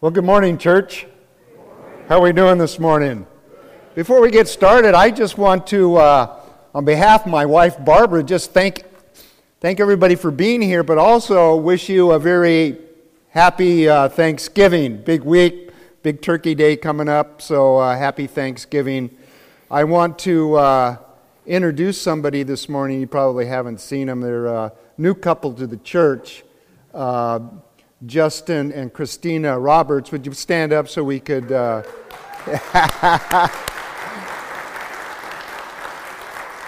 Well, 0.00 0.12
good 0.12 0.22
morning, 0.22 0.58
church. 0.58 1.08
How 2.08 2.20
are 2.20 2.22
we 2.22 2.32
doing 2.32 2.56
this 2.56 2.78
morning? 2.78 3.26
Before 3.96 4.20
we 4.20 4.30
get 4.30 4.46
started, 4.46 4.94
I 4.94 5.10
just 5.10 5.36
want 5.36 5.66
to, 5.66 5.96
uh, 5.96 6.40
on 6.72 6.84
behalf 6.84 7.26
of 7.26 7.32
my 7.32 7.44
wife 7.44 7.84
Barbara, 7.84 8.22
just 8.22 8.52
thank 8.52 8.84
thank 9.58 9.80
everybody 9.80 10.14
for 10.14 10.30
being 10.30 10.62
here, 10.62 10.84
but 10.84 10.98
also 10.98 11.56
wish 11.56 11.88
you 11.88 12.12
a 12.12 12.18
very 12.20 12.78
happy 13.30 13.88
uh, 13.88 14.08
Thanksgiving. 14.08 15.02
Big 15.02 15.24
week, 15.24 15.72
big 16.04 16.22
Turkey 16.22 16.54
Day 16.54 16.76
coming 16.76 17.08
up, 17.08 17.42
so 17.42 17.78
uh, 17.78 17.98
happy 17.98 18.28
Thanksgiving. 18.28 19.10
I 19.68 19.82
want 19.82 20.16
to 20.20 20.54
uh, 20.54 20.96
introduce 21.44 22.00
somebody 22.00 22.44
this 22.44 22.68
morning. 22.68 23.00
You 23.00 23.08
probably 23.08 23.46
haven't 23.46 23.80
seen 23.80 24.06
them. 24.06 24.20
They're 24.20 24.46
a 24.46 24.72
new 24.96 25.16
couple 25.16 25.54
to 25.54 25.66
the 25.66 25.78
church. 25.78 26.44
Justin 28.06 28.72
and 28.72 28.92
Christina 28.92 29.58
Roberts. 29.58 30.12
Would 30.12 30.26
you 30.26 30.32
stand 30.32 30.72
up 30.72 30.88
so 30.88 31.02
we 31.02 31.20
could? 31.20 31.50
Uh... 31.50 31.82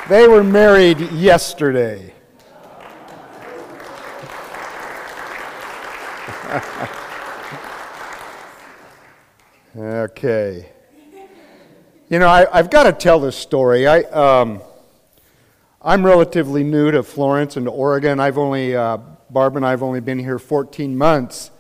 they 0.09 0.27
were 0.27 0.43
married 0.43 0.98
yesterday. 1.12 2.15
okay. 9.76 10.73
You 12.09 12.19
know, 12.19 12.29
I, 12.29 12.57
have 12.57 12.71
got 12.71 12.85
to 12.85 12.93
tell 12.93 13.21
this 13.21 13.37
story. 13.37 13.87
I, 13.87 14.01
um, 14.01 14.63
I'm 15.80 16.04
relatively 16.04 16.65
new 16.65 16.91
to 16.91 17.04
Florence 17.04 17.57
and 17.57 17.69
Oregon. 17.69 18.19
I've 18.19 18.37
only 18.37 18.74
uh, 18.74 18.99
Barb 19.32 19.56
and 19.56 19.64
I 19.64 19.70
have 19.70 19.82
only 19.82 20.00
been 20.00 20.18
here 20.18 20.38
14 20.38 20.96
months, 20.96 21.52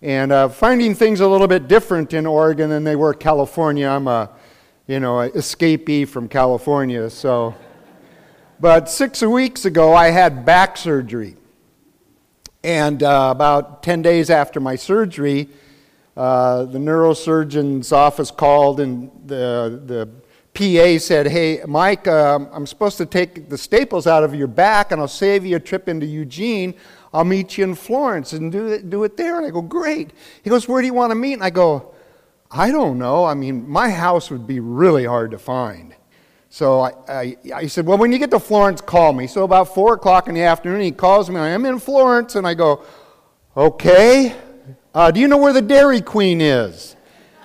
and 0.00 0.30
uh, 0.30 0.48
finding 0.48 0.94
things 0.94 1.18
a 1.18 1.26
little 1.26 1.48
bit 1.48 1.66
different 1.66 2.14
in 2.14 2.24
Oregon 2.24 2.70
than 2.70 2.84
they 2.84 2.94
were 2.94 3.12
in 3.12 3.18
California. 3.18 3.88
I'm 3.88 4.06
a, 4.06 4.30
you 4.86 5.00
know, 5.00 5.20
a 5.20 5.30
escapee 5.30 6.06
from 6.06 6.28
California, 6.28 7.10
so. 7.10 7.54
But 8.60 8.88
six 8.88 9.22
weeks 9.22 9.64
ago, 9.64 9.92
I 9.92 10.10
had 10.10 10.44
back 10.44 10.76
surgery, 10.76 11.36
and 12.62 13.02
uh, 13.02 13.30
about 13.34 13.82
10 13.82 14.02
days 14.02 14.30
after 14.30 14.60
my 14.60 14.76
surgery, 14.76 15.48
uh, 16.16 16.64
the 16.64 16.78
neurosurgeon's 16.78 17.90
office 17.90 18.30
called, 18.30 18.78
and 18.78 19.10
the 19.26 19.82
the 19.84 20.08
PA 20.56 20.98
said, 20.98 21.26
Hey, 21.26 21.60
Mike, 21.66 22.08
um, 22.08 22.48
I'm 22.50 22.66
supposed 22.66 22.96
to 22.96 23.04
take 23.04 23.50
the 23.50 23.58
staples 23.58 24.06
out 24.06 24.24
of 24.24 24.34
your 24.34 24.46
back 24.46 24.90
and 24.90 25.00
I'll 25.00 25.06
save 25.06 25.44
you 25.44 25.56
a 25.56 25.60
trip 25.60 25.86
into 25.86 26.06
Eugene. 26.06 26.74
I'll 27.16 27.24
meet 27.24 27.56
you 27.56 27.64
in 27.64 27.74
Florence 27.74 28.34
and 28.34 28.52
do 28.52 28.66
it, 28.66 28.90
do 28.90 29.02
it 29.04 29.16
there. 29.16 29.38
And 29.38 29.46
I 29.46 29.50
go, 29.50 29.62
Great. 29.62 30.10
He 30.42 30.50
goes, 30.50 30.68
Where 30.68 30.82
do 30.82 30.86
you 30.86 30.92
want 30.92 31.12
to 31.12 31.14
meet? 31.14 31.32
And 31.32 31.42
I 31.42 31.48
go, 31.48 31.94
I 32.50 32.70
don't 32.70 32.98
know. 32.98 33.24
I 33.24 33.32
mean, 33.32 33.66
my 33.66 33.88
house 33.88 34.30
would 34.30 34.46
be 34.46 34.60
really 34.60 35.06
hard 35.06 35.30
to 35.30 35.38
find. 35.38 35.94
So 36.50 36.80
I, 36.80 36.92
I, 37.08 37.36
I, 37.54 37.66
said, 37.68 37.86
Well, 37.86 37.96
when 37.96 38.12
you 38.12 38.18
get 38.18 38.30
to 38.32 38.38
Florence, 38.38 38.82
call 38.82 39.14
me. 39.14 39.26
So 39.28 39.44
about 39.44 39.74
4 39.74 39.94
o'clock 39.94 40.28
in 40.28 40.34
the 40.34 40.42
afternoon, 40.42 40.82
he 40.82 40.92
calls 40.92 41.30
me. 41.30 41.40
I'm 41.40 41.64
in 41.64 41.78
Florence. 41.78 42.34
And 42.36 42.46
I 42.46 42.52
go, 42.52 42.84
Okay. 43.56 44.36
Uh, 44.94 45.10
do 45.10 45.18
you 45.18 45.26
know 45.26 45.38
where 45.38 45.54
the 45.54 45.62
Dairy 45.62 46.02
Queen 46.02 46.42
is? 46.42 46.96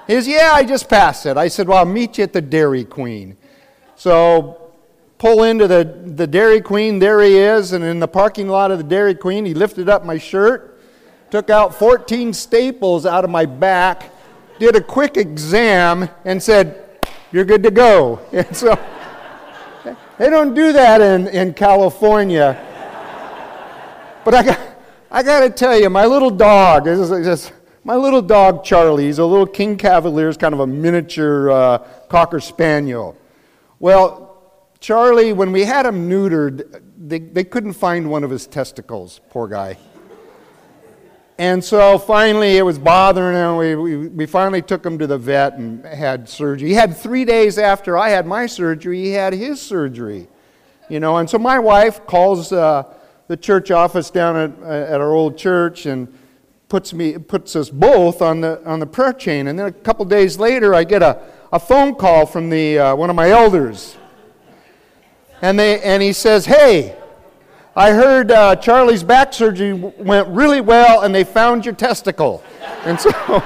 He 0.05 0.14
says, 0.14 0.27
Yeah, 0.27 0.52
I 0.53 0.66
just 0.66 0.89
passed 0.89 1.25
it. 1.25 1.38
I 1.38 1.47
said, 1.47 1.69
Well, 1.69 1.77
I'll 1.77 1.86
meet 1.86 2.17
you 2.17 2.25
at 2.25 2.33
the 2.33 2.42
Dairy 2.42 2.83
Queen. 2.83 3.38
So 3.95 4.61
pull 5.21 5.43
into 5.43 5.67
the, 5.67 5.83
the 6.15 6.26
Dairy 6.26 6.61
Queen. 6.61 6.98
There 6.98 7.21
he 7.21 7.37
is. 7.37 7.73
And 7.73 7.83
in 7.83 7.99
the 7.99 8.08
parking 8.08 8.48
lot 8.48 8.71
of 8.71 8.80
the 8.80 8.83
Dairy 8.83 9.14
Queen, 9.14 9.45
he 9.45 9.54
lifted 9.54 9.87
up 9.87 10.04
my 10.04 10.17
shirt, 10.17 10.82
took 11.30 11.52
out 11.52 11.76
14 11.76 12.33
staples 12.33 13.05
out 13.05 13.23
of 13.23 13.30
my 13.30 13.45
back, 13.45 14.11
did 14.58 14.76
a 14.76 14.82
quick 14.82 15.17
exam, 15.17 16.09
and 16.26 16.42
said, 16.42 16.99
You're 17.32 17.45
good 17.45 17.61
to 17.61 17.70
go. 17.70 18.20
And 18.32 18.58
so 18.58 18.76
they 20.17 20.32
don't 20.32 20.55
do 20.55 20.73
that 20.73 21.02
in, 21.02 21.27
in 21.27 21.53
California. 21.53 22.58
But 24.26 24.33
I 24.33 24.43
got, 24.43 24.59
I 25.11 25.21
got 25.21 25.42
to 25.42 25.52
tell 25.52 25.80
you, 25.80 25.92
my 25.92 26.08
little 26.08 26.32
dog, 26.32 26.88
is 26.88 27.09
just, 27.09 27.53
my 27.83 27.95
little 27.95 28.23
dog 28.23 28.64
Charlie, 28.64 29.05
he's 29.05 29.20
a 29.20 29.26
little 29.26 29.45
King 29.45 29.77
Cavalier, 29.77 30.30
is 30.30 30.38
kind 30.38 30.55
of 30.55 30.61
a 30.61 30.67
miniature 30.67 31.52
uh, 31.52 31.77
Cocker 32.09 32.39
Spaniel. 32.39 33.15
Well, 33.80 34.30
Charlie, 34.81 35.31
when 35.31 35.52
we 35.52 35.64
had 35.64 35.86
him 35.86 36.09
neutered, 36.09 36.81
they, 36.97 37.19
they 37.19 37.43
couldn't 37.43 37.73
find 37.73 38.09
one 38.09 38.23
of 38.23 38.31
his 38.31 38.47
testicles, 38.47 39.21
poor 39.30 39.47
guy. 39.47 39.77
And 41.37 41.64
so 41.64 41.99
finally 41.99 42.58
it 42.58 42.64
was 42.64 42.80
bothering 42.80 43.36
him. 43.36 43.58
We, 43.58 43.75
we, 43.75 44.08
we, 44.08 44.25
finally 44.25 44.64
took 44.64 44.83
him 44.83 44.97
to 44.97 45.05
the 45.05 45.20
vet 45.20 45.53
and 45.53 45.86
had 45.86 46.27
surgery. 46.27 46.70
He 46.70 46.73
had 46.73 46.97
three 46.97 47.25
days 47.25 47.59
after 47.59 47.95
I 47.95 48.09
had 48.09 48.25
my 48.25 48.47
surgery, 48.47 49.03
he 49.03 49.11
had 49.11 49.33
his 49.33 49.61
surgery. 49.61 50.27
You 50.89 50.99
know, 50.99 51.17
and 51.17 51.30
so 51.30 51.37
my 51.37 51.59
wife 51.59 52.05
calls 52.08 52.52
uh, 52.52 52.83
the 53.27 53.37
church 53.37 53.70
office 53.70 54.09
down 54.09 54.36
at, 54.36 54.64
at 54.64 54.99
our 54.99 55.14
old 55.14 55.37
church 55.37 55.86
and 55.86 56.11
puts, 56.70 56.91
me, 56.91 57.20
puts 57.20 57.55
us 57.55 57.70
both 57.70 58.23
on 58.23 58.41
the, 58.41 58.64
on 58.65 58.80
the 58.80 58.87
prayer 58.87 59.14
chain. 59.14 59.45
And 59.47 59.59
then 59.59 59.67
a 59.67 59.71
couple 59.71 60.05
days 60.05 60.39
later, 60.39 60.73
I 60.73 60.86
get 60.86 61.03
a, 61.03 61.21
a 61.53 61.59
phone 61.59 61.93
call 61.93 62.25
from 62.25 62.49
the, 62.49 62.80
uh, 62.80 62.95
one 62.95 63.11
of 63.11 63.15
my 63.15 63.30
elders 63.30 63.95
and, 65.41 65.57
they, 65.59 65.81
and 65.81 66.02
he 66.03 66.13
says, 66.13 66.45
Hey, 66.45 66.95
I 67.75 67.91
heard 67.91 68.31
uh, 68.31 68.55
Charlie's 68.57 69.03
back 69.03 69.33
surgery 69.33 69.73
went 69.73 70.27
really 70.27 70.61
well 70.61 71.02
and 71.02 71.15
they 71.15 71.23
found 71.23 71.65
your 71.65 71.73
testicle. 71.73 72.43
And 72.83 72.99
so. 72.99 73.09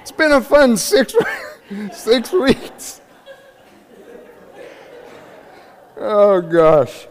it's 0.00 0.12
been 0.12 0.32
a 0.32 0.40
fun 0.40 0.76
six, 0.76 1.14
six 1.92 2.32
weeks. 2.32 3.02
Oh, 5.96 6.40
gosh. 6.40 7.06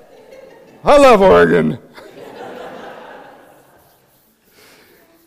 I 0.84 0.98
love 0.98 1.22
Oregon. 1.22 1.78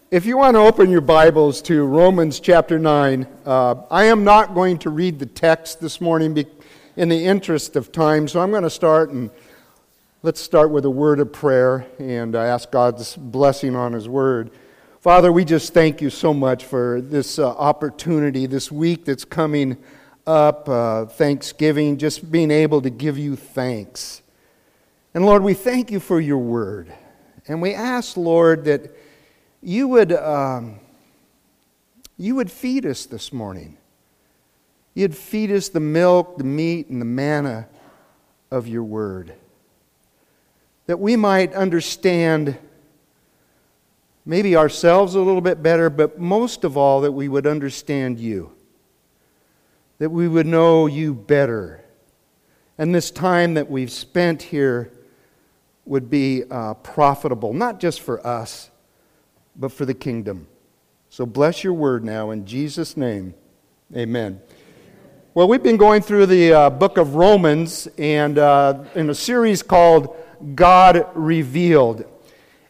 If 0.09 0.25
you 0.25 0.37
want 0.37 0.55
to 0.55 0.61
open 0.61 0.89
your 0.89 1.01
Bibles 1.01 1.61
to 1.63 1.85
Romans 1.85 2.39
chapter 2.39 2.79
9, 2.79 3.27
uh, 3.45 3.75
I 3.91 4.05
am 4.05 4.23
not 4.23 4.55
going 4.55 4.79
to 4.79 4.91
read 4.91 5.19
the 5.19 5.27
text 5.27 5.81
this 5.81 6.01
morning 6.01 6.47
in 6.95 7.09
the 7.09 7.25
interest 7.25 7.75
of 7.75 7.91
time, 7.91 8.29
so 8.29 8.41
I'm 8.41 8.53
going 8.53 8.63
to 8.63 8.71
start 8.71 9.11
and 9.11 9.33
let's 10.23 10.41
start 10.41 10.71
with 10.71 10.85
a 10.85 10.91
word 10.91 11.19
of 11.19 11.33
prayer 11.33 11.89
and 11.99 12.37
ask 12.37 12.71
God's 12.71 13.17
blessing 13.17 13.75
on 13.75 13.95
His 13.95 14.09
word. 14.09 14.53
Father, 15.01 15.33
we 15.33 15.45
just 15.45 15.75
thank 15.75 16.01
you 16.01 16.09
so 16.09 16.33
much 16.33 16.65
for 16.65 17.01
this 17.01 17.41
uh, 17.41 17.49
opportunity 17.49 18.47
this 18.47 18.71
week 18.71 19.07
that's 19.07 19.25
coming 19.25 19.77
up, 20.25 20.69
uh, 20.69 21.07
Thanksgiving, 21.07 21.99
just 21.99 22.31
being 22.31 22.53
able 22.53 22.81
to 22.81 22.91
give 22.91 23.19
you 23.19 23.35
thanks. 23.35 24.23
And 25.15 25.27
Lord, 25.27 25.43
we 25.43 25.55
thank 25.55 25.91
you 25.91 25.99
for 25.99 26.21
your 26.21 26.39
word. 26.39 26.93
And 27.49 27.61
we 27.61 27.75
ask, 27.75 28.17
Lord, 28.17 28.67
that 28.67 28.96
you 29.67 29.89
would, 29.89 30.13
um, 30.13 30.79
you 32.17 32.37
would 32.37 32.53
feed 32.53 32.87
us 32.87 33.05
this 33.05 33.33
morning. 33.33 33.77
You'd 34.95 35.17
feed 35.17 35.51
us 35.51 35.71
the 35.71 35.81
milk, 35.81 36.39
the 36.39 36.45
meat, 36.45 36.87
and 36.87 37.01
the 37.01 37.07
manna 37.07 37.67
of 38.49 38.69
your 38.69 38.85
word. 38.85 39.33
That 40.87 41.01
we 41.01 41.17
might 41.17 41.53
understand 41.53 42.57
maybe 44.25 44.55
ourselves 44.55 45.17
a 45.17 45.21
little 45.21 45.41
bit 45.41 45.65
better, 45.65 45.91
but 45.91 46.17
most 46.17 46.63
of 46.63 46.77
all, 46.77 47.01
that 47.01 47.11
we 47.11 47.27
would 47.29 47.45
understand 47.45 48.21
you. 48.21 48.53
That 49.99 50.11
we 50.11 50.29
would 50.29 50.47
know 50.47 50.87
you 50.87 51.13
better. 51.13 51.85
And 52.79 52.95
this 52.95 53.11
time 53.11 53.55
that 53.55 53.69
we've 53.69 53.91
spent 53.91 54.43
here 54.43 54.93
would 55.85 56.09
be 56.09 56.45
uh, 56.49 56.75
profitable, 56.75 57.53
not 57.53 57.81
just 57.81 58.01
for 58.01 58.25
us 58.25 58.71
but 59.59 59.73
for 59.73 59.85
the 59.85 59.95
kingdom. 59.95 60.47
So 61.09 61.25
bless 61.25 61.65
your 61.65 61.73
word 61.73 62.05
now 62.05 62.31
in 62.31 62.47
Jesus' 62.47 62.97
name. 62.97 63.35
Amen. 63.95 64.41
Well, 65.35 65.49
we've 65.49 65.63
been 65.63 65.77
going 65.77 66.03
through 66.03 66.27
the 66.27 66.53
uh, 66.53 66.71
book 66.71 66.99
of 66.99 67.15
Romans 67.15 67.89
and 67.99 68.39
uh, 68.39 68.85
in 68.95 69.11
a 69.11 69.15
series 69.15 69.63
called 69.63 70.17
God 70.55 71.07
Revealed. 71.15 72.05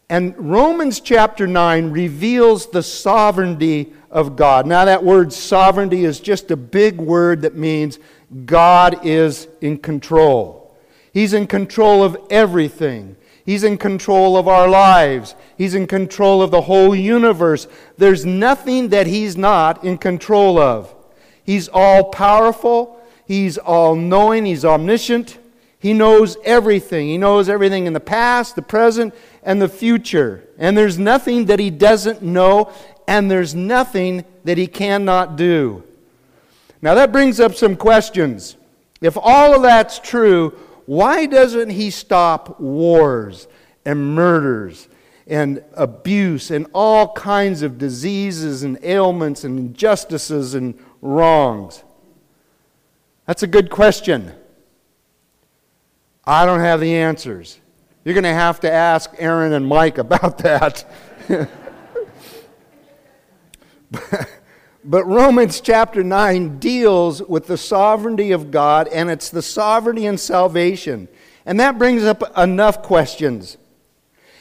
And 0.08 0.36
Romans 0.38 1.00
chapter 1.00 1.46
9 1.46 1.90
reveals 1.90 2.66
the 2.70 2.82
sovereignty 2.82 3.92
of 4.10 4.36
God. 4.36 4.66
Now, 4.66 4.84
that 4.84 5.02
word 5.02 5.32
sovereignty 5.32 6.04
is 6.04 6.20
just 6.20 6.50
a 6.50 6.56
big 6.56 6.98
word 6.98 7.42
that 7.42 7.56
means 7.56 7.98
God 8.44 9.04
is 9.04 9.48
in 9.60 9.78
control. 9.78 10.76
He's 11.12 11.32
in 11.32 11.46
control 11.46 12.04
of 12.04 12.16
everything. 12.30 13.16
He's 13.46 13.62
in 13.62 13.78
control 13.78 14.36
of 14.36 14.48
our 14.48 14.68
lives. 14.68 15.36
He's 15.56 15.76
in 15.76 15.86
control 15.86 16.42
of 16.42 16.50
the 16.50 16.62
whole 16.62 16.96
universe. 16.96 17.68
There's 17.96 18.26
nothing 18.26 18.88
that 18.88 19.06
He's 19.06 19.36
not 19.36 19.84
in 19.84 19.98
control 19.98 20.58
of. 20.58 20.92
He's 21.44 21.68
all 21.68 22.04
powerful. 22.10 23.00
He's 23.24 23.56
all 23.56 23.94
knowing. 23.94 24.44
He's 24.44 24.64
omniscient. 24.64 25.38
He 25.78 25.92
knows 25.92 26.36
everything. 26.44 27.06
He 27.06 27.18
knows 27.18 27.48
everything 27.48 27.86
in 27.86 27.92
the 27.92 28.00
past, 28.00 28.56
the 28.56 28.62
present, 28.62 29.14
and 29.44 29.62
the 29.62 29.68
future. 29.68 30.42
And 30.58 30.76
there's 30.76 30.98
nothing 30.98 31.44
that 31.44 31.60
he 31.60 31.70
doesn't 31.70 32.22
know, 32.22 32.72
and 33.06 33.30
there's 33.30 33.54
nothing 33.54 34.24
that 34.42 34.58
he 34.58 34.66
cannot 34.66 35.36
do. 35.36 35.84
Now, 36.82 36.94
that 36.94 37.12
brings 37.12 37.38
up 37.38 37.54
some 37.54 37.76
questions. 37.76 38.56
If 39.00 39.16
all 39.16 39.54
of 39.54 39.62
that's 39.62 40.00
true, 40.00 40.58
why 40.86 41.26
doesn't 41.26 41.70
he 41.70 41.90
stop 41.90 42.60
wars 42.60 43.48
and 43.84 44.14
murders 44.14 44.88
and 45.26 45.62
abuse 45.74 46.50
and 46.50 46.66
all 46.72 47.12
kinds 47.12 47.62
of 47.62 47.76
diseases 47.76 48.62
and 48.62 48.78
ailments 48.82 49.44
and 49.44 49.58
injustices 49.58 50.54
and 50.54 50.78
wrongs? 51.02 51.82
That's 53.26 53.42
a 53.42 53.48
good 53.48 53.70
question. 53.70 54.32
I 56.24 56.46
don't 56.46 56.60
have 56.60 56.80
the 56.80 56.94
answers. 56.94 57.60
You're 58.04 58.14
going 58.14 58.24
to 58.24 58.30
have 58.30 58.60
to 58.60 58.70
ask 58.70 59.10
Aaron 59.18 59.52
and 59.52 59.66
Mike 59.66 59.98
about 59.98 60.38
that. 60.38 60.88
but 64.86 65.04
Romans 65.04 65.60
chapter 65.60 66.04
9 66.04 66.58
deals 66.60 67.20
with 67.20 67.48
the 67.48 67.56
sovereignty 67.56 68.30
of 68.30 68.52
God, 68.52 68.86
and 68.88 69.10
it's 69.10 69.30
the 69.30 69.42
sovereignty 69.42 70.06
and 70.06 70.18
salvation. 70.18 71.08
And 71.44 71.58
that 71.58 71.76
brings 71.76 72.04
up 72.04 72.22
enough 72.38 72.82
questions. 72.82 73.56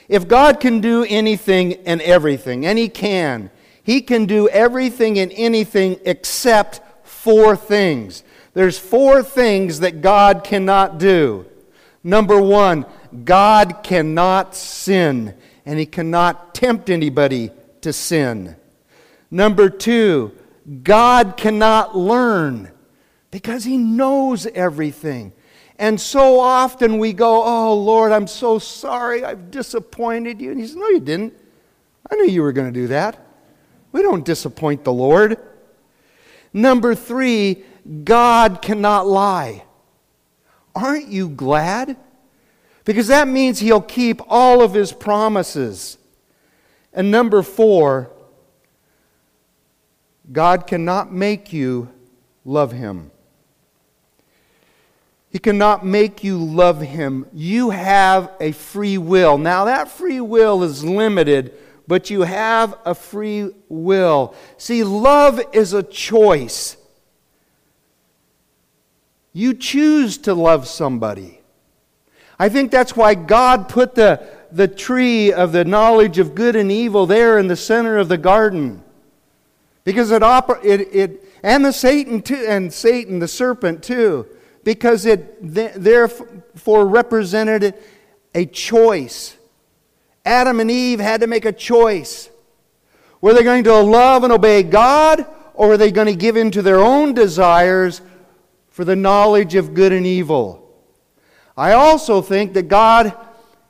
If 0.07 0.27
God 0.27 0.59
can 0.59 0.81
do 0.81 1.03
anything 1.09 1.73
and 1.87 1.99
everything, 2.01 2.63
and 2.63 2.77
He 2.77 2.89
can, 2.89 3.49
He 3.81 4.01
can 4.01 4.27
do 4.27 4.47
everything 4.49 5.17
and 5.17 5.31
anything 5.35 5.99
except 6.05 6.79
four 7.03 7.55
things. 7.55 8.23
There's 8.53 8.77
four 8.77 9.23
things 9.23 9.79
that 9.79 10.01
God 10.01 10.43
cannot 10.43 10.99
do. 10.99 11.47
Number 12.03 12.39
one, 12.39 12.85
God 13.23 13.79
cannot 13.81 14.55
sin, 14.55 15.33
and 15.65 15.79
He 15.79 15.87
cannot 15.87 16.53
tempt 16.53 16.91
anybody 16.91 17.49
to 17.81 17.91
sin. 17.91 18.55
Number 19.35 19.69
two, 19.69 20.31
God 20.81 21.35
cannot 21.35 21.93
learn 21.93 22.71
because 23.31 23.65
He 23.65 23.77
knows 23.77 24.45
everything. 24.45 25.33
And 25.77 25.99
so 25.99 26.39
often 26.39 26.99
we 26.99 27.11
go, 27.11 27.43
Oh, 27.43 27.75
Lord, 27.75 28.13
I'm 28.13 28.27
so 28.27 28.59
sorry 28.59 29.25
I've 29.25 29.51
disappointed 29.51 30.39
you. 30.39 30.51
And 30.51 30.59
He 30.61 30.65
says, 30.65 30.77
No, 30.77 30.87
you 30.87 31.01
didn't. 31.01 31.33
I 32.09 32.15
knew 32.15 32.27
you 32.27 32.43
were 32.43 32.53
going 32.53 32.73
to 32.73 32.79
do 32.79 32.87
that. 32.87 33.27
We 33.91 34.01
don't 34.01 34.23
disappoint 34.23 34.85
the 34.85 34.93
Lord. 34.93 35.37
Number 36.53 36.95
three, 36.95 37.65
God 38.05 38.61
cannot 38.61 39.05
lie. 39.05 39.65
Aren't 40.73 41.09
you 41.09 41.27
glad? 41.27 41.97
Because 42.85 43.07
that 43.07 43.27
means 43.27 43.59
he'll 43.59 43.81
keep 43.81 44.21
all 44.29 44.61
of 44.61 44.73
his 44.73 44.93
promises. 44.93 45.97
And 46.93 47.11
number 47.11 47.41
four, 47.41 48.14
God 50.31 50.67
cannot 50.67 51.11
make 51.11 51.53
you 51.53 51.89
love 52.43 52.71
him. 52.71 53.11
He 55.29 55.39
cannot 55.39 55.85
make 55.85 56.23
you 56.23 56.37
love 56.37 56.79
him. 56.79 57.25
You 57.33 57.71
have 57.71 58.31
a 58.39 58.53
free 58.53 58.97
will. 58.97 59.37
Now, 59.37 59.65
that 59.65 59.89
free 59.89 60.21
will 60.21 60.63
is 60.63 60.83
limited, 60.83 61.53
but 61.87 62.09
you 62.09 62.21
have 62.21 62.77
a 62.85 62.95
free 62.95 63.51
will. 63.67 64.33
See, 64.57 64.83
love 64.83 65.41
is 65.51 65.73
a 65.73 65.83
choice. 65.83 66.77
You 69.33 69.53
choose 69.53 70.17
to 70.19 70.33
love 70.33 70.69
somebody. 70.69 71.41
I 72.39 72.47
think 72.47 72.71
that's 72.71 72.95
why 72.95 73.13
God 73.15 73.67
put 73.67 73.95
the, 73.95 74.25
the 74.53 74.69
tree 74.69 75.33
of 75.33 75.51
the 75.51 75.65
knowledge 75.65 76.17
of 76.17 76.33
good 76.33 76.55
and 76.55 76.71
evil 76.71 77.05
there 77.05 77.37
in 77.37 77.47
the 77.47 77.57
center 77.57 77.97
of 77.97 78.07
the 78.07 78.17
garden. 78.17 78.84
Because 79.85 80.11
it, 80.11 80.21
oper- 80.21 80.63
it, 80.63 80.81
it 80.93 81.33
and 81.41 81.63
the 81.63 81.71
Satan 81.71 82.21
too, 82.21 82.45
and 82.47 82.73
Satan, 82.73 83.19
the 83.19 83.27
serpent 83.27 83.81
too, 83.81 84.27
because 84.65 85.05
it 85.05 85.37
therefore 85.41 86.85
represented 86.85 87.75
a 88.33 88.45
choice. 88.45 89.37
Adam 90.25 90.59
and 90.59 90.69
Eve 90.69 90.99
had 90.99 91.21
to 91.21 91.27
make 91.27 91.45
a 91.45 91.53
choice. 91.53 92.29
Were 93.21 93.33
they 93.33 93.43
going 93.43 93.63
to 93.63 93.79
love 93.79 94.23
and 94.23 94.33
obey 94.33 94.63
God, 94.63 95.25
or 95.53 95.69
were 95.69 95.77
they 95.77 95.91
going 95.91 96.07
to 96.07 96.15
give 96.15 96.35
in 96.35 96.51
to 96.51 96.61
their 96.61 96.79
own 96.79 97.13
desires 97.13 98.01
for 98.75 98.83
the 98.83 98.93
knowledge 98.93 99.55
of 99.55 99.73
good 99.73 99.93
and 99.93 100.05
evil. 100.05 100.69
I 101.55 101.71
also 101.71 102.21
think 102.21 102.51
that 102.55 102.67
God 102.67 103.15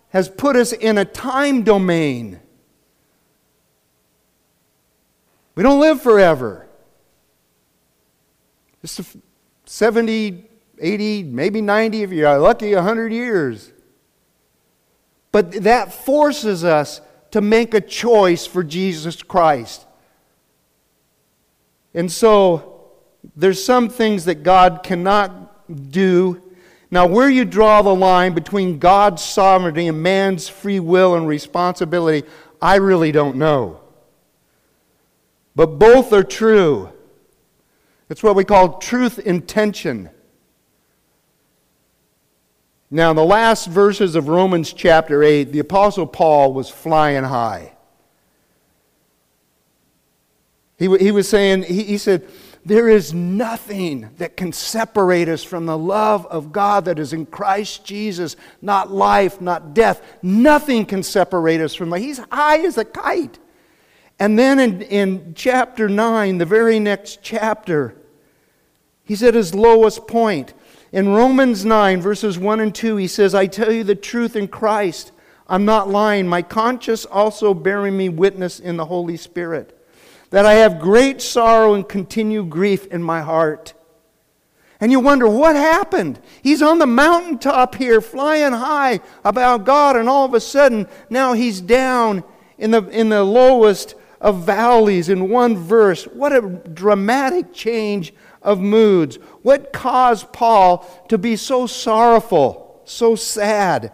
has 0.10 0.28
put 0.28 0.56
us 0.56 0.74
in 0.74 0.98
a 0.98 1.06
time 1.06 1.62
domain. 1.62 2.40
We 5.56 5.64
don't 5.64 5.80
live 5.80 6.02
forever. 6.02 6.68
Just 8.82 9.18
70, 9.66 10.46
80, 10.80 11.24
maybe 11.24 11.62
90, 11.62 12.04
if 12.04 12.12
you're 12.12 12.38
lucky, 12.38 12.76
100 12.76 13.12
years. 13.12 13.72
But 15.32 15.52
that 15.64 15.94
forces 15.94 16.64
us 16.64 17.02
to 17.32 17.42
make 17.42 17.74
a 17.74 17.82
choice 17.82 18.46
for 18.46 18.64
Jesus 18.64 19.24
Christ. 19.24 19.86
And 21.94 22.12
so, 22.12 22.92
there's 23.36 23.64
some 23.64 23.90
things 23.90 24.26
that 24.26 24.44
God 24.44 24.82
cannot 24.84 25.92
do. 25.92 26.42
Now, 26.92 27.08
where 27.08 27.30
you 27.30 27.46
draw 27.46 27.82
the 27.82 27.96
line 27.96 28.34
between 28.34 28.78
God's 28.78 29.24
sovereignty 29.24 29.88
and 29.88 30.04
man's 30.04 30.48
free 30.48 30.80
will 30.80 31.16
and 31.16 31.28
responsibility, 31.28 32.28
I 32.62 32.76
really 32.76 33.12
don't 33.12 33.38
know. 33.38 33.82
But 35.56 35.80
both 35.80 36.12
are 36.12 36.24
true. 36.24 36.92
It's 38.10 38.22
what 38.22 38.36
we 38.36 38.44
call 38.44 38.78
truth 38.78 39.20
intention. 39.20 40.10
Now, 42.92 43.10
in 43.10 43.16
the 43.16 43.26
last 43.26 43.68
verses 43.68 44.16
of 44.16 44.28
Romans 44.28 44.72
chapter 44.72 45.24
8, 45.24 45.46
the 45.46 45.60
Apostle 45.60 46.06
Paul 46.06 46.54
was 46.54 46.70
flying 46.70 47.24
high. 47.24 47.74
He, 50.78 50.96
he 50.98 51.12
was 51.12 51.28
saying, 51.28 51.64
he, 51.64 51.84
he 51.84 51.98
said, 51.98 52.28
there 52.66 52.90
is 52.90 53.14
nothing 53.14 54.10
that 54.18 54.36
can 54.36 54.52
separate 54.52 55.30
us 55.30 55.44
from 55.44 55.66
the 55.66 55.78
love 55.78 56.26
of 56.26 56.52
God 56.52 56.86
that 56.86 57.00
is 57.00 57.14
in 57.14 57.28
Christ 57.28 57.86
Jesus. 57.86 58.36
Not 58.62 58.92
life, 58.92 59.40
not 59.40 59.74
death. 59.74 60.02
Nothing 60.24 60.86
can 60.86 61.04
separate 61.04 61.62
us 61.62 61.76
from 61.76 61.92
that. 61.92 62.00
He's 62.00 62.20
high 62.32 62.66
as 62.66 62.78
a 62.78 62.86
kite. 62.86 63.38
And 64.20 64.40
then 64.40 64.60
in, 64.60 64.82
in 64.82 65.34
chapter 65.36 65.90
9, 65.90 66.38
the 66.38 66.46
very 66.46 66.80
next 66.80 67.20
chapter, 67.22 67.96
he's 69.04 69.24
at 69.24 69.34
his 69.34 69.54
lowest 69.54 70.08
point. 70.08 70.54
In 70.92 71.10
Romans 71.10 71.66
9, 71.66 72.02
verses 72.02 72.40
1 72.40 72.60
and 72.62 72.74
2, 72.74 72.96
he 72.96 73.08
says, 73.08 73.36
I 73.36 73.48
tell 73.48 73.72
you 73.72 73.84
the 73.84 73.96
truth 73.96 74.36
in 74.36 74.48
Christ. 74.48 75.12
I'm 75.48 75.66
not 75.66 75.90
lying. 75.90 76.28
My 76.28 76.42
conscience 76.42 77.06
also 77.06 77.54
bearing 77.54 77.98
me 77.98 78.10
witness 78.10 78.60
in 78.60 78.78
the 78.78 78.86
Holy 78.86 79.18
Spirit 79.18 79.76
that 80.30 80.46
I 80.46 80.56
have 80.56 80.80
great 80.80 81.22
sorrow 81.22 81.74
and 81.74 81.88
continued 81.88 82.50
grief 82.50 82.88
in 82.88 83.02
my 83.04 83.22
heart. 83.22 83.74
And 84.82 84.92
you 84.92 85.00
wonder, 85.00 85.28
what 85.28 85.56
happened? 85.56 86.20
He's 86.44 86.62
on 86.62 86.80
the 86.80 86.86
mountaintop 86.86 87.76
here, 87.76 88.02
flying 88.02 88.52
high 88.52 89.00
about 89.24 89.66
God, 89.66 89.96
and 89.96 90.10
all 90.10 90.26
of 90.26 90.34
a 90.34 90.42
sudden, 90.42 90.88
now 91.10 91.34
he's 91.34 91.62
down 91.62 92.24
in 92.58 92.72
the, 92.72 92.84
in 92.90 93.10
the 93.10 93.24
lowest 93.24 93.96
of 94.22 94.44
valleys 94.44 95.10
in 95.10 95.30
one 95.30 95.58
verse. 95.58 96.06
What 96.06 96.34
a 96.34 96.42
dramatic 96.42 97.54
change 97.54 98.14
of 98.42 98.60
moods. 98.60 99.18
What 99.42 99.74
caused 99.74 100.32
Paul 100.32 100.86
to 101.10 101.18
be 101.18 101.36
so 101.36 101.68
sorrowful, 101.68 102.82
so 102.86 103.16
sad? 103.16 103.92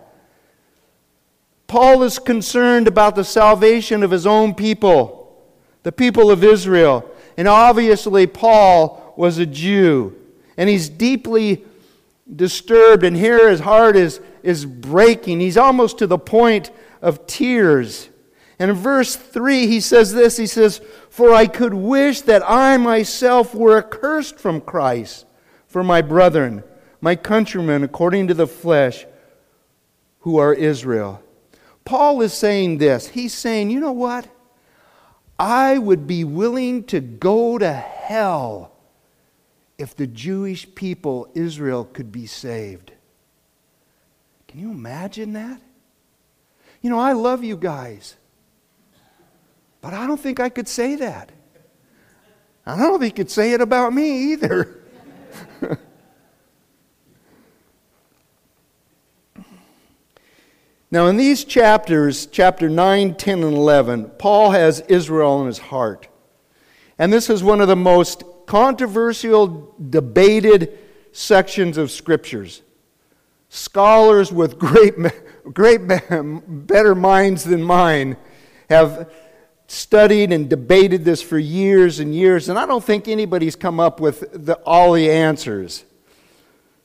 Paul 1.67 2.03
is 2.03 2.19
concerned 2.19 2.87
about 2.87 3.15
the 3.15 3.23
salvation 3.23 4.03
of 4.03 4.11
his 4.11 4.27
own 4.27 4.53
people 4.55 5.21
the 5.83 5.91
people 5.91 6.29
of 6.31 6.43
Israel. 6.43 7.09
And 7.37 7.47
obviously, 7.47 8.27
Paul 8.27 9.13
was 9.17 9.37
a 9.37 9.45
Jew. 9.45 10.15
And 10.57 10.69
he's 10.69 10.89
deeply 10.89 11.65
disturbed, 12.33 13.03
and 13.03 13.15
here 13.15 13.49
his 13.49 13.59
heart 13.59 13.95
is, 13.95 14.21
is 14.43 14.65
breaking. 14.65 15.39
He's 15.39 15.57
almost 15.57 15.97
to 15.99 16.07
the 16.07 16.17
point 16.17 16.71
of 17.01 17.25
tears. 17.25 18.09
And 18.61 18.69
in 18.69 18.77
verse 18.77 19.15
3, 19.15 19.65
he 19.65 19.79
says 19.79 20.13
this 20.13 20.37
He 20.37 20.45
says, 20.45 20.81
For 21.09 21.33
I 21.33 21.47
could 21.47 21.73
wish 21.73 22.21
that 22.21 22.47
I 22.47 22.77
myself 22.77 23.55
were 23.55 23.79
accursed 23.79 24.37
from 24.37 24.61
Christ 24.61 25.25
for 25.65 25.83
my 25.83 26.03
brethren, 26.03 26.63
my 27.01 27.15
countrymen, 27.15 27.83
according 27.83 28.27
to 28.27 28.35
the 28.35 28.45
flesh, 28.45 29.07
who 30.19 30.37
are 30.37 30.53
Israel. 30.53 31.23
Paul 31.85 32.21
is 32.21 32.33
saying 32.35 32.77
this. 32.77 33.07
He's 33.07 33.33
saying, 33.33 33.71
You 33.71 33.79
know 33.79 33.93
what? 33.93 34.27
I 35.39 35.79
would 35.79 36.05
be 36.05 36.23
willing 36.23 36.83
to 36.83 36.99
go 36.99 37.57
to 37.57 37.73
hell 37.73 38.73
if 39.79 39.95
the 39.95 40.05
Jewish 40.05 40.67
people, 40.75 41.31
Israel, 41.33 41.83
could 41.83 42.11
be 42.11 42.27
saved. 42.27 42.91
Can 44.47 44.59
you 44.59 44.69
imagine 44.69 45.33
that? 45.33 45.59
You 46.83 46.91
know, 46.91 46.99
I 46.99 47.13
love 47.13 47.43
you 47.43 47.57
guys, 47.57 48.17
but 49.81 49.93
I 49.93 50.07
don't 50.07 50.19
think 50.19 50.39
I 50.39 50.49
could 50.49 50.67
say 50.67 50.95
that. 50.95 51.31
I 52.65 52.77
don't 52.77 52.99
think 52.99 53.17
you 53.17 53.23
could 53.23 53.31
say 53.31 53.53
it 53.53 53.61
about 53.61 53.93
me 53.93 54.33
either. 54.33 54.77
now, 60.91 61.07
in 61.07 61.17
these 61.17 61.43
chapters, 61.43 62.27
chapter 62.27 62.69
9, 62.69 63.15
10, 63.15 63.43
and 63.43 63.57
11, 63.57 64.11
Paul 64.19 64.51
has 64.51 64.81
Israel 64.81 65.41
in 65.41 65.47
his 65.47 65.57
heart. 65.57 66.07
And 66.99 67.11
this 67.11 67.31
is 67.31 67.43
one 67.43 67.61
of 67.61 67.67
the 67.67 67.75
most 67.75 68.23
controversial, 68.45 69.73
debated 69.89 70.77
sections 71.11 71.77
of 71.77 71.89
scriptures. 71.89 72.61
Scholars 73.49 74.31
with 74.31 74.59
great, 74.59 74.93
great 75.51 75.81
better 76.47 76.93
minds 76.93 77.43
than 77.43 77.63
mine 77.63 78.17
have 78.69 79.11
studied 79.71 80.33
and 80.33 80.49
debated 80.49 81.05
this 81.05 81.21
for 81.21 81.39
years 81.39 81.99
and 81.99 82.13
years, 82.13 82.49
and 82.49 82.59
I 82.59 82.65
don't 82.65 82.83
think 82.83 83.07
anybody's 83.07 83.55
come 83.55 83.79
up 83.79 84.01
with 84.01 84.45
the, 84.45 84.55
all 84.65 84.91
the 84.91 85.09
answers. 85.09 85.85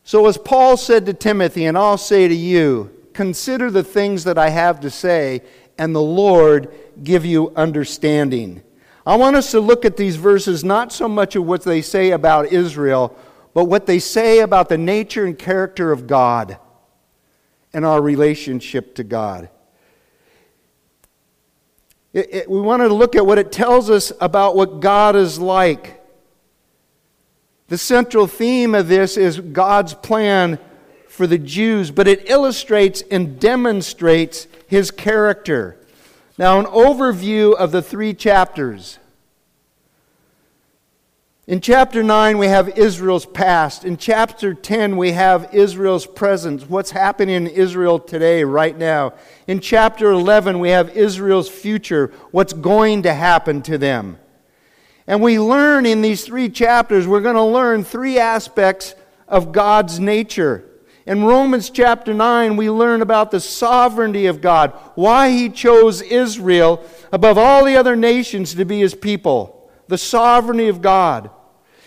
So, 0.04 0.26
as 0.28 0.38
Paul 0.38 0.76
said 0.76 1.04
to 1.06 1.12
Timothy, 1.12 1.64
and 1.64 1.76
I'll 1.76 1.98
say 1.98 2.28
to 2.28 2.34
you, 2.34 2.92
consider 3.12 3.72
the 3.72 3.82
things 3.82 4.22
that 4.22 4.38
I 4.38 4.50
have 4.50 4.78
to 4.80 4.90
say, 4.90 5.42
and 5.76 5.96
the 5.96 6.00
Lord 6.00 6.72
give 7.02 7.26
you 7.26 7.52
understanding. 7.56 8.62
I 9.04 9.16
want 9.16 9.34
us 9.34 9.50
to 9.50 9.58
look 9.58 9.84
at 9.84 9.96
these 9.96 10.14
verses 10.14 10.62
not 10.62 10.92
so 10.92 11.08
much 11.08 11.34
of 11.34 11.44
what 11.44 11.64
they 11.64 11.82
say 11.82 12.12
about 12.12 12.52
Israel, 12.52 13.16
but 13.52 13.64
what 13.64 13.86
they 13.86 13.98
say 13.98 14.38
about 14.38 14.68
the 14.68 14.78
nature 14.78 15.24
and 15.24 15.36
character 15.36 15.90
of 15.90 16.06
God 16.06 16.56
and 17.72 17.84
our 17.84 18.00
relationship 18.00 18.94
to 18.94 19.02
God. 19.02 19.48
It, 22.16 22.34
it, 22.34 22.50
we 22.50 22.62
wanted 22.62 22.88
to 22.88 22.94
look 22.94 23.14
at 23.14 23.26
what 23.26 23.36
it 23.36 23.52
tells 23.52 23.90
us 23.90 24.10
about 24.22 24.56
what 24.56 24.80
God 24.80 25.16
is 25.16 25.38
like. 25.38 26.02
The 27.68 27.76
central 27.76 28.26
theme 28.26 28.74
of 28.74 28.88
this 28.88 29.18
is 29.18 29.38
God's 29.38 29.92
plan 29.92 30.58
for 31.08 31.26
the 31.26 31.36
Jews, 31.36 31.90
but 31.90 32.08
it 32.08 32.30
illustrates 32.30 33.02
and 33.10 33.38
demonstrates 33.38 34.46
his 34.66 34.90
character. 34.90 35.76
Now, 36.38 36.58
an 36.58 36.64
overview 36.64 37.54
of 37.54 37.70
the 37.70 37.82
three 37.82 38.14
chapters. 38.14 38.98
In 41.48 41.60
chapter 41.60 42.02
9, 42.02 42.38
we 42.38 42.48
have 42.48 42.76
Israel's 42.76 43.24
past. 43.24 43.84
In 43.84 43.96
chapter 43.96 44.52
10, 44.52 44.96
we 44.96 45.12
have 45.12 45.54
Israel's 45.54 46.04
present, 46.04 46.68
what's 46.68 46.90
happening 46.90 47.36
in 47.36 47.46
Israel 47.46 48.00
today, 48.00 48.42
right 48.42 48.76
now. 48.76 49.14
In 49.46 49.60
chapter 49.60 50.10
11, 50.10 50.58
we 50.58 50.70
have 50.70 50.96
Israel's 50.96 51.48
future, 51.48 52.12
what's 52.32 52.52
going 52.52 53.04
to 53.04 53.14
happen 53.14 53.62
to 53.62 53.78
them. 53.78 54.18
And 55.06 55.22
we 55.22 55.38
learn 55.38 55.86
in 55.86 56.02
these 56.02 56.24
three 56.24 56.48
chapters, 56.48 57.06
we're 57.06 57.20
going 57.20 57.36
to 57.36 57.44
learn 57.44 57.84
three 57.84 58.18
aspects 58.18 58.96
of 59.28 59.52
God's 59.52 60.00
nature. 60.00 60.64
In 61.06 61.22
Romans 61.22 61.70
chapter 61.70 62.12
9, 62.12 62.56
we 62.56 62.70
learn 62.70 63.02
about 63.02 63.30
the 63.30 63.38
sovereignty 63.38 64.26
of 64.26 64.40
God, 64.40 64.72
why 64.96 65.30
He 65.30 65.48
chose 65.48 66.02
Israel 66.02 66.84
above 67.12 67.38
all 67.38 67.64
the 67.64 67.76
other 67.76 67.94
nations 67.94 68.56
to 68.56 68.64
be 68.64 68.80
His 68.80 68.96
people, 68.96 69.70
the 69.86 69.96
sovereignty 69.96 70.66
of 70.66 70.82
God. 70.82 71.30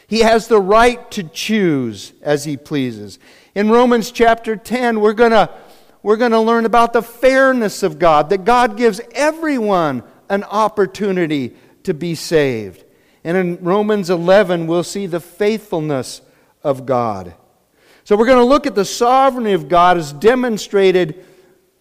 He 0.10 0.22
has 0.22 0.48
the 0.48 0.60
right 0.60 1.10
to 1.12 1.24
choose 1.24 2.14
as 2.24 2.44
he 2.44 2.58
pleases. 2.58 3.20
In 3.54 3.70
Romans 3.70 4.10
chapter 4.10 4.56
10, 4.56 5.00
we're 5.00 5.14
going 5.14 5.32
to 5.32 5.50
we're 6.02 6.18
going 6.18 6.32
to 6.32 6.40
learn 6.40 6.66
about 6.66 6.94
the 6.94 7.02
fairness 7.02 7.84
of 7.84 8.00
God, 8.00 8.30
that 8.30 8.46
God 8.46 8.76
gives 8.78 9.02
everyone 9.14 10.02
an 10.30 10.44
opportunity 10.46 11.56
to 11.84 11.94
be 11.94 12.16
saved. 12.16 12.86
And 13.24 13.36
in 13.36 13.64
Romans 13.64 14.10
11, 14.10 14.66
we'll 14.66 14.84
see 14.84 15.08
the 15.08 15.20
faithfulness 15.20 16.22
of 16.64 16.86
God. 16.86 17.36
So 18.04 18.16
we're 18.16 18.26
going 18.26 18.40
to 18.40 18.46
look 18.46 18.66
at 18.66 18.76
the 18.76 18.86
sovereignty 18.86 19.52
of 19.52 19.68
God 19.68 19.98
as 19.98 20.14
demonstrated 20.14 21.24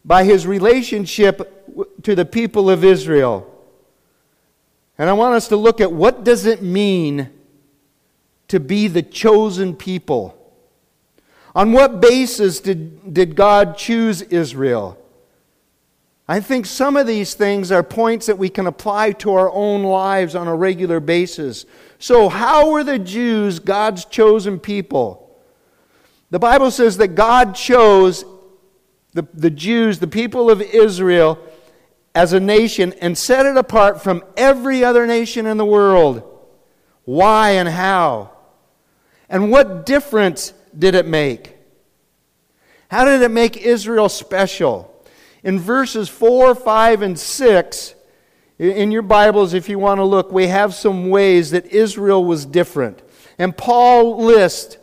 by 0.05 0.25
his 0.25 0.47
relationship 0.47 1.73
to 2.03 2.15
the 2.15 2.25
people 2.25 2.69
of 2.69 2.85
Israel. 2.85 3.47
And 4.99 5.09
I 5.09 5.13
want 5.13 5.37
us 5.37 5.49
to 5.49 5.57
look 5.57 5.81
at 5.81 5.93
what 5.93 6.25
does 6.25 6.45
it 6.45 6.61
mean 6.61 7.31
to 8.49 8.59
be 8.59 8.89
the 8.89 9.03
chosen 9.03 9.75
people. 9.77 10.35
On 11.55 11.73
what 11.73 12.01
basis 12.01 12.61
did, 12.61 13.13
did 13.13 13.37
God 13.37 13.77
choose 13.77 14.23
Israel? 14.23 14.99
I 16.31 16.41
think 16.41 16.67
some 16.67 16.97
of 16.97 17.07
these 17.07 17.33
things 17.33 17.73
are 17.73 17.83
points 17.83 18.27
that 18.27 18.37
we 18.37 18.51
can 18.51 18.67
apply 18.67 19.13
to 19.13 19.33
our 19.33 19.51
own 19.51 19.83
lives 19.83 20.35
on 20.35 20.47
a 20.47 20.55
regular 20.55 21.01
basis. 21.01 21.65
So, 21.99 22.29
how 22.29 22.71
were 22.71 22.85
the 22.85 22.99
Jews 22.99 23.59
God's 23.59 24.05
chosen 24.05 24.59
people? 24.59 25.25
The 26.31 26.39
Bible 26.39 26.71
says 26.71 26.99
that 26.99 27.09
God 27.09 27.55
chose 27.55 28.27
the, 29.15 29.27
the 29.33 29.51
Jews, 29.51 29.99
the 29.99 30.07
people 30.07 30.51
of 30.51 30.61
Israel, 30.61 31.39
as 32.15 32.35
a 32.35 32.41
nation 32.41 32.93
and 33.01 33.17
set 33.17 33.47
it 33.47 33.57
apart 33.57 34.03
from 34.03 34.23
every 34.37 34.85
other 34.85 35.07
nation 35.07 35.47
in 35.47 35.57
the 35.57 35.65
world. 35.65 36.23
Why 37.05 37.53
and 37.53 37.69
how? 37.69 38.33
And 39.29 39.51
what 39.51 39.87
difference 39.87 40.53
did 40.77 40.95
it 40.95 41.07
make? 41.07 41.57
How 42.91 43.05
did 43.05 43.23
it 43.23 43.31
make 43.31 43.57
Israel 43.57 44.09
special? 44.09 44.95
In 45.43 45.59
verses 45.59 46.09
4, 46.09 46.55
5, 46.55 47.03
and 47.03 47.19
6, 47.19 47.95
in 48.59 48.91
your 48.91 49.03
Bibles, 49.03 49.55
if 49.55 49.69
you 49.69 49.79
want 49.79 49.99
to 49.99 50.05
look, 50.05 50.33
we 50.33 50.49
have 50.49 50.75
some 50.75 51.11
ways 51.11 51.51
that 51.53 51.67
Israel 51.67 52.25
was 52.25 52.45
different. 52.45 53.03
And 53.39 53.57
Paul 53.57 54.25
lists 54.25 54.79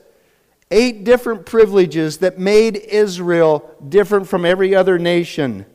eight 0.72 1.04
different 1.04 1.46
privileges 1.46 2.20
that 2.20 2.40
made 2.40 2.78
Israel 2.78 3.70
different 3.88 4.28
from 4.28 4.46
every 4.46 4.74
other 4.74 4.98
nation. 4.98 5.66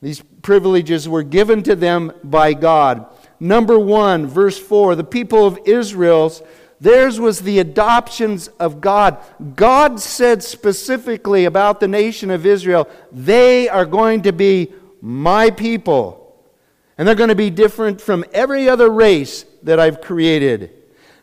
These 0.00 0.22
privileges 0.42 1.08
were 1.08 1.22
given 1.22 1.62
to 1.62 1.76
them 1.76 2.12
by 2.24 2.54
God. 2.54 3.06
Number 3.38 3.78
one, 3.78 4.26
verse 4.26 4.58
4 4.58 4.96
the 4.96 5.04
people 5.04 5.46
of 5.46 5.58
Israel's 5.64 6.42
Theirs 6.82 7.20
was 7.20 7.42
the 7.42 7.60
adoptions 7.60 8.48
of 8.58 8.80
God. 8.80 9.18
God 9.54 10.00
said 10.00 10.42
specifically 10.42 11.44
about 11.44 11.78
the 11.78 11.86
nation 11.86 12.28
of 12.28 12.44
Israel, 12.44 12.88
they 13.12 13.68
are 13.68 13.86
going 13.86 14.22
to 14.22 14.32
be 14.32 14.72
my 15.00 15.50
people. 15.50 16.36
And 16.98 17.06
they're 17.06 17.14
going 17.14 17.28
to 17.28 17.36
be 17.36 17.50
different 17.50 18.00
from 18.00 18.24
every 18.32 18.68
other 18.68 18.90
race 18.90 19.44
that 19.62 19.78
I've 19.78 20.00
created. 20.00 20.72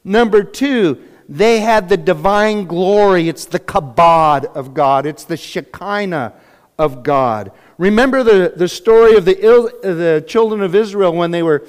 Number 0.05 0.43
two, 0.43 1.03
they 1.27 1.59
had 1.59 1.89
the 1.89 1.97
divine 1.97 2.63
glory. 2.63 3.27
It's 3.27 3.43
the 3.43 3.59
kabod 3.59 4.45
of 4.55 4.73
God, 4.73 5.05
it's 5.05 5.25
the 5.25 5.35
Shekinah 5.35 6.35
of 6.77 7.03
God. 7.03 7.51
Remember 7.77 8.23
the, 8.23 8.53
the 8.55 8.69
story 8.69 9.17
of 9.17 9.25
the, 9.25 9.33
the 9.33 10.23
children 10.25 10.61
of 10.61 10.73
Israel 10.73 11.11
when 11.11 11.31
they 11.31 11.43
were 11.43 11.67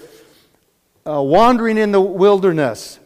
uh, 1.04 1.20
wandering 1.20 1.76
in 1.76 1.90
the 1.90 2.00
wilderness. 2.00 2.99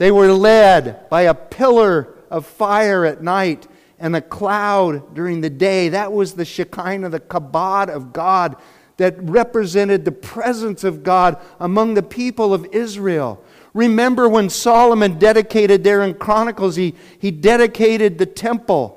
They 0.00 0.10
were 0.10 0.32
led 0.32 1.10
by 1.10 1.22
a 1.22 1.34
pillar 1.34 2.14
of 2.30 2.46
fire 2.46 3.04
at 3.04 3.22
night 3.22 3.68
and 3.98 4.16
a 4.16 4.22
cloud 4.22 5.14
during 5.14 5.42
the 5.42 5.50
day. 5.50 5.90
That 5.90 6.10
was 6.10 6.32
the 6.32 6.46
Shekinah, 6.46 7.10
the 7.10 7.20
kabod 7.20 7.90
of 7.90 8.10
God 8.14 8.56
that 8.96 9.22
represented 9.22 10.06
the 10.06 10.12
presence 10.12 10.84
of 10.84 11.02
God 11.02 11.36
among 11.58 11.92
the 11.92 12.02
people 12.02 12.54
of 12.54 12.64
Israel. 12.72 13.44
Remember 13.74 14.26
when 14.26 14.48
Solomon 14.48 15.18
dedicated 15.18 15.84
there 15.84 16.02
in 16.02 16.14
Chronicles, 16.14 16.76
he, 16.76 16.94
he 17.18 17.30
dedicated 17.30 18.16
the 18.16 18.24
temple. 18.24 18.96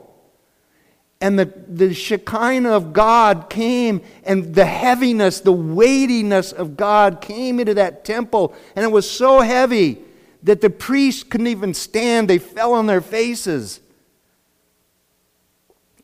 And 1.19 1.37
the, 1.37 1.51
the 1.67 1.93
Shekinah 1.93 2.71
of 2.71 2.93
God 2.93 3.49
came, 3.49 3.99
and 4.23 4.55
the 4.55 4.63
heaviness, 4.63 5.41
the 5.41 5.51
weightiness 5.51 6.53
of 6.53 6.77
God 6.77 7.19
came 7.19 7.59
into 7.59 7.73
that 7.73 8.05
temple. 8.05 8.55
And 8.77 8.85
it 8.85 8.89
was 8.89 9.11
so 9.11 9.41
heavy 9.41 9.99
that 10.43 10.61
the 10.61 10.69
priests 10.69 11.23
couldn't 11.23 11.47
even 11.47 11.73
stand, 11.73 12.29
they 12.29 12.37
fell 12.37 12.73
on 12.73 12.85
their 12.85 13.01
faces. 13.01 13.79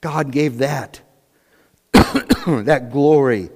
God 0.02 0.32
gave 0.32 0.60
that, 0.60 1.02
that 1.94 2.90
glory 2.92 3.50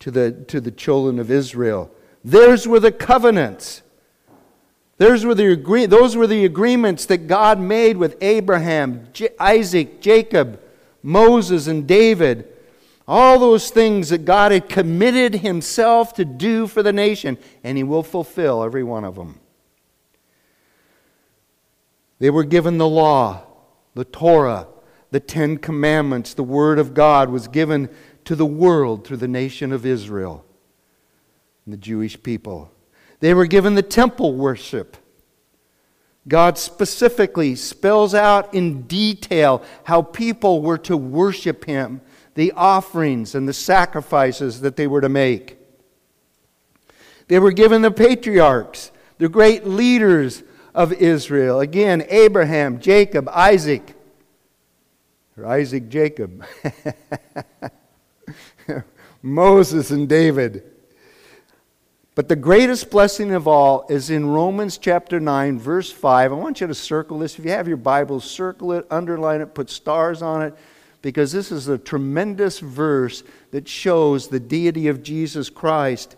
to 0.00 0.10
the, 0.10 0.32
to 0.48 0.60
the 0.60 0.72
children 0.72 1.20
of 1.20 1.30
Israel. 1.30 1.90
Theirs 2.24 2.66
were 2.66 2.80
the 2.80 2.92
covenants. 2.92 3.82
Those 4.98 5.24
were, 5.24 5.34
the 5.34 5.86
those 5.86 6.16
were 6.16 6.26
the 6.26 6.44
agreements 6.44 7.06
that 7.06 7.26
God 7.26 7.58
made 7.58 7.96
with 7.96 8.16
Abraham, 8.20 9.08
J- 9.12 9.30
Isaac, 9.38 10.00
Jacob, 10.00 10.60
Moses, 11.02 11.66
and 11.66 11.86
David. 11.86 12.48
All 13.08 13.38
those 13.38 13.70
things 13.70 14.10
that 14.10 14.24
God 14.24 14.52
had 14.52 14.68
committed 14.68 15.36
Himself 15.36 16.14
to 16.14 16.24
do 16.24 16.66
for 16.66 16.82
the 16.82 16.92
nation, 16.92 17.38
and 17.64 17.76
He 17.76 17.82
will 17.82 18.04
fulfill 18.04 18.62
every 18.62 18.84
one 18.84 19.04
of 19.04 19.16
them. 19.16 19.40
They 22.22 22.30
were 22.30 22.44
given 22.44 22.78
the 22.78 22.88
law, 22.88 23.42
the 23.94 24.04
Torah, 24.04 24.68
the 25.10 25.18
Ten 25.18 25.56
Commandments, 25.56 26.34
the 26.34 26.44
Word 26.44 26.78
of 26.78 26.94
God, 26.94 27.30
was 27.30 27.48
given 27.48 27.88
to 28.26 28.36
the 28.36 28.46
world 28.46 29.04
through 29.04 29.16
the 29.16 29.26
nation 29.26 29.72
of 29.72 29.84
Israel 29.84 30.44
and 31.64 31.72
the 31.72 31.78
Jewish 31.78 32.22
people. 32.22 32.70
They 33.18 33.34
were 33.34 33.46
given 33.46 33.74
the 33.74 33.82
temple 33.82 34.36
worship. 34.36 34.96
God 36.28 36.58
specifically 36.58 37.56
spells 37.56 38.14
out 38.14 38.54
in 38.54 38.82
detail 38.82 39.60
how 39.82 40.02
people 40.02 40.62
were 40.62 40.78
to 40.78 40.96
worship 40.96 41.64
Him, 41.64 42.02
the 42.36 42.52
offerings 42.52 43.34
and 43.34 43.48
the 43.48 43.52
sacrifices 43.52 44.60
that 44.60 44.76
they 44.76 44.86
were 44.86 45.00
to 45.00 45.08
make. 45.08 45.58
They 47.26 47.40
were 47.40 47.50
given 47.50 47.82
the 47.82 47.90
patriarchs, 47.90 48.92
the 49.18 49.28
great 49.28 49.66
leaders 49.66 50.44
of 50.74 50.92
Israel. 50.92 51.60
Again, 51.60 52.04
Abraham, 52.08 52.80
Jacob, 52.80 53.28
Isaac, 53.28 53.94
or 55.36 55.46
Isaac, 55.46 55.88
Jacob, 55.88 56.44
Moses, 59.22 59.90
and 59.90 60.08
David. 60.08 60.64
But 62.14 62.28
the 62.28 62.36
greatest 62.36 62.90
blessing 62.90 63.32
of 63.32 63.48
all 63.48 63.86
is 63.88 64.10
in 64.10 64.26
Romans 64.26 64.76
chapter 64.76 65.18
9, 65.18 65.58
verse 65.58 65.90
5. 65.90 66.32
I 66.32 66.34
want 66.34 66.60
you 66.60 66.66
to 66.66 66.74
circle 66.74 67.18
this. 67.18 67.38
If 67.38 67.44
you 67.44 67.50
have 67.52 67.66
your 67.66 67.78
Bible, 67.78 68.20
circle 68.20 68.72
it, 68.72 68.86
underline 68.90 69.40
it, 69.40 69.54
put 69.54 69.70
stars 69.70 70.20
on 70.20 70.42
it, 70.42 70.54
because 71.00 71.32
this 71.32 71.50
is 71.50 71.68
a 71.68 71.78
tremendous 71.78 72.58
verse 72.58 73.22
that 73.50 73.66
shows 73.66 74.28
the 74.28 74.40
deity 74.40 74.88
of 74.88 75.02
Jesus 75.02 75.48
Christ. 75.48 76.16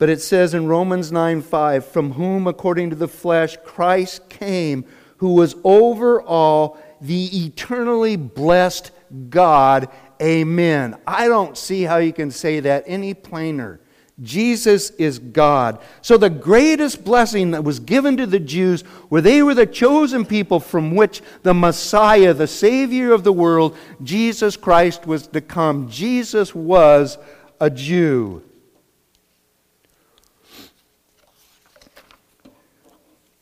But 0.00 0.08
it 0.08 0.22
says 0.22 0.54
in 0.54 0.66
Romans 0.66 1.12
9 1.12 1.42
5, 1.42 1.84
from 1.84 2.12
whom, 2.12 2.46
according 2.46 2.88
to 2.88 2.96
the 2.96 3.06
flesh, 3.06 3.58
Christ 3.62 4.30
came, 4.30 4.86
who 5.18 5.34
was 5.34 5.54
over 5.62 6.22
all 6.22 6.78
the 7.02 7.44
eternally 7.44 8.16
blessed 8.16 8.92
God. 9.28 9.90
Amen. 10.20 10.96
I 11.06 11.28
don't 11.28 11.54
see 11.56 11.82
how 11.82 11.98
you 11.98 12.14
can 12.14 12.30
say 12.30 12.60
that 12.60 12.84
any 12.86 13.12
plainer. 13.12 13.78
Jesus 14.22 14.88
is 14.92 15.18
God. 15.18 15.78
So, 16.00 16.16
the 16.16 16.30
greatest 16.30 17.04
blessing 17.04 17.50
that 17.50 17.64
was 17.64 17.78
given 17.78 18.16
to 18.16 18.26
the 18.26 18.40
Jews, 18.40 18.80
where 19.10 19.20
they 19.20 19.42
were 19.42 19.54
the 19.54 19.66
chosen 19.66 20.24
people 20.24 20.60
from 20.60 20.96
which 20.96 21.20
the 21.42 21.52
Messiah, 21.52 22.32
the 22.32 22.46
Savior 22.46 23.12
of 23.12 23.22
the 23.22 23.34
world, 23.34 23.76
Jesus 24.02 24.56
Christ, 24.56 25.06
was 25.06 25.26
to 25.26 25.42
come. 25.42 25.90
Jesus 25.90 26.54
was 26.54 27.18
a 27.60 27.68
Jew. 27.68 28.42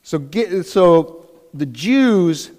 So, 0.09 0.27
so 0.63 1.27
the 1.53 1.67
Jews, 1.67 2.49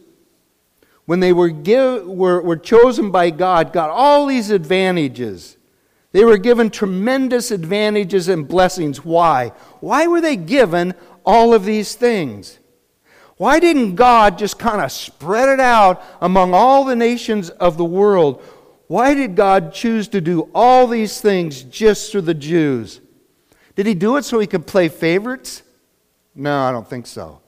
when 1.06 1.18
they 1.18 1.32
were, 1.32 1.48
give, 1.48 2.06
were, 2.06 2.40
were 2.40 2.56
chosen 2.56 3.10
by 3.10 3.30
God, 3.30 3.72
got 3.72 3.90
all 3.90 4.26
these 4.26 4.50
advantages. 4.50 5.56
They 6.12 6.24
were 6.24 6.38
given 6.38 6.70
tremendous 6.70 7.50
advantages 7.50 8.28
and 8.28 8.46
blessings. 8.46 9.04
Why? 9.04 9.48
Why 9.80 10.06
were 10.06 10.20
they 10.20 10.36
given 10.36 10.94
all 11.26 11.52
of 11.52 11.64
these 11.64 11.96
things? 11.96 12.60
Why 13.36 13.58
didn't 13.58 13.96
God 13.96 14.38
just 14.38 14.56
kind 14.56 14.80
of 14.80 14.92
spread 14.92 15.48
it 15.48 15.58
out 15.58 16.04
among 16.20 16.54
all 16.54 16.84
the 16.84 16.94
nations 16.94 17.50
of 17.50 17.76
the 17.76 17.84
world? 17.84 18.44
Why 18.86 19.12
did 19.12 19.34
God 19.34 19.74
choose 19.74 20.06
to 20.10 20.20
do 20.20 20.48
all 20.54 20.86
these 20.86 21.20
things 21.20 21.64
just 21.64 22.12
for 22.12 22.20
the 22.20 22.32
Jews? 22.32 23.00
Did 23.74 23.86
he 23.86 23.94
do 23.94 24.16
it 24.18 24.24
so 24.24 24.38
he 24.38 24.46
could 24.46 24.68
play 24.68 24.88
favorites? 24.88 25.64
No, 26.34 26.60
I 26.60 26.72
don't 26.72 26.88
think 26.88 27.06
so. 27.06 27.40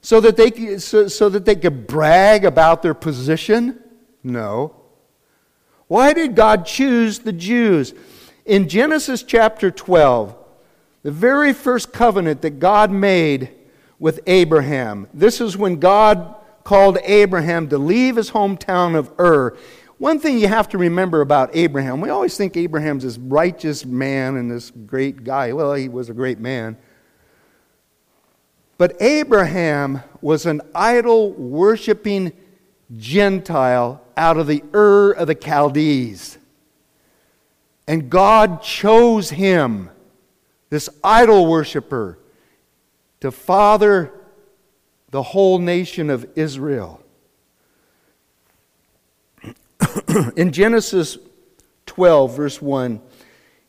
So 0.00 0.20
that 0.20 0.36
they, 0.36 0.78
so, 0.78 1.08
so 1.08 1.28
that 1.28 1.44
they 1.44 1.56
could 1.56 1.86
brag 1.86 2.44
about 2.44 2.82
their 2.82 2.94
position? 2.94 3.82
No. 4.22 4.74
Why 5.88 6.12
did 6.12 6.34
God 6.34 6.66
choose 6.66 7.20
the 7.20 7.32
Jews? 7.32 7.94
In 8.44 8.68
Genesis 8.68 9.22
chapter 9.22 9.70
12, 9.70 10.36
the 11.02 11.10
very 11.10 11.52
first 11.52 11.92
covenant 11.92 12.42
that 12.42 12.58
God 12.58 12.90
made 12.90 13.50
with 13.98 14.20
Abraham, 14.26 15.08
this 15.14 15.40
is 15.40 15.56
when 15.56 15.76
God 15.76 16.34
called 16.64 16.98
Abraham 17.04 17.68
to 17.68 17.78
leave 17.78 18.16
his 18.16 18.30
hometown 18.30 18.96
of 18.96 19.12
Ur. 19.18 19.56
One 19.98 20.18
thing 20.18 20.38
you 20.38 20.48
have 20.48 20.68
to 20.70 20.78
remember 20.78 21.20
about 21.20 21.50
Abraham, 21.54 22.00
we 22.00 22.10
always 22.10 22.36
think 22.36 22.56
Abraham's 22.56 23.04
this 23.04 23.18
righteous 23.18 23.84
man 23.86 24.36
and 24.36 24.50
this 24.50 24.70
great 24.70 25.24
guy. 25.24 25.52
Well, 25.52 25.72
he 25.74 25.88
was 25.88 26.10
a 26.10 26.14
great 26.14 26.38
man. 26.38 26.76
But 28.78 29.00
Abraham 29.00 30.02
was 30.20 30.44
an 30.46 30.60
idol 30.74 31.32
worshiping 31.32 32.32
Gentile 32.96 34.02
out 34.16 34.36
of 34.36 34.46
the 34.46 34.62
Ur 34.74 35.12
of 35.12 35.26
the 35.26 35.34
Chaldees. 35.34 36.38
And 37.88 38.10
God 38.10 38.62
chose 38.62 39.30
him, 39.30 39.90
this 40.70 40.88
idol 41.02 41.46
worshiper, 41.46 42.18
to 43.20 43.30
father 43.30 44.12
the 45.10 45.22
whole 45.22 45.58
nation 45.58 46.10
of 46.10 46.28
Israel. 46.36 47.00
In 50.36 50.52
Genesis 50.52 51.16
12, 51.86 52.36
verse 52.36 52.60
1, 52.60 53.00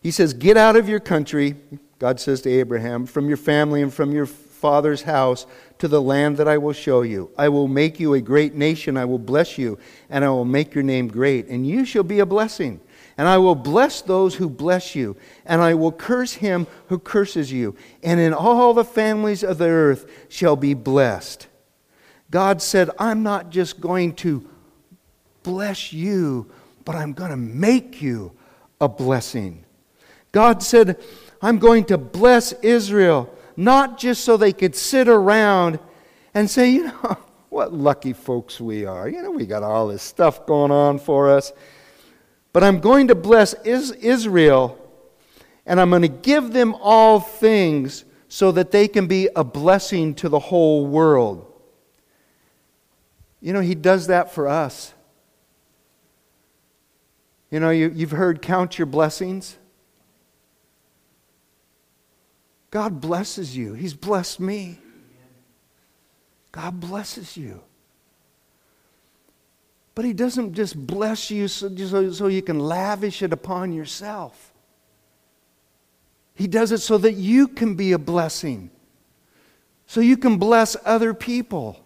he 0.02 0.12
says, 0.12 0.34
Get 0.34 0.58
out 0.58 0.76
of 0.76 0.90
your 0.90 1.00
country, 1.00 1.56
God 2.00 2.20
says 2.20 2.42
to 2.42 2.50
Abraham, 2.50 3.06
from 3.06 3.28
your 3.28 3.38
family 3.38 3.82
and 3.82 3.94
from 3.94 4.12
your 4.12 4.26
father's 4.58 5.04
house 5.04 5.46
to 5.78 5.88
the 5.88 6.02
land 6.02 6.38
that 6.38 6.48
I 6.48 6.58
will 6.58 6.74
show 6.74 7.02
you. 7.04 7.30
I 7.38 7.50
will 7.50 7.68
make 7.68 8.00
you 8.00 8.14
a 8.14 8.22
great 8.22 8.56
nation. 8.56 8.98
I 8.98 9.06
will 9.06 9.20
bless 9.20 9.58
you, 9.58 9.78
and 10.10 10.26
I 10.26 10.30
will 10.30 10.46
make 10.46 10.74
your 10.74 10.84
name 10.84 11.08
great, 11.08 11.48
and 11.48 11.66
you 11.66 11.86
shall 11.86 12.04
be 12.04 12.20
a 12.20 12.26
blessing. 12.26 12.82
And 13.20 13.28
I 13.28 13.38
will 13.38 13.56
bless 13.56 14.02
those 14.02 14.36
who 14.36 14.50
bless 14.50 14.96
you, 14.96 15.16
and 15.46 15.62
I 15.62 15.74
will 15.74 15.92
curse 15.92 16.34
him 16.34 16.68
who 16.88 17.00
curses 17.00 17.52
you. 17.52 17.76
And 18.04 18.20
in 18.20 18.34
all 18.34 18.74
the 18.74 18.84
families 18.84 19.44
of 19.44 19.58
the 19.58 19.70
earth 19.70 20.10
shall 20.30 20.56
be 20.56 20.74
blessed. 20.74 21.48
God 22.30 22.62
said, 22.62 22.90
I'm 23.00 23.24
not 23.24 23.50
just 23.50 23.80
going 23.80 24.14
to 24.16 24.48
bless 25.44 25.94
you, 25.94 26.52
but 26.86 26.96
I'm 26.96 27.14
going 27.14 27.32
to 27.32 27.38
make 27.38 28.02
you 28.02 28.34
a 28.82 28.88
blessing. 28.88 29.64
God 30.32 30.62
said, 30.62 31.02
I'm 31.42 31.58
going 31.58 31.86
to 31.86 31.98
bless 31.98 32.52
Israel 32.62 33.34
not 33.58 33.98
just 33.98 34.24
so 34.24 34.38
they 34.38 34.54
could 34.54 34.76
sit 34.76 35.08
around 35.08 35.80
and 36.34 36.50
say, 36.50 36.70
you 36.70 36.84
know, 36.86 37.18
what 37.50 37.74
lucky 37.74 38.14
folks 38.14 38.62
we 38.62 38.86
are. 38.86 39.10
You 39.10 39.24
know, 39.24 39.32
we 39.32 39.48
got 39.48 39.64
all 39.64 39.88
this 39.88 40.04
stuff 40.04 40.46
going 40.46 40.72
on 40.72 41.00
for 41.00 41.32
us. 41.32 41.52
But 42.54 42.64
I'm 42.64 42.80
going 42.80 43.08
to 43.08 43.16
bless 43.16 43.54
Israel, 43.66 44.78
and 45.66 45.82
I'm 45.82 45.90
going 45.90 46.04
to 46.04 46.08
give 46.08 46.54
them 46.54 46.76
all 46.76 47.20
things 47.20 48.06
so 48.30 48.52
that 48.52 48.72
they 48.72 48.88
can 48.88 49.08
be 49.08 49.30
a 49.36 49.44
blessing 49.44 50.14
to 50.16 50.30
the 50.30 50.40
whole 50.40 50.86
world. 50.86 51.52
You 53.42 53.54
know, 53.54 53.62
He 53.62 53.76
does 53.76 54.08
that 54.08 54.34
for 54.34 54.48
us. 54.48 54.94
You 57.50 57.60
know, 57.60 57.70
you, 57.70 57.92
you've 57.96 58.12
heard 58.12 58.42
count 58.42 58.78
your 58.78 58.86
blessings. 58.86 59.58
God 62.72 63.00
blesses 63.02 63.56
you. 63.56 63.74
He's 63.74 63.94
blessed 63.94 64.40
me. 64.40 64.80
God 66.52 66.80
blesses 66.80 67.38
you. 67.38 67.62
But 69.96 70.06
He 70.06 70.14
doesn't 70.14 70.54
just 70.54 70.76
bless 70.76 71.32
you 71.32 71.48
so, 71.48 72.12
so, 72.12 72.28
you 72.28 72.42
can 72.42 72.60
lavish 72.60 73.22
it 73.22 73.34
upon 73.34 73.74
yourself. 73.74 74.54
He 76.36 76.48
does 76.48 76.72
it 76.72 76.80
so 76.80 76.98
that 77.00 77.14
you 77.14 77.48
can 77.48 77.76
be 77.76 77.94
a 77.94 77.98
blessing, 77.98 78.70
so 79.88 80.02
you 80.02 80.18
can 80.18 80.38
bless 80.38 80.76
other 80.86 81.14
people. 81.14 81.84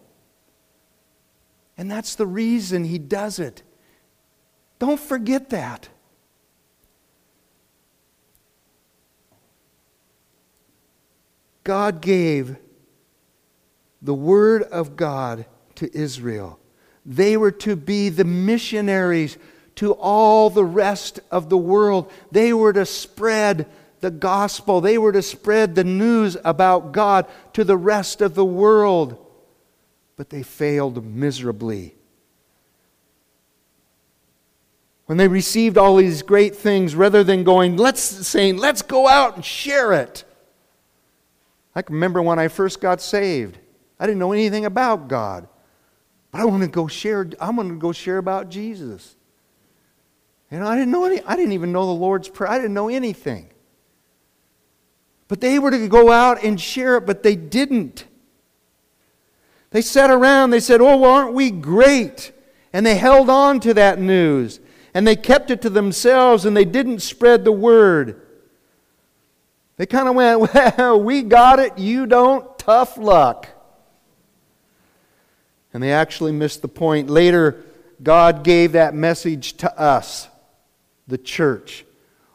And 1.78 1.90
that's 1.90 2.14
the 2.16 2.26
reason 2.26 2.84
He 2.84 2.98
does 2.98 3.38
it. 3.38 3.62
Don't 4.78 5.00
forget 5.00 5.48
that. 5.50 5.88
God 11.64 12.00
gave 12.00 12.56
the 14.00 14.14
Word 14.14 14.64
of 14.64 14.96
God 14.96 15.46
to 15.76 15.96
Israel. 15.96 16.58
They 17.06 17.36
were 17.36 17.52
to 17.52 17.76
be 17.76 18.08
the 18.08 18.24
missionaries 18.24 19.38
to 19.76 19.92
all 19.92 20.50
the 20.50 20.64
rest 20.64 21.20
of 21.30 21.48
the 21.48 21.56
world. 21.56 22.10
They 22.30 22.52
were 22.52 22.72
to 22.72 22.86
spread 22.86 23.66
the 24.00 24.10
gospel, 24.10 24.80
they 24.80 24.98
were 24.98 25.12
to 25.12 25.22
spread 25.22 25.76
the 25.76 25.84
news 25.84 26.36
about 26.44 26.90
God 26.90 27.26
to 27.52 27.62
the 27.62 27.76
rest 27.76 28.20
of 28.20 28.34
the 28.34 28.44
world. 28.44 29.16
But 30.16 30.28
they 30.28 30.42
failed 30.42 31.04
miserably. 31.04 31.94
When 35.06 35.18
they 35.18 35.28
received 35.28 35.78
all 35.78 35.96
these 35.96 36.22
great 36.22 36.56
things, 36.56 36.96
rather 36.96 37.22
than 37.22 37.44
going, 37.44 37.76
let's 37.76 38.00
saying, 38.00 38.56
let's 38.56 38.82
go 38.82 39.06
out 39.06 39.36
and 39.36 39.44
share 39.44 39.92
it 39.92 40.24
I 41.74 41.82
can 41.82 41.94
remember 41.94 42.22
when 42.22 42.38
I 42.38 42.48
first 42.48 42.80
got 42.80 43.00
saved. 43.00 43.58
I 43.98 44.06
didn't 44.06 44.18
know 44.18 44.32
anything 44.32 44.64
about 44.64 45.08
God. 45.08 45.48
But 46.30 46.40
I 46.40 46.44
want 46.44 46.62
to 46.62 46.68
go 46.68 46.88
share, 46.88 47.28
I'm 47.40 47.56
going 47.56 47.68
to 47.68 47.76
go 47.76 47.92
share 47.92 48.18
about 48.18 48.48
Jesus. 48.48 49.16
You 50.50 50.58
know, 50.58 50.66
I 50.66 50.76
didn't 50.76 50.90
know 50.90 51.04
any, 51.04 51.22
I 51.22 51.36
didn't 51.36 51.52
even 51.52 51.72
know 51.72 51.86
the 51.86 51.92
Lord's 51.92 52.28
Prayer. 52.28 52.50
I 52.50 52.58
didn't 52.58 52.74
know 52.74 52.88
anything. 52.88 53.48
But 55.28 55.40
they 55.40 55.58
were 55.58 55.70
to 55.70 55.88
go 55.88 56.10
out 56.10 56.42
and 56.42 56.60
share 56.60 56.96
it, 56.96 57.06
but 57.06 57.22
they 57.22 57.36
didn't. 57.36 58.06
They 59.70 59.80
sat 59.80 60.10
around, 60.10 60.50
they 60.50 60.60
said, 60.60 60.82
Oh, 60.82 60.98
well, 60.98 61.10
aren't 61.10 61.32
we 61.32 61.50
great? 61.50 62.32
And 62.72 62.84
they 62.84 62.96
held 62.96 63.30
on 63.30 63.60
to 63.60 63.74
that 63.74 63.98
news. 63.98 64.60
And 64.92 65.06
they 65.06 65.16
kept 65.16 65.50
it 65.50 65.62
to 65.62 65.70
themselves 65.70 66.44
and 66.44 66.54
they 66.54 66.66
didn't 66.66 67.00
spread 67.00 67.44
the 67.44 67.52
word. 67.52 68.20
They 69.76 69.86
kind 69.86 70.08
of 70.08 70.14
went, 70.14 70.40
Well, 70.54 71.00
we 71.00 71.22
got 71.22 71.58
it, 71.58 71.78
you 71.78 72.06
don't, 72.06 72.58
tough 72.58 72.98
luck. 72.98 73.48
And 75.74 75.82
they 75.82 75.92
actually 75.92 76.32
missed 76.32 76.62
the 76.62 76.68
point. 76.68 77.08
Later, 77.08 77.64
God 78.02 78.44
gave 78.44 78.72
that 78.72 78.94
message 78.94 79.54
to 79.58 79.80
us, 79.80 80.28
the 81.06 81.18
church. 81.18 81.84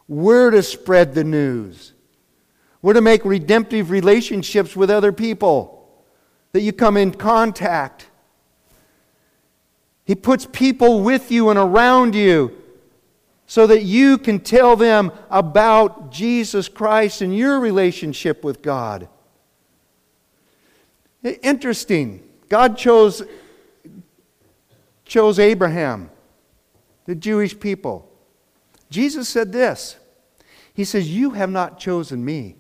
We're 0.08 0.52
to 0.52 0.63
spread 0.63 1.13
the 1.13 1.23
news. 1.23 1.93
We're 2.82 2.93
to 2.93 3.02
make 3.02 3.26
redemptive 3.26 3.91
relationships 3.91 4.76
with 4.76 4.89
other 4.89 5.12
people 5.12 5.78
that 6.54 6.62
you 6.62 6.71
come 6.71 6.97
in 6.97 7.12
contact. 7.12 8.08
He 10.06 10.15
puts 10.15 10.47
people 10.52 11.02
with 11.02 11.30
you 11.32 11.50
and 11.50 11.60
around 11.60 12.15
you 12.15 12.56
so 13.47 13.65
that 13.65 13.83
you 13.83 14.17
can 14.17 14.41
tell 14.41 14.75
them 14.75 15.12
about 15.29 16.12
Jesus 16.12 16.67
Christ 16.67 17.21
and 17.21 17.36
your 17.36 17.62
relationship 17.62 18.43
with 18.43 18.62
God. 18.62 19.07
Interesting. 21.23 22.21
God 22.49 22.77
chose, 22.77 23.23
chose 25.05 25.39
Abraham, 25.39 26.12
the 27.05 27.15
Jewish 27.15 27.57
people. 27.57 28.12
Jesus 28.89 29.29
said 29.29 29.53
this 29.53 29.95
He 30.73 30.83
says, 30.83 31.10
You 31.10 31.31
have 31.31 31.49
not 31.49 31.79
chosen 31.79 32.23
me, 32.23 32.57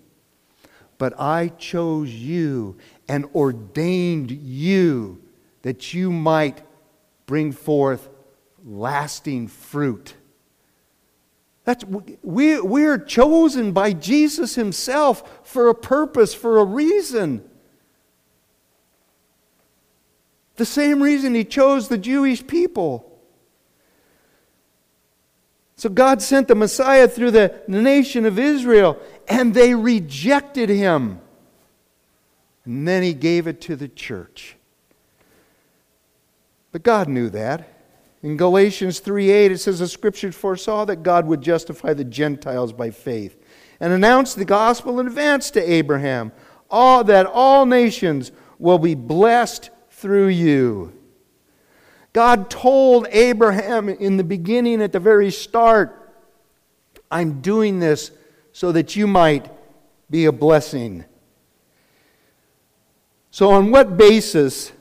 but 0.97 1.19
I 1.19 1.49
chose 1.49 2.09
you 2.09 2.77
and 3.09 3.25
ordained 3.35 4.31
you 4.31 5.21
that 5.63 5.93
you 5.93 6.13
might 6.13 6.61
bring 7.25 7.51
forth 7.51 8.07
lasting 8.65 9.49
fruit. 9.49 10.13
That's, 11.67 11.83
we, 12.23 12.61
we're 12.61 12.97
chosen 12.97 13.73
by 13.73 13.91
Jesus 13.91 14.55
Himself 14.55 15.45
for 15.45 15.67
a 15.67 15.75
purpose, 15.75 16.33
for 16.33 16.59
a 16.59 16.63
reason. 16.63 17.43
The 20.55 20.63
same 20.63 21.03
reason 21.03 21.35
He 21.35 21.43
chose 21.43 21.89
the 21.89 21.97
Jewish 21.97 22.47
people. 22.47 23.19
So 25.75 25.89
God 25.89 26.21
sent 26.21 26.47
the 26.47 26.55
Messiah 26.55 27.05
through 27.05 27.31
the 27.31 27.61
nation 27.67 28.25
of 28.25 28.39
Israel, 28.39 28.97
and 29.27 29.53
they 29.53 29.75
rejected 29.75 30.69
Him. 30.69 31.19
And 32.63 32.87
then 32.87 33.03
he 33.03 33.13
gave 33.13 33.45
it 33.45 33.59
to 33.63 33.75
the 33.75 33.89
church. 33.89 34.55
But 36.71 36.83
God 36.83 37.09
knew 37.09 37.29
that. 37.31 37.76
In 38.27 38.35
Galatians 38.35 38.99
3:8 38.99 39.53
it 39.53 39.59
says 39.59 39.79
the 39.79 39.87
scripture 39.87 40.33
foresaw 40.33 40.83
that 40.83 41.01
God 41.01 41.27
would 41.27 41.39
justify 41.39 41.93
the 41.93 42.03
Gentiles 42.03 42.73
by 42.73 42.89
faith 42.89 43.41
and 43.79 43.93
announced 43.93 44.35
the 44.35 44.43
gospel 44.43 44.99
in 44.99 45.07
advance 45.07 45.49
to 45.51 45.61
Abraham, 45.61 46.33
all 46.69 47.05
that 47.05 47.25
all 47.25 47.65
nations 47.65 48.33
will 48.59 48.79
be 48.79 48.95
blessed 48.95 49.69
through 49.91 50.27
you. 50.27 50.91
God 52.11 52.49
told 52.49 53.07
Abraham 53.11 53.87
in 53.87 54.17
the 54.17 54.25
beginning 54.25 54.81
at 54.81 54.91
the 54.91 54.99
very 54.99 55.31
start, 55.31 56.13
I'm 57.09 57.39
doing 57.39 57.79
this 57.79 58.11
so 58.51 58.73
that 58.73 58.93
you 58.97 59.07
might 59.07 59.49
be 60.09 60.25
a 60.25 60.33
blessing. 60.33 61.05
So, 63.31 63.51
on 63.51 63.71
what 63.71 63.95
basis, 63.95 64.73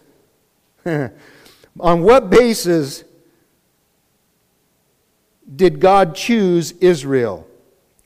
on 0.84 2.02
what 2.02 2.28
basis 2.28 3.04
did 5.54 5.80
God 5.80 6.14
choose 6.14 6.72
Israel? 6.80 7.46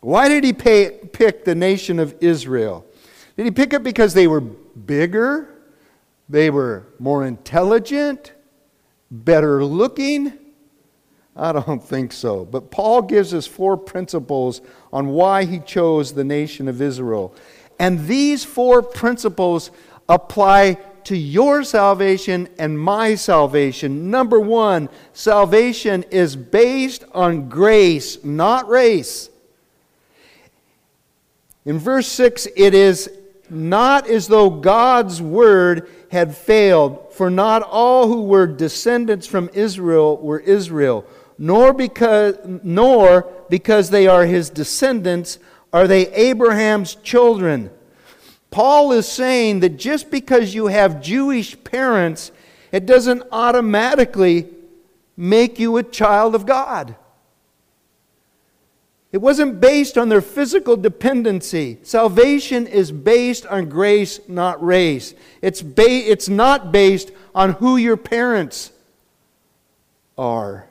Why 0.01 0.29
did 0.29 0.45
he 0.45 0.53
pay, 0.53 0.91
pick 1.13 1.45
the 1.45 1.55
nation 1.55 1.99
of 1.99 2.15
Israel? 2.21 2.85
Did 3.37 3.47
he 3.47 3.51
pick 3.51 3.73
it 3.73 3.83
because 3.83 4.15
they 4.15 4.27
were 4.27 4.41
bigger? 4.41 5.49
They 6.29 6.51
were 6.51 6.87
more 6.99 7.27
intelligent? 7.27 8.33
Better 9.11 9.65
looking? 9.65 10.33
I 11.37 11.53
don't 11.53 11.83
think 11.83 12.13
so. 12.13 12.45
But 12.45 12.71
Paul 12.71 13.03
gives 13.03 13.33
us 13.33 13.47
four 13.47 13.77
principles 13.77 14.61
on 14.93 15.09
why 15.09 15.45
he 15.45 15.59
chose 15.61 16.13
the 16.13 16.25
nation 16.25 16.69
of 16.69 16.83
Israel. 16.83 17.35
And 17.79 18.07
these 18.07 18.45
four 18.45 18.83
principles 18.83 19.71
apply 20.09 20.79
to 21.05 21.17
your 21.17 21.65
salvation 21.65 22.49
and 22.59 22.79
my 22.79 23.15
salvation. 23.15 24.11
Number 24.11 24.41
one, 24.41 24.89
salvation 25.13 26.05
is 26.11 26.37
based 26.37 27.05
on 27.13 27.49
grace, 27.49 28.23
not 28.25 28.69
race. 28.69 29.31
In 31.65 31.79
verse 31.79 32.07
6, 32.09 32.49
it 32.57 32.75
is 32.75 33.11
not 33.49 34.09
as 34.09 34.29
though 34.29 34.51
God's 34.51 35.21
word 35.21 35.89
had 36.11 36.37
failed, 36.37 37.13
for 37.13 37.31
not 37.31 37.63
all 37.63 38.09
who 38.09 38.23
were 38.23 38.47
descendants 38.47 39.27
from 39.27 39.51
Israel 39.53 40.17
were 40.17 40.41
Israel, 40.41 41.05
nor 41.39 41.73
because, 41.73 42.37
nor 42.45 43.31
because 43.49 43.91
they 43.91 44.07
are 44.07 44.27
his 44.27 44.51
descendants 44.51 45.39
are 45.73 45.87
they 45.87 46.13
Abraham's 46.13 46.95
children. 46.97 47.71
Paul 48.51 48.93
is 48.93 49.07
saying 49.07 49.61
that 49.61 49.77
just 49.77 50.11
because 50.11 50.55
you 50.55 50.67
have 50.67 51.01
Jewish 51.01 51.63
parents, 51.63 52.33
it 52.73 52.85
doesn't 52.87 53.23
automatically 53.31 54.49
make 55.17 55.59
you 55.59 55.77
a 55.77 55.83
child 55.83 56.35
of 56.35 56.47
God. 56.47 56.97
It 59.13 59.19
wasn't 59.19 59.61
based 59.61 59.99
on 59.99 60.09
their 60.09 60.21
physical 60.21 60.77
dependency. 60.77 61.79
Salvation 61.83 62.67
is 62.67 62.93
based 62.93 63.45
on 63.47 63.69
grace, 63.69 64.21
not 64.29 64.65
race. 64.65 65.15
It's, 65.43 65.63
ba- 65.63 65.83
it's 65.89 66.29
not 66.29 66.71
based 66.71 67.11
on 67.35 67.55
who 67.55 67.77
your 67.77 67.97
parents 67.97 68.71
are. 70.17 70.67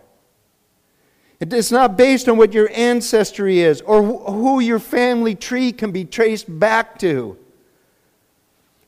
It's 1.42 1.72
not 1.72 1.98
based 1.98 2.28
on 2.28 2.38
what 2.38 2.54
your 2.54 2.70
ancestry 2.74 3.60
is 3.60 3.82
or 3.82 4.04
who 4.04 4.60
your 4.60 4.80
family 4.80 5.36
tree 5.36 5.72
can 5.72 5.92
be 5.92 6.04
traced 6.04 6.60
back 6.60 7.00
to. 7.00 7.38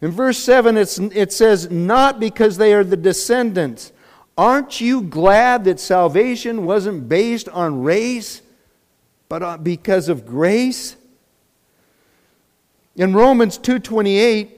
In 0.01 0.09
verse 0.09 0.39
7, 0.39 0.77
it 0.77 1.31
says, 1.31 1.69
Not 1.69 2.19
because 2.19 2.57
they 2.57 2.73
are 2.73 2.83
the 2.83 2.97
descendants. 2.97 3.91
Aren't 4.37 4.81
you 4.81 5.03
glad 5.03 5.65
that 5.65 5.79
salvation 5.79 6.65
wasn't 6.65 7.07
based 7.07 7.47
on 7.49 7.83
race, 7.83 8.41
but 9.29 9.63
because 9.63 10.09
of 10.09 10.25
grace? 10.25 10.95
In 12.95 13.13
Romans 13.13 13.59
2.28, 13.59 14.51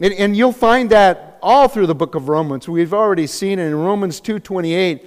and, 0.00 0.14
and 0.14 0.36
you'll 0.36 0.52
find 0.52 0.90
that 0.90 1.38
all 1.42 1.68
through 1.68 1.86
the 1.86 1.94
book 1.94 2.14
of 2.14 2.28
Romans. 2.28 2.68
We've 2.68 2.94
already 2.94 3.26
seen 3.26 3.58
it 3.58 3.66
in 3.66 3.74
Romans 3.74 4.20
2.28. 4.20 5.04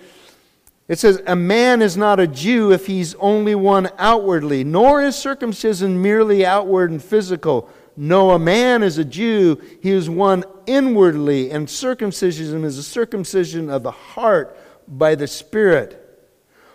It 0.87 0.99
says, 0.99 1.21
A 1.25 1.35
man 1.35 1.81
is 1.81 1.97
not 1.97 2.19
a 2.19 2.27
Jew 2.27 2.71
if 2.71 2.87
he's 2.87 3.15
only 3.15 3.55
one 3.55 3.89
outwardly, 3.97 4.63
nor 4.63 5.01
is 5.01 5.15
circumcision 5.15 6.01
merely 6.01 6.45
outward 6.45 6.91
and 6.91 7.01
physical 7.01 7.69
no, 7.99 8.31
a 8.31 8.39
man 8.39 8.83
is 8.83 8.99
a 8.99 9.03
Jew, 9.03 9.59
he 9.81 9.89
is 9.89 10.07
one 10.07 10.43
inwardly, 10.67 11.49
and 11.49 11.67
circumcision 11.67 12.63
is 12.63 12.77
a 12.77 12.83
circumcision 12.83 13.71
of 13.71 13.81
the 13.81 13.91
heart 13.91 14.55
by 14.87 15.15
the 15.15 15.25
Spirit. 15.25 16.03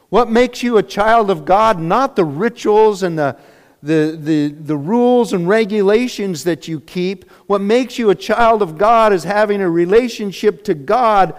What 0.09 0.29
makes 0.29 0.65
you 0.65 0.77
a 0.77 0.83
child 0.83 1.31
of 1.31 1.45
God? 1.45 1.79
Not 1.79 2.17
the 2.17 2.25
rituals 2.25 3.05
and 3.05 3.17
the, 3.17 3.37
the, 3.85 4.19
the, 4.21 4.49
the 4.49 4.77
rules 4.77 5.33
and 5.33 5.49
regulations 5.49 6.43
that 6.45 6.67
you 6.67 6.81
keep. 6.81 7.31
What 7.47 7.61
makes 7.61 8.01
you 8.01 8.11
a 8.11 8.15
child 8.17 8.61
of 8.61 8.77
God 8.77 9.13
is 9.13 9.23
having 9.23 9.63
a 9.63 9.71
relationship 9.71 10.65
to 10.65 10.75
God 10.75 11.37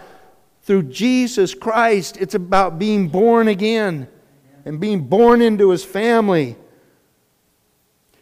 through 0.63 0.84
Jesus 0.84 1.54
Christ. 1.54 2.17
It's 2.17 2.36
about 2.36 2.80
being 2.80 3.10
born 3.10 3.50
again 3.50 4.08
and 4.63 4.80
being 4.80 5.02
born 5.02 5.41
into 5.41 5.72
his 5.72 5.84
family. 5.84 6.56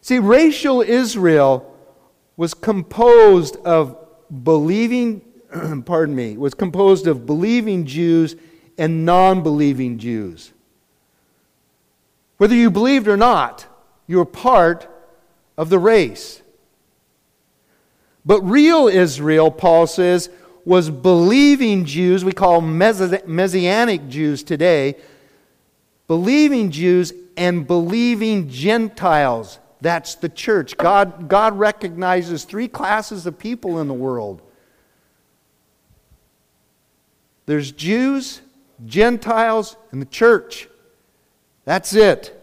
See, 0.01 0.19
racial 0.19 0.81
Israel 0.81 1.67
was 2.35 2.53
composed 2.53 3.55
of 3.57 3.95
believing, 4.43 5.21
pardon 5.85 6.15
me, 6.15 6.37
was 6.37 6.53
composed 6.53 7.05
of 7.07 7.25
believing 7.25 7.85
Jews 7.85 8.35
and 8.77 9.05
non 9.05 9.43
believing 9.43 9.99
Jews. 9.99 10.51
Whether 12.37 12.55
you 12.55 12.71
believed 12.71 13.07
or 13.07 13.17
not, 13.17 13.67
you 14.07 14.17
were 14.17 14.25
part 14.25 14.89
of 15.57 15.69
the 15.69 15.77
race. 15.77 16.41
But 18.25 18.41
real 18.41 18.87
Israel, 18.87 19.51
Paul 19.51 19.85
says, 19.85 20.29
was 20.65 20.89
believing 20.89 21.85
Jews, 21.85 22.25
we 22.25 22.31
call 22.31 22.61
Messianic 22.61 24.07
Jews 24.09 24.43
today, 24.43 24.95
believing 26.07 26.71
Jews 26.71 27.13
and 27.37 27.65
believing 27.65 28.49
Gentiles. 28.49 29.59
That's 29.81 30.15
the 30.15 30.29
church. 30.29 30.77
God, 30.77 31.27
God 31.27 31.57
recognizes 31.57 32.43
three 32.43 32.67
classes 32.67 33.25
of 33.25 33.37
people 33.37 33.79
in 33.79 33.87
the 33.87 33.93
world 33.93 34.41
there's 37.47 37.71
Jews, 37.71 38.39
Gentiles, 38.85 39.75
and 39.91 40.01
the 40.01 40.05
church. 40.05 40.69
That's 41.65 41.93
it. 41.93 42.37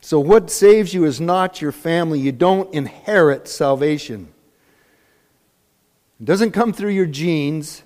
So, 0.00 0.18
what 0.18 0.50
saves 0.50 0.92
you 0.92 1.04
is 1.04 1.20
not 1.20 1.62
your 1.62 1.70
family. 1.70 2.18
You 2.18 2.32
don't 2.32 2.72
inherit 2.74 3.46
salvation. 3.46 4.26
It 6.18 6.24
doesn't 6.24 6.50
come 6.50 6.72
through 6.72 6.90
your 6.90 7.06
genes. 7.06 7.82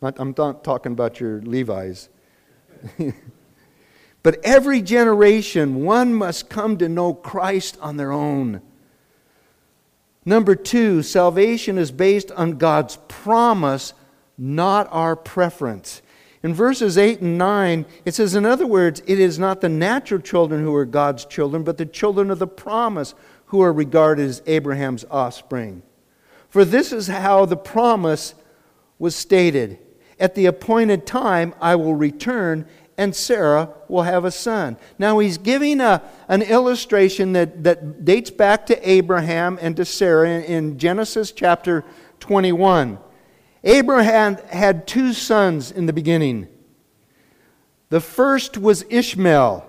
I'm 0.00 0.34
not 0.38 0.64
talking 0.64 0.92
about 0.92 1.20
your 1.20 1.42
Levi's. 1.42 2.08
but 4.22 4.38
every 4.44 4.82
generation, 4.82 5.82
one 5.82 6.14
must 6.14 6.48
come 6.48 6.76
to 6.78 6.88
know 6.88 7.14
Christ 7.14 7.76
on 7.80 7.96
their 7.96 8.12
own. 8.12 8.60
Number 10.24 10.54
two, 10.54 11.02
salvation 11.02 11.78
is 11.78 11.90
based 11.90 12.30
on 12.32 12.58
God's 12.58 12.96
promise, 13.08 13.94
not 14.38 14.88
our 14.90 15.16
preference. 15.16 16.02
In 16.42 16.54
verses 16.54 16.98
8 16.98 17.20
and 17.20 17.38
9, 17.38 17.86
it 18.04 18.14
says, 18.14 18.34
In 18.34 18.44
other 18.44 18.66
words, 18.66 19.02
it 19.06 19.18
is 19.18 19.38
not 19.38 19.60
the 19.60 19.68
natural 19.68 20.20
children 20.20 20.62
who 20.62 20.74
are 20.74 20.84
God's 20.84 21.24
children, 21.24 21.62
but 21.62 21.78
the 21.78 21.86
children 21.86 22.30
of 22.30 22.38
the 22.38 22.46
promise 22.46 23.14
who 23.46 23.60
are 23.60 23.72
regarded 23.72 24.28
as 24.28 24.42
Abraham's 24.46 25.04
offspring. 25.10 25.82
For 26.48 26.64
this 26.64 26.92
is 26.92 27.06
how 27.06 27.46
the 27.46 27.56
promise 27.56 28.34
was 28.98 29.16
stated 29.16 29.78
At 30.20 30.34
the 30.36 30.46
appointed 30.46 31.06
time, 31.06 31.54
I 31.60 31.74
will 31.74 31.94
return, 31.94 32.66
and 32.98 33.14
Sarah 33.14 33.70
will 33.88 34.02
have 34.02 34.24
a 34.24 34.30
son. 34.30 34.76
Now, 34.98 35.18
he's 35.18 35.38
giving 35.38 35.80
a, 35.80 36.02
an 36.28 36.42
illustration 36.42 37.32
that, 37.32 37.64
that 37.64 38.04
dates 38.04 38.30
back 38.30 38.66
to 38.66 38.88
Abraham 38.88 39.58
and 39.60 39.76
to 39.76 39.84
Sarah 39.84 40.28
in, 40.28 40.42
in 40.44 40.78
Genesis 40.78 41.32
chapter 41.32 41.84
21. 42.20 42.98
Abraham 43.64 44.36
had 44.50 44.86
two 44.86 45.12
sons 45.12 45.70
in 45.70 45.86
the 45.86 45.92
beginning. 45.92 46.48
The 47.88 48.00
first 48.00 48.58
was 48.58 48.84
Ishmael. 48.88 49.68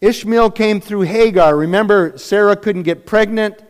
Ishmael 0.00 0.50
came 0.50 0.80
through 0.80 1.02
Hagar. 1.02 1.56
Remember, 1.56 2.18
Sarah 2.18 2.56
couldn't 2.56 2.82
get 2.82 3.06
pregnant, 3.06 3.62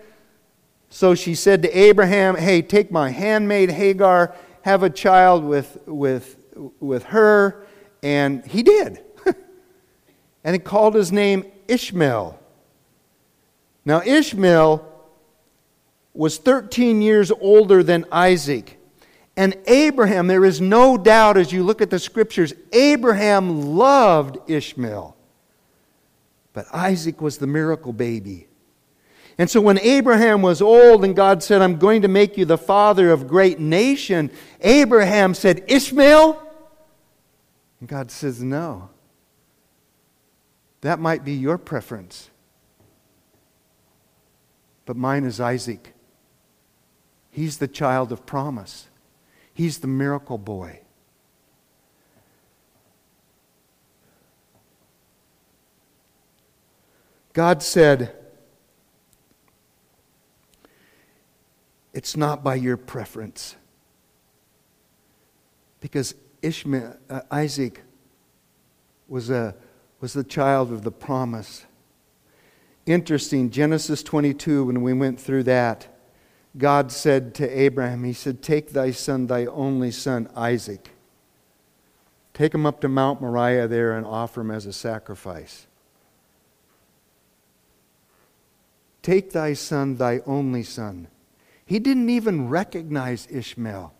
so 0.88 1.14
she 1.14 1.34
said 1.34 1.62
to 1.62 1.78
Abraham, 1.78 2.36
Hey, 2.36 2.62
take 2.62 2.90
my 2.90 3.10
handmaid 3.10 3.70
Hagar, 3.70 4.34
have 4.62 4.82
a 4.82 4.88
child 4.88 5.44
with, 5.44 5.78
with, 5.86 6.36
with 6.80 7.04
her. 7.04 7.66
And 8.02 8.44
he 8.46 8.62
did. 8.62 9.02
and 10.44 10.54
he 10.54 10.58
called 10.58 10.94
his 10.94 11.12
name 11.12 11.44
Ishmael. 11.68 12.38
Now, 13.84 14.02
Ishmael 14.02 14.88
was 16.14 16.38
13 16.38 17.02
years 17.02 17.30
older 17.30 17.82
than 17.82 18.04
Isaac. 18.12 18.78
And 19.36 19.56
Abraham, 19.66 20.26
there 20.26 20.44
is 20.44 20.60
no 20.60 20.98
doubt 20.98 21.36
as 21.36 21.52
you 21.52 21.62
look 21.62 21.80
at 21.80 21.90
the 21.90 21.98
scriptures, 21.98 22.52
Abraham 22.72 23.74
loved 23.76 24.38
Ishmael. 24.50 25.16
But 26.52 26.66
Isaac 26.72 27.20
was 27.20 27.38
the 27.38 27.46
miracle 27.46 27.94
baby. 27.94 28.46
And 29.42 29.50
so 29.50 29.60
when 29.60 29.80
Abraham 29.80 30.40
was 30.40 30.62
old 30.62 31.04
and 31.04 31.16
God 31.16 31.42
said, 31.42 31.62
I'm 31.62 31.76
going 31.76 32.02
to 32.02 32.08
make 32.08 32.38
you 32.38 32.44
the 32.44 32.56
father 32.56 33.10
of 33.10 33.26
great 33.26 33.58
nation, 33.58 34.30
Abraham 34.60 35.34
said, 35.34 35.64
Ishmael? 35.66 36.40
And 37.80 37.88
God 37.88 38.12
says, 38.12 38.40
No. 38.40 38.90
That 40.82 41.00
might 41.00 41.24
be 41.24 41.32
your 41.32 41.58
preference. 41.58 42.30
But 44.86 44.96
mine 44.96 45.24
is 45.24 45.40
Isaac. 45.40 45.92
He's 47.32 47.58
the 47.58 47.66
child 47.66 48.12
of 48.12 48.24
promise, 48.24 48.86
He's 49.52 49.80
the 49.80 49.88
miracle 49.88 50.38
boy. 50.38 50.82
God 57.32 57.60
said, 57.60 58.21
It's 61.92 62.16
not 62.16 62.42
by 62.42 62.54
your 62.54 62.76
preference. 62.76 63.56
Because 65.80 66.14
Ishmael, 66.40 66.96
uh, 67.10 67.20
Isaac 67.30 67.82
was, 69.08 69.30
a, 69.30 69.54
was 70.00 70.12
the 70.12 70.24
child 70.24 70.72
of 70.72 70.84
the 70.84 70.92
promise. 70.92 71.64
Interesting, 72.86 73.50
Genesis 73.50 74.02
22, 74.02 74.64
when 74.64 74.82
we 74.82 74.92
went 74.92 75.20
through 75.20 75.44
that, 75.44 75.88
God 76.56 76.92
said 76.92 77.34
to 77.36 77.48
Abraham, 77.48 78.04
He 78.04 78.12
said, 78.12 78.42
Take 78.42 78.72
thy 78.72 78.90
son, 78.90 79.26
thy 79.26 79.46
only 79.46 79.90
son, 79.90 80.28
Isaac. 80.36 80.90
Take 82.34 82.54
him 82.54 82.66
up 82.66 82.80
to 82.80 82.88
Mount 82.88 83.20
Moriah 83.20 83.68
there 83.68 83.96
and 83.96 84.06
offer 84.06 84.40
him 84.40 84.50
as 84.50 84.66
a 84.66 84.72
sacrifice. 84.72 85.66
Take 89.02 89.32
thy 89.32 89.52
son, 89.52 89.96
thy 89.96 90.20
only 90.26 90.62
son. 90.62 91.08
He 91.72 91.78
didn't 91.78 92.10
even 92.10 92.50
recognize 92.50 93.26
Ishmael. 93.30 93.94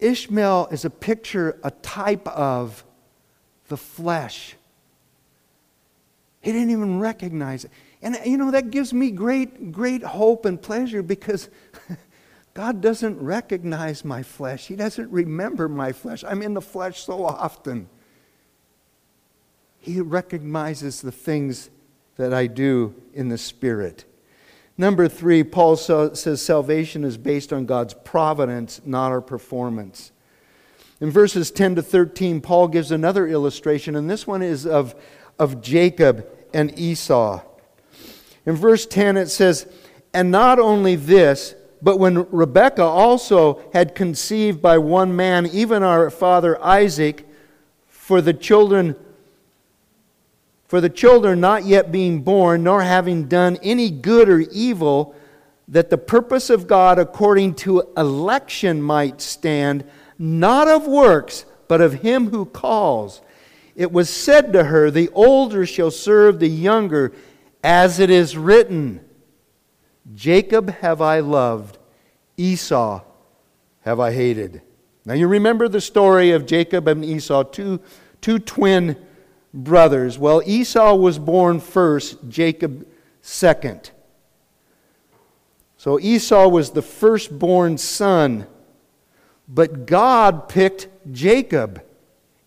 Ishmael 0.00 0.68
is 0.70 0.86
a 0.86 0.90
picture, 0.90 1.60
a 1.62 1.70
type 1.70 2.26
of 2.28 2.82
the 3.68 3.76
flesh. 3.76 4.56
He 6.40 6.50
didn't 6.50 6.70
even 6.70 7.00
recognize 7.00 7.66
it. 7.66 7.72
And, 8.00 8.16
uh, 8.16 8.20
you 8.24 8.38
know, 8.38 8.50
that 8.52 8.70
gives 8.70 8.94
me 8.94 9.10
great, 9.10 9.70
great 9.70 10.02
hope 10.02 10.46
and 10.46 10.58
pleasure 10.58 11.02
because 11.02 11.50
God 12.54 12.80
doesn't 12.80 13.20
recognize 13.20 14.02
my 14.02 14.22
flesh. 14.22 14.66
He 14.66 14.74
doesn't 14.74 15.10
remember 15.10 15.68
my 15.68 15.92
flesh. 15.92 16.24
I'm 16.26 16.40
in 16.40 16.54
the 16.54 16.62
flesh 16.62 17.04
so 17.04 17.26
often. 17.26 17.90
He 19.78 20.00
recognizes 20.00 21.02
the 21.02 21.12
things 21.12 21.68
that 22.16 22.32
I 22.32 22.46
do 22.46 22.94
in 23.12 23.28
the 23.28 23.36
Spirit. 23.36 24.06
Number 24.76 25.08
three, 25.08 25.44
Paul 25.44 25.76
says 25.76 26.42
salvation 26.42 27.04
is 27.04 27.16
based 27.16 27.52
on 27.52 27.66
God's 27.66 27.94
providence, 27.94 28.80
not 28.84 29.12
our 29.12 29.20
performance. 29.20 30.10
In 31.00 31.10
verses 31.10 31.50
10 31.50 31.76
to 31.76 31.82
13, 31.82 32.40
Paul 32.40 32.68
gives 32.68 32.90
another 32.90 33.26
illustration, 33.26 33.94
and 33.94 34.10
this 34.10 34.26
one 34.26 34.42
is 34.42 34.66
of, 34.66 34.94
of 35.38 35.60
Jacob 35.60 36.26
and 36.52 36.76
Esau. 36.78 37.40
In 38.46 38.56
verse 38.56 38.84
10, 38.86 39.16
it 39.16 39.28
says, 39.28 39.66
And 40.12 40.30
not 40.30 40.58
only 40.58 40.96
this, 40.96 41.54
but 41.80 41.98
when 41.98 42.26
Rebekah 42.30 42.82
also 42.82 43.62
had 43.72 43.94
conceived 43.94 44.60
by 44.60 44.78
one 44.78 45.14
man, 45.14 45.46
even 45.46 45.82
our 45.82 46.10
father 46.10 46.62
Isaac, 46.64 47.28
for 47.86 48.20
the 48.20 48.34
children 48.34 48.96
for 50.74 50.80
the 50.80 50.90
children 50.90 51.38
not 51.38 51.64
yet 51.64 51.92
being 51.92 52.20
born, 52.20 52.64
nor 52.64 52.82
having 52.82 53.28
done 53.28 53.56
any 53.62 53.92
good 53.92 54.28
or 54.28 54.40
evil, 54.40 55.14
that 55.68 55.88
the 55.88 55.96
purpose 55.96 56.50
of 56.50 56.66
God 56.66 56.98
according 56.98 57.54
to 57.54 57.84
election 57.96 58.82
might 58.82 59.20
stand, 59.20 59.84
not 60.18 60.66
of 60.66 60.88
works, 60.88 61.44
but 61.68 61.80
of 61.80 62.02
him 62.02 62.30
who 62.30 62.44
calls. 62.44 63.22
It 63.76 63.92
was 63.92 64.10
said 64.10 64.52
to 64.52 64.64
her, 64.64 64.90
The 64.90 65.10
older 65.10 65.64
shall 65.64 65.92
serve 65.92 66.40
the 66.40 66.48
younger, 66.48 67.12
as 67.62 68.00
it 68.00 68.10
is 68.10 68.36
written, 68.36 69.00
Jacob 70.12 70.70
have 70.80 71.00
I 71.00 71.20
loved, 71.20 71.78
Esau 72.36 73.00
have 73.82 74.00
I 74.00 74.12
hated. 74.12 74.60
Now 75.04 75.14
you 75.14 75.28
remember 75.28 75.68
the 75.68 75.80
story 75.80 76.32
of 76.32 76.46
Jacob 76.46 76.88
and 76.88 77.04
Esau, 77.04 77.44
two, 77.44 77.80
two 78.20 78.40
twin 78.40 78.96
brothers. 79.54 80.18
Well, 80.18 80.42
Esau 80.44 80.94
was 80.96 81.18
born 81.18 81.60
first, 81.60 82.28
Jacob 82.28 82.86
second. 83.22 83.92
So 85.78 86.00
Esau 86.00 86.48
was 86.48 86.70
the 86.70 86.82
firstborn 86.82 87.78
son, 87.78 88.46
but 89.48 89.86
God 89.86 90.48
picked 90.48 90.88
Jacob 91.12 91.82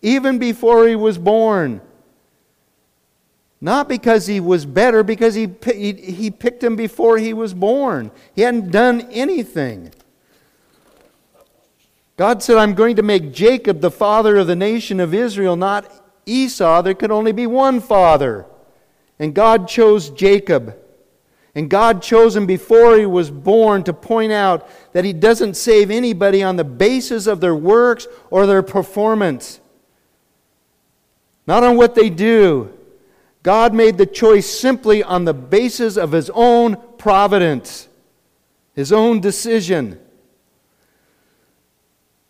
even 0.02 0.38
before 0.38 0.86
he 0.86 0.94
was 0.94 1.18
born. 1.18 1.80
Not 3.60 3.88
because 3.88 4.26
he 4.26 4.38
was 4.38 4.64
better, 4.64 5.02
because 5.02 5.34
he, 5.34 5.48
he, 5.64 5.92
he 5.92 6.30
picked 6.30 6.62
him 6.62 6.76
before 6.76 7.18
he 7.18 7.32
was 7.32 7.54
born. 7.54 8.12
He 8.34 8.42
hadn't 8.42 8.70
done 8.70 9.08
anything. 9.10 9.92
God 12.16 12.42
said, 12.42 12.56
I'm 12.56 12.74
going 12.74 12.96
to 12.96 13.02
make 13.02 13.32
Jacob 13.32 13.80
the 13.80 13.90
father 13.90 14.36
of 14.36 14.46
the 14.46 14.56
nation 14.56 15.00
of 15.00 15.14
Israel, 15.14 15.56
not 15.56 16.07
Esau. 16.28 16.82
There 16.82 16.94
could 16.94 17.10
only 17.10 17.32
be 17.32 17.46
one 17.46 17.80
father. 17.80 18.46
And 19.18 19.34
God 19.34 19.68
chose 19.68 20.10
Jacob. 20.10 20.76
And 21.54 21.68
God 21.68 22.02
chose 22.02 22.36
him 22.36 22.46
before 22.46 22.96
he 22.96 23.06
was 23.06 23.30
born 23.30 23.82
to 23.84 23.92
point 23.92 24.30
out 24.30 24.68
that 24.92 25.04
he 25.04 25.12
doesn't 25.12 25.54
save 25.54 25.90
anybody 25.90 26.42
on 26.42 26.56
the 26.56 26.64
basis 26.64 27.26
of 27.26 27.40
their 27.40 27.54
works 27.54 28.06
or 28.30 28.46
their 28.46 28.62
performance, 28.62 29.58
not 31.46 31.64
on 31.64 31.76
what 31.76 31.96
they 31.96 32.10
do. 32.10 32.72
God 33.42 33.74
made 33.74 33.98
the 33.98 34.06
choice 34.06 34.46
simply 34.46 35.02
on 35.02 35.24
the 35.24 35.34
basis 35.34 35.96
of 35.96 36.12
his 36.12 36.30
own 36.34 36.76
providence, 36.98 37.88
his 38.74 38.92
own 38.92 39.20
decision. 39.20 39.98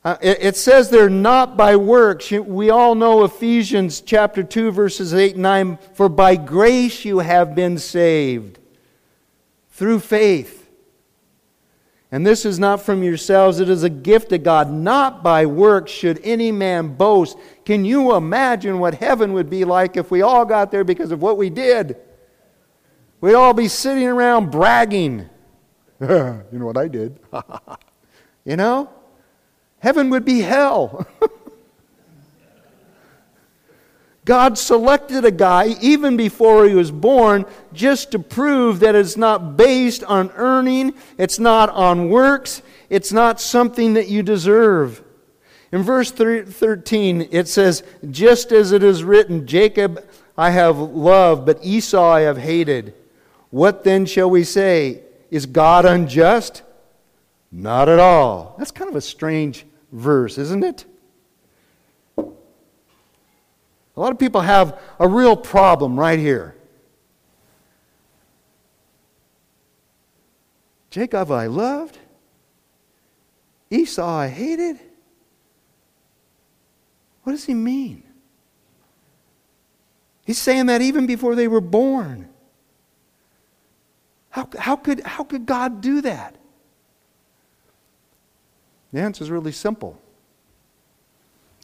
Uh, 0.05 0.17
it, 0.23 0.39
it, 0.41 0.57
says 0.57 0.91
they're 0.91 1.11
not 1.11 1.57
by 1.57 1.75
works. 1.75 2.31
We 2.31 2.71
all 2.71 2.95
know 2.95 3.25
Ephesians 3.25 4.01
chapter 4.01 4.45
2, 4.45 4.71
verses 4.71 5.13
8 5.13 5.35
and 5.35 5.43
9 5.43 5.79
For 5.95 6.09
by 6.09 6.37
grace 6.37 7.05
you 7.05 7.19
have 7.19 7.55
been 7.55 7.79
saved 7.79 8.59
through 9.71 10.01
faith. 10.01 10.69
And 12.11 12.27
this 12.27 12.47
is 12.47 12.59
not 12.59 12.81
from 12.81 13.03
yourselves, 13.03 13.61
it 13.61 13.69
is 13.69 13.83
a 13.83 13.91
gift 13.91 14.33
of 14.33 14.43
God, 14.43 14.71
not 14.71 15.23
by 15.23 15.45
works 15.45 15.93
should 15.93 16.21
any 16.25 16.51
man 16.51 16.95
boast. 16.95 17.37
Can 17.67 17.85
you 17.85 18.15
imagine 18.15 18.79
what 18.79 18.95
heaven 18.95 19.35
would 19.35 19.51
be 19.51 19.65
like 19.65 19.97
if 19.97 20.11
we 20.11 20.23
all 20.23 20.47
got 20.47 20.71
there 20.71 20.85
because 20.85 21.13
of 21.13 21.21
what 21.21 21.37
we 21.37 21.51
did? 21.51 21.97
We'd 23.21 23.35
all 23.35 23.53
be 23.53 23.69
sitting 23.69 24.07
around 24.07 24.51
bragging. 24.51 25.29
you 26.01 26.09
know 26.53 26.67
what 26.67 26.79
I 26.79 26.89
did? 26.89 27.19
you 28.45 28.57
know? 28.57 28.89
Heaven 29.81 30.11
would 30.11 30.25
be 30.25 30.41
hell. 30.41 31.07
God 34.25 34.59
selected 34.59 35.25
a 35.25 35.31
guy 35.31 35.69
even 35.81 36.19
before 36.19 36.67
he 36.67 36.75
was 36.75 36.91
born 36.91 37.47
just 37.73 38.11
to 38.11 38.19
prove 38.19 38.81
that 38.81 38.95
it's 38.95 39.17
not 39.17 39.57
based 39.57 40.05
on 40.05 40.31
earning, 40.35 40.93
it's 41.17 41.39
not 41.39 41.71
on 41.71 42.11
works, 42.11 42.61
it's 42.91 43.11
not 43.11 43.41
something 43.41 43.95
that 43.95 44.09
you 44.09 44.23
deserve. 44.23 45.03
In 45.73 45.83
verse 45.83 46.11
13, 46.11 47.29
it 47.31 47.49
says, 47.49 47.83
Just 48.11 48.53
as 48.53 48.73
it 48.73 48.83
is 48.83 49.03
written, 49.03 49.47
Jacob 49.47 50.07
I 50.37 50.51
have 50.51 50.79
loved, 50.79 51.47
but 51.47 51.65
Esau 51.65 52.11
I 52.11 52.21
have 52.21 52.39
hated. 52.39 52.93
What 53.49 53.83
then 53.83 54.05
shall 54.05 54.29
we 54.29 54.45
say? 54.45 55.05
Is 55.31 55.47
God 55.47 55.87
unjust? 55.87 56.63
Not 57.51 57.89
at 57.89 57.99
all. 57.99 58.55
That's 58.59 58.71
kind 58.71 58.91
of 58.91 58.97
a 58.97 59.01
strange 59.01 59.65
verse, 59.91 60.39
isn't 60.39 60.65
it? 60.65 60.85
A 62.19 64.01
lot 64.01 64.13
of 64.13 64.19
people 64.19 64.43
have 64.43 64.79
a 65.01 65.09
real 65.09 65.37
problem 65.37 65.99
right 65.99 66.19
here. 66.19 66.55
Jacob 70.91 71.31
I 71.31 71.47
loved, 71.47 71.99
Esau 73.71 74.07
I 74.07 74.29
hated. 74.29 74.79
What 77.25 77.33
does 77.33 77.45
he 77.45 77.55
mean? 77.55 78.03
He's 80.25 80.39
saying 80.39 80.67
that 80.67 80.81
even 80.81 81.07
before 81.07 81.35
they 81.35 81.49
were 81.49 81.61
born. 81.61 82.29
How, 84.31 84.49
how, 84.59 84.77
could, 84.77 85.01
how 85.01 85.25
could 85.25 85.45
God 85.45 85.81
do 85.81 86.03
that? 86.03 86.38
The 88.93 89.01
answer 89.01 89.23
is 89.23 89.31
really 89.31 89.53
simple 89.53 90.01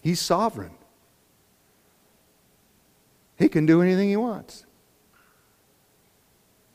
He's 0.03 0.21
sovereign. 0.21 0.73
He 3.39 3.49
can 3.49 3.65
do 3.65 3.81
anything 3.81 4.11
he 4.11 4.17
wants. 4.17 4.67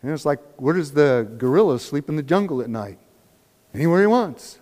And 0.02 0.12
it's 0.12 0.26
like, 0.26 0.40
where 0.58 0.74
does 0.74 0.94
the 0.94 1.30
gorilla 1.38 1.80
sleep 1.80 2.10
in 2.10 2.16
the 2.16 2.24
jungle 2.24 2.60
at 2.62 2.70
night? 2.70 2.98
Anywhere 3.74 4.02
he 4.02 4.08
wants. 4.08 4.60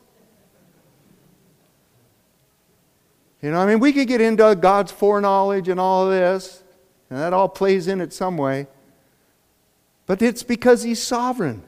You 3.42 3.52
know, 3.52 3.60
I 3.60 3.66
mean, 3.66 3.80
we 3.80 3.94
could 3.94 4.10
get 4.10 4.20
into 4.20 4.54
God's 4.56 4.92
foreknowledge 4.92 5.70
and 5.70 5.80
all 5.80 6.06
of 6.06 6.12
this, 6.12 6.64
and 7.10 7.20
that 7.20 7.32
all 7.32 7.48
plays 7.48 7.88
in 7.88 8.02
it 8.02 8.12
some 8.12 8.36
way. 8.36 8.68
But 10.08 10.22
it's 10.22 10.44
because 10.44 10.84
he's 10.84 11.02
sovereign. 11.02 11.64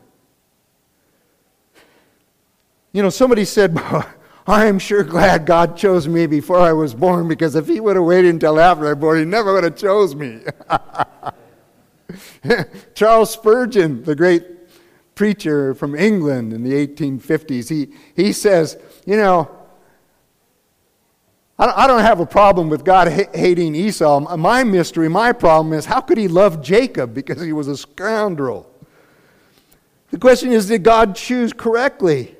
You 2.91 3.04
know, 3.04 3.10
somebody 3.10 3.45
said, 3.45 3.78
I 4.47 4.65
am 4.65 4.80
sure 4.80 5.04
glad 5.04 5.45
God 5.45 5.78
chose 5.78 6.08
me 6.08 6.25
before 6.25 6.60
I 6.60 6.73
was 6.73 6.95
born 6.95 7.28
because 7.28 7.56
if 7.56 7.67
He 7.67 7.80
would 7.80 7.95
have 7.95 8.06
waited 8.06 8.34
until 8.34 8.60
after 8.60 8.86
I 8.86 8.89
was 8.89 8.99
born, 8.99 9.19
He 9.19 9.25
never 9.25 9.54
would 9.54 9.63
have 9.63 9.75
chose 9.75 10.15
me. 10.15 10.41
Charles 12.95 13.32
Spurgeon, 13.32 14.04
the 14.04 14.15
great 14.15 14.43
preacher 15.13 15.75
from 15.75 15.95
England 15.95 16.54
in 16.54 16.63
the 16.63 16.88
1850s, 16.88 17.69
he, 17.69 17.89
he 18.15 18.34
says, 18.34 18.78
You 19.06 19.17
know, 19.17 19.52
I 21.60 21.88
don't 21.88 22.02
have 22.02 22.21
a 22.21 22.25
problem 22.25 22.69
with 22.69 22.86
God 22.86 23.10
hating 23.10 23.75
Esau. 23.75 24.38
My 24.38 24.63
mystery, 24.63 25.10
my 25.10 25.34
problem 25.34 25.73
is 25.73 25.86
how 25.86 25.99
could 25.99 26.17
he 26.17 26.30
love 26.30 26.63
Jacob 26.63 27.13
because 27.13 27.41
he 27.41 27.52
was 27.52 27.67
a 27.67 27.75
scoundrel? 27.75 28.71
The 30.10 30.17
question 30.17 30.54
is, 30.54 30.67
did 30.67 30.84
God 30.84 31.15
choose 31.15 31.52
correctly? 31.52 32.38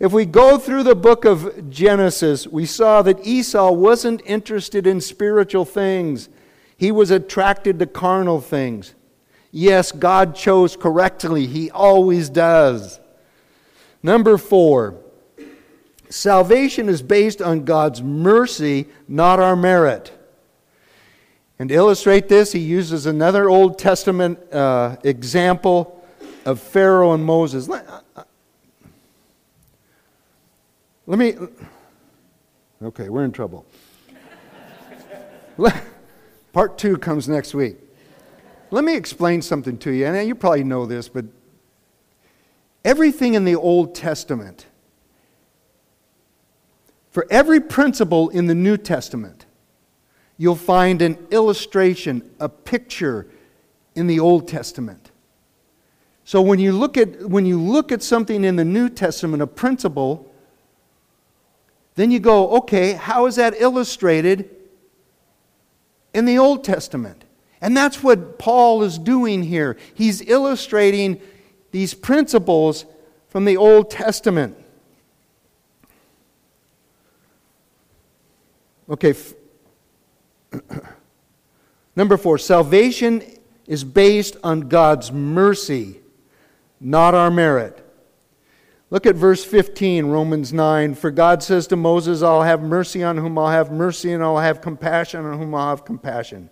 If 0.00 0.12
we 0.12 0.24
go 0.24 0.56
through 0.56 0.84
the 0.84 0.94
book 0.94 1.26
of 1.26 1.68
Genesis, 1.68 2.46
we 2.46 2.64
saw 2.64 3.02
that 3.02 3.26
Esau 3.26 3.70
wasn't 3.72 4.22
interested 4.24 4.86
in 4.86 5.02
spiritual 5.02 5.66
things, 5.66 6.30
he 6.74 6.90
was 6.90 7.10
attracted 7.10 7.78
to 7.78 7.86
carnal 7.86 8.40
things. 8.40 8.94
Yes, 9.52 9.92
God 9.92 10.34
chose 10.34 10.74
correctly, 10.74 11.46
He 11.46 11.70
always 11.70 12.30
does. 12.30 12.98
Number 14.02 14.38
four, 14.38 14.96
salvation 16.08 16.88
is 16.88 17.02
based 17.02 17.42
on 17.42 17.66
God's 17.66 18.00
mercy, 18.00 18.88
not 19.06 19.38
our 19.38 19.54
merit. 19.54 20.12
And 21.58 21.68
to 21.68 21.74
illustrate 21.74 22.30
this, 22.30 22.52
he 22.52 22.60
uses 22.60 23.04
another 23.04 23.50
Old 23.50 23.78
Testament 23.78 24.38
uh, 24.50 24.96
example 25.04 26.02
of 26.46 26.58
Pharaoh 26.58 27.12
and 27.12 27.22
Moses. 27.22 27.68
Let 31.10 31.18
me. 31.18 31.34
Okay, 32.80 33.08
we're 33.08 33.24
in 33.24 33.32
trouble. 33.32 33.66
Part 36.52 36.78
two 36.78 36.98
comes 36.98 37.28
next 37.28 37.52
week. 37.52 37.78
Let 38.70 38.84
me 38.84 38.94
explain 38.94 39.42
something 39.42 39.76
to 39.78 39.90
you, 39.90 40.06
and 40.06 40.28
you 40.28 40.36
probably 40.36 40.62
know 40.62 40.86
this, 40.86 41.08
but 41.08 41.24
everything 42.84 43.34
in 43.34 43.44
the 43.44 43.56
Old 43.56 43.92
Testament, 43.92 44.66
for 47.10 47.26
every 47.28 47.60
principle 47.60 48.28
in 48.28 48.46
the 48.46 48.54
New 48.54 48.76
Testament, 48.76 49.46
you'll 50.38 50.54
find 50.54 51.02
an 51.02 51.18
illustration, 51.32 52.30
a 52.38 52.48
picture 52.48 53.26
in 53.96 54.06
the 54.06 54.20
Old 54.20 54.46
Testament. 54.46 55.10
So 56.22 56.40
when 56.40 56.60
you 56.60 56.70
look 56.70 56.96
at, 56.96 57.28
when 57.28 57.46
you 57.46 57.60
look 57.60 57.90
at 57.90 58.00
something 58.00 58.44
in 58.44 58.54
the 58.54 58.64
New 58.64 58.88
Testament, 58.88 59.42
a 59.42 59.48
principle, 59.48 60.29
then 62.00 62.10
you 62.10 62.18
go, 62.18 62.56
okay, 62.58 62.92
how 62.92 63.26
is 63.26 63.36
that 63.36 63.54
illustrated 63.60 64.48
in 66.14 66.24
the 66.24 66.38
Old 66.38 66.64
Testament? 66.64 67.24
And 67.60 67.76
that's 67.76 68.02
what 68.02 68.38
Paul 68.38 68.82
is 68.82 68.98
doing 68.98 69.42
here. 69.42 69.76
He's 69.94 70.22
illustrating 70.22 71.20
these 71.72 71.92
principles 71.92 72.86
from 73.28 73.44
the 73.44 73.56
Old 73.56 73.90
Testament. 73.90 74.56
Okay. 78.88 79.14
Number 81.96 82.16
four, 82.16 82.38
salvation 82.38 83.22
is 83.66 83.84
based 83.84 84.36
on 84.42 84.62
God's 84.62 85.12
mercy, 85.12 86.00
not 86.80 87.14
our 87.14 87.30
merit. 87.30 87.79
Look 88.92 89.06
at 89.06 89.14
verse 89.14 89.44
15, 89.44 90.06
Romans 90.06 90.52
9. 90.52 90.96
For 90.96 91.12
God 91.12 91.44
says 91.44 91.68
to 91.68 91.76
Moses, 91.76 92.22
I'll 92.22 92.42
have 92.42 92.60
mercy 92.60 93.04
on 93.04 93.16
whom 93.16 93.38
I'll 93.38 93.50
have 93.50 93.70
mercy, 93.70 94.12
and 94.12 94.22
I'll 94.22 94.38
have 94.38 94.60
compassion 94.60 95.24
on 95.24 95.38
whom 95.38 95.54
I'll 95.54 95.70
have 95.70 95.84
compassion. 95.84 96.50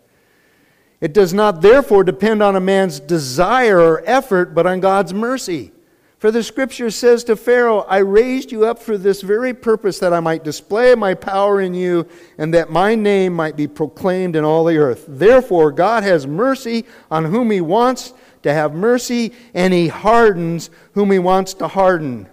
It 1.01 1.13
does 1.13 1.35
not 1.35 1.63
therefore 1.63 2.05
depend 2.05 2.43
on 2.43 2.55
a 2.55 2.61
man's 2.61 3.01
desire 3.01 3.81
or 3.81 4.05
effort, 4.07 4.55
but 4.55 4.69
on 4.69 4.79
God's 4.79 5.13
mercy. 5.13 5.73
For 6.19 6.31
the 6.33 6.43
scripture 6.43 6.91
says 6.91 7.23
to 7.25 7.37
Pharaoh, 7.37 7.81
I 7.83 7.99
raised 7.99 8.51
you 8.51 8.65
up 8.65 8.81
for 8.81 8.99
this 8.99 9.23
very 9.23 9.55
purpose, 9.55 9.99
that 9.99 10.13
I 10.13 10.21
might 10.21 10.43
display 10.43 10.95
my 10.95 11.15
power 11.15 11.61
in 11.61 11.75
you, 11.75 12.07
and 12.39 12.55
that 12.55 12.71
my 12.71 12.95
name 12.95 13.35
might 13.35 13.57
be 13.57 13.67
proclaimed 13.67 14.37
in 14.37 14.45
all 14.45 14.65
the 14.65 14.79
earth. 14.79 15.05
Therefore, 15.09 15.73
God 15.73 16.05
has 16.05 16.27
mercy 16.27 16.85
on 17.11 17.25
whom 17.25 17.51
he 17.51 17.61
wants 17.61 18.15
to 18.49 18.55
have 18.55 18.75
mercy, 18.75 19.33
and 19.53 19.75
he 19.75 19.89
hardens 19.89 20.71
whom 20.95 21.11
he 21.11 21.19
wants 21.19 21.53
to 21.55 21.69
harden. 21.69 22.27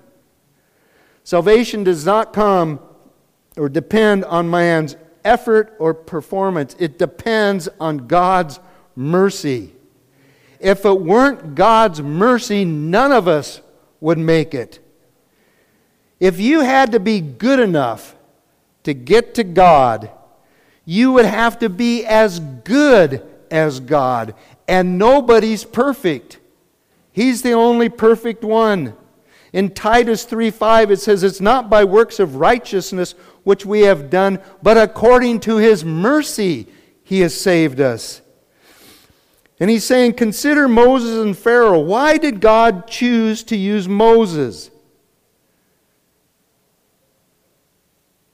Salvation 1.25 1.83
does 1.83 2.05
not 2.05 2.31
come 2.31 2.79
or 3.57 3.67
depend 3.67 4.23
on 4.25 4.49
man's 4.49 4.95
effort 5.25 5.75
or 5.77 5.93
performance, 5.93 6.75
it 6.79 6.97
depends 6.97 7.67
on 7.79 8.07
God's 8.07 8.59
mercy. 8.95 9.73
if 10.59 10.85
it 10.85 11.01
weren't 11.01 11.53
God's 11.53 12.01
mercy, 12.01 12.63
none 12.63 13.11
of 13.11 13.27
us 13.27 13.61
would 13.99 14.17
make 14.17 14.53
it. 14.53 14.79
If 16.19 16.39
you 16.39 16.61
had 16.61 16.93
to 16.93 16.99
be 16.99 17.19
good 17.19 17.59
enough 17.59 18.15
to 18.83 18.93
get 18.93 19.35
to 19.35 19.43
God, 19.43 20.09
you 20.85 21.11
would 21.11 21.25
have 21.25 21.59
to 21.59 21.69
be 21.69 22.05
as 22.05 22.39
good 22.39 23.21
as 23.51 23.79
God. 23.79 24.33
And 24.67 24.97
nobody's 24.97 25.63
perfect. 25.63 26.39
He's 27.11 27.41
the 27.41 27.53
only 27.53 27.89
perfect 27.89 28.43
one. 28.43 28.95
In 29.53 29.69
Titus 29.69 30.25
3:5 30.25 30.91
it 30.91 30.99
says 30.99 31.23
it's 31.23 31.39
not 31.39 31.69
by 31.69 31.83
works 31.83 32.19
of 32.19 32.35
righteousness 32.35 33.13
which 33.43 33.65
we 33.65 33.81
have 33.81 34.09
done, 34.09 34.39
but 34.61 34.77
according 34.77 35.39
to 35.41 35.57
his 35.57 35.85
mercy 35.85 36.67
he 37.03 37.21
has 37.21 37.39
saved 37.39 37.79
us. 37.79 38.21
And 39.59 39.69
he's 39.69 39.85
saying, 39.85 40.13
Consider 40.13 40.67
Moses 40.67 41.23
and 41.23 41.37
Pharaoh. 41.37 41.79
Why 41.79 42.17
did 42.17 42.41
God 42.41 42.87
choose 42.87 43.43
to 43.43 43.55
use 43.55 43.87
Moses? 43.87 44.69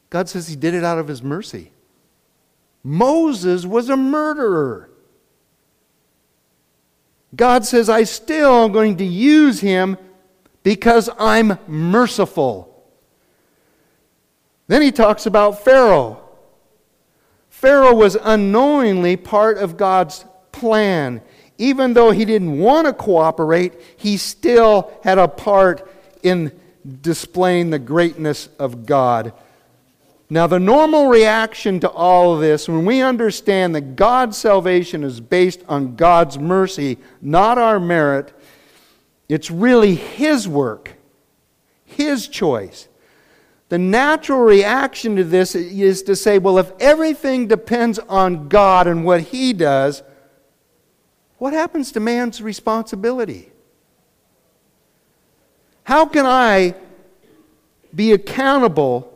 God 0.09 0.27
says 0.27 0.47
he 0.47 0.55
did 0.55 0.73
it 0.73 0.83
out 0.83 0.97
of 0.97 1.07
his 1.07 1.21
mercy. 1.21 1.71
Moses 2.83 3.65
was 3.65 3.89
a 3.89 3.97
murderer. 3.97 4.89
God 7.35 7.65
says, 7.65 7.89
I 7.89 8.03
still 8.03 8.65
am 8.65 8.71
going 8.71 8.97
to 8.97 9.05
use 9.05 9.61
him 9.61 9.97
because 10.63 11.09
I'm 11.17 11.57
merciful. 11.67 12.67
Then 14.67 14.81
he 14.81 14.91
talks 14.91 15.25
about 15.25 15.63
Pharaoh. 15.63 16.21
Pharaoh 17.49 17.95
was 17.95 18.17
unknowingly 18.21 19.17
part 19.17 19.57
of 19.57 19.77
God's 19.77 20.25
plan. 20.51 21.21
Even 21.57 21.93
though 21.93 22.11
he 22.11 22.25
didn't 22.25 22.57
want 22.57 22.87
to 22.87 22.93
cooperate, 22.93 23.73
he 23.97 24.17
still 24.17 24.91
had 25.03 25.17
a 25.17 25.27
part 25.27 25.89
in 26.23 26.51
displaying 27.01 27.69
the 27.69 27.79
greatness 27.79 28.49
of 28.59 28.85
God. 28.85 29.33
Now, 30.33 30.47
the 30.47 30.61
normal 30.61 31.07
reaction 31.07 31.81
to 31.81 31.89
all 31.89 32.33
of 32.33 32.39
this, 32.39 32.69
when 32.69 32.85
we 32.85 33.01
understand 33.01 33.75
that 33.75 33.97
God's 33.97 34.37
salvation 34.37 35.03
is 35.03 35.19
based 35.19 35.61
on 35.67 35.97
God's 35.97 36.39
mercy, 36.39 36.99
not 37.21 37.57
our 37.57 37.81
merit, 37.81 38.31
it's 39.27 39.51
really 39.51 39.93
His 39.93 40.47
work, 40.47 40.93
His 41.83 42.29
choice. 42.29 42.87
The 43.67 43.77
natural 43.77 44.39
reaction 44.39 45.17
to 45.17 45.25
this 45.25 45.53
is 45.53 46.01
to 46.03 46.15
say, 46.15 46.39
well, 46.39 46.59
if 46.59 46.71
everything 46.79 47.49
depends 47.49 47.99
on 47.99 48.47
God 48.47 48.87
and 48.87 49.03
what 49.03 49.19
He 49.19 49.51
does, 49.51 50.01
what 51.39 51.51
happens 51.51 51.91
to 51.91 51.99
man's 51.99 52.41
responsibility? 52.41 53.51
How 55.83 56.05
can 56.05 56.25
I 56.25 56.75
be 57.93 58.13
accountable 58.13 59.10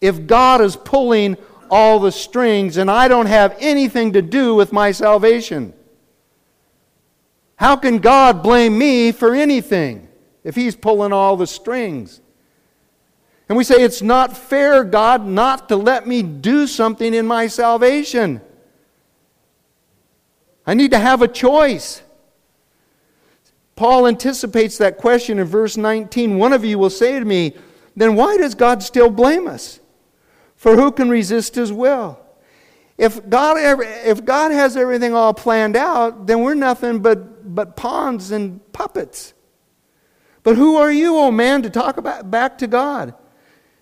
if 0.00 0.26
God 0.26 0.60
is 0.60 0.76
pulling 0.76 1.36
all 1.70 1.98
the 1.98 2.12
strings 2.12 2.76
and 2.76 2.90
I 2.90 3.08
don't 3.08 3.26
have 3.26 3.56
anything 3.58 4.12
to 4.12 4.22
do 4.22 4.54
with 4.54 4.72
my 4.72 4.92
salvation? 4.92 5.74
How 7.56 7.76
can 7.76 7.98
God 7.98 8.42
blame 8.42 8.78
me 8.78 9.10
for 9.12 9.34
anything 9.34 10.08
if 10.44 10.54
He's 10.54 10.76
pulling 10.76 11.12
all 11.12 11.36
the 11.36 11.46
strings? 11.46 12.20
And 13.48 13.56
we 13.56 13.64
say, 13.64 13.82
It's 13.82 14.02
not 14.02 14.36
fair, 14.36 14.84
God, 14.84 15.26
not 15.26 15.68
to 15.68 15.76
let 15.76 16.06
me 16.06 16.22
do 16.22 16.66
something 16.66 17.12
in 17.12 17.26
my 17.26 17.46
salvation. 17.46 18.40
I 20.66 20.74
need 20.74 20.90
to 20.90 20.98
have 20.98 21.22
a 21.22 21.28
choice. 21.28 22.02
Paul 23.74 24.06
anticipates 24.06 24.76
that 24.78 24.98
question 24.98 25.38
in 25.38 25.46
verse 25.46 25.76
19. 25.76 26.36
One 26.36 26.52
of 26.52 26.64
you 26.64 26.78
will 26.78 26.90
say 26.90 27.18
to 27.18 27.24
me, 27.24 27.54
Then 27.96 28.16
why 28.16 28.36
does 28.36 28.54
God 28.54 28.82
still 28.82 29.08
blame 29.08 29.48
us? 29.48 29.80
For 30.58 30.74
who 30.74 30.90
can 30.90 31.08
resist 31.08 31.54
his 31.54 31.72
will? 31.72 32.18
If 32.98 33.30
God, 33.30 33.58
ever, 33.58 33.84
if 33.84 34.24
God 34.24 34.50
has 34.50 34.76
everything 34.76 35.14
all 35.14 35.32
planned 35.32 35.76
out, 35.76 36.26
then 36.26 36.42
we're 36.42 36.54
nothing 36.54 36.98
but, 36.98 37.54
but 37.54 37.76
pawns 37.76 38.32
and 38.32 38.60
puppets. 38.72 39.34
But 40.42 40.56
who 40.56 40.76
are 40.76 40.90
you, 40.90 41.16
O 41.16 41.26
oh 41.26 41.30
man, 41.30 41.62
to 41.62 41.70
talk 41.70 41.96
about, 41.96 42.28
back 42.30 42.58
to 42.58 42.66
God? 42.66 43.14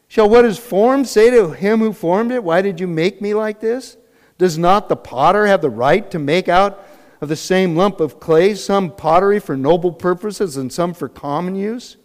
Shall 0.07 0.29
what 0.29 0.45
is 0.45 0.59
formed 0.59 1.09
say 1.09 1.31
to 1.31 1.51
him 1.51 1.81
who 1.81 1.95
formed 1.95 2.31
it, 2.31 2.45
Why 2.45 2.61
did 2.61 2.79
you 2.79 2.87
make 2.87 3.23
me 3.23 3.33
like 3.33 3.61
this? 3.61 3.97
Does 4.37 4.59
not 4.59 4.91
the 4.91 4.97
potter 4.97 5.47
have 5.47 5.63
the 5.63 5.71
right 5.71 6.09
to 6.11 6.19
make 6.19 6.47
out 6.47 6.87
of 7.23 7.31
the 7.31 7.37
same 7.37 7.75
lump 7.75 8.01
of 8.01 8.21
clay 8.21 8.55
some 8.55 8.91
pottery 8.91 9.41
for 9.41 9.57
noble 9.57 9.93
purposes 9.93 10.59
and 10.59 10.71
some 10.71 10.93
for 10.93 11.09
common 11.09 11.57
use? 11.57 11.97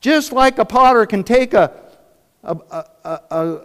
Just 0.00 0.32
like 0.32 0.58
a 0.58 0.64
potter 0.64 1.04
can 1.04 1.24
take 1.24 1.52
a 1.52 1.87
a, 2.42 2.56
a, 3.04 3.20
a, 3.30 3.60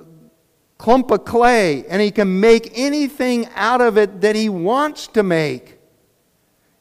clump 0.78 1.12
of 1.12 1.24
clay 1.24 1.86
and 1.88 2.02
he 2.02 2.12
can 2.12 2.42
make 2.42 2.70
anything 2.74 3.48
out 3.56 3.80
of 3.80 3.98
it 3.98 4.20
that 4.20 4.36
he 4.36 4.50
wants 4.50 5.08
to 5.08 5.24
make. 5.24 5.78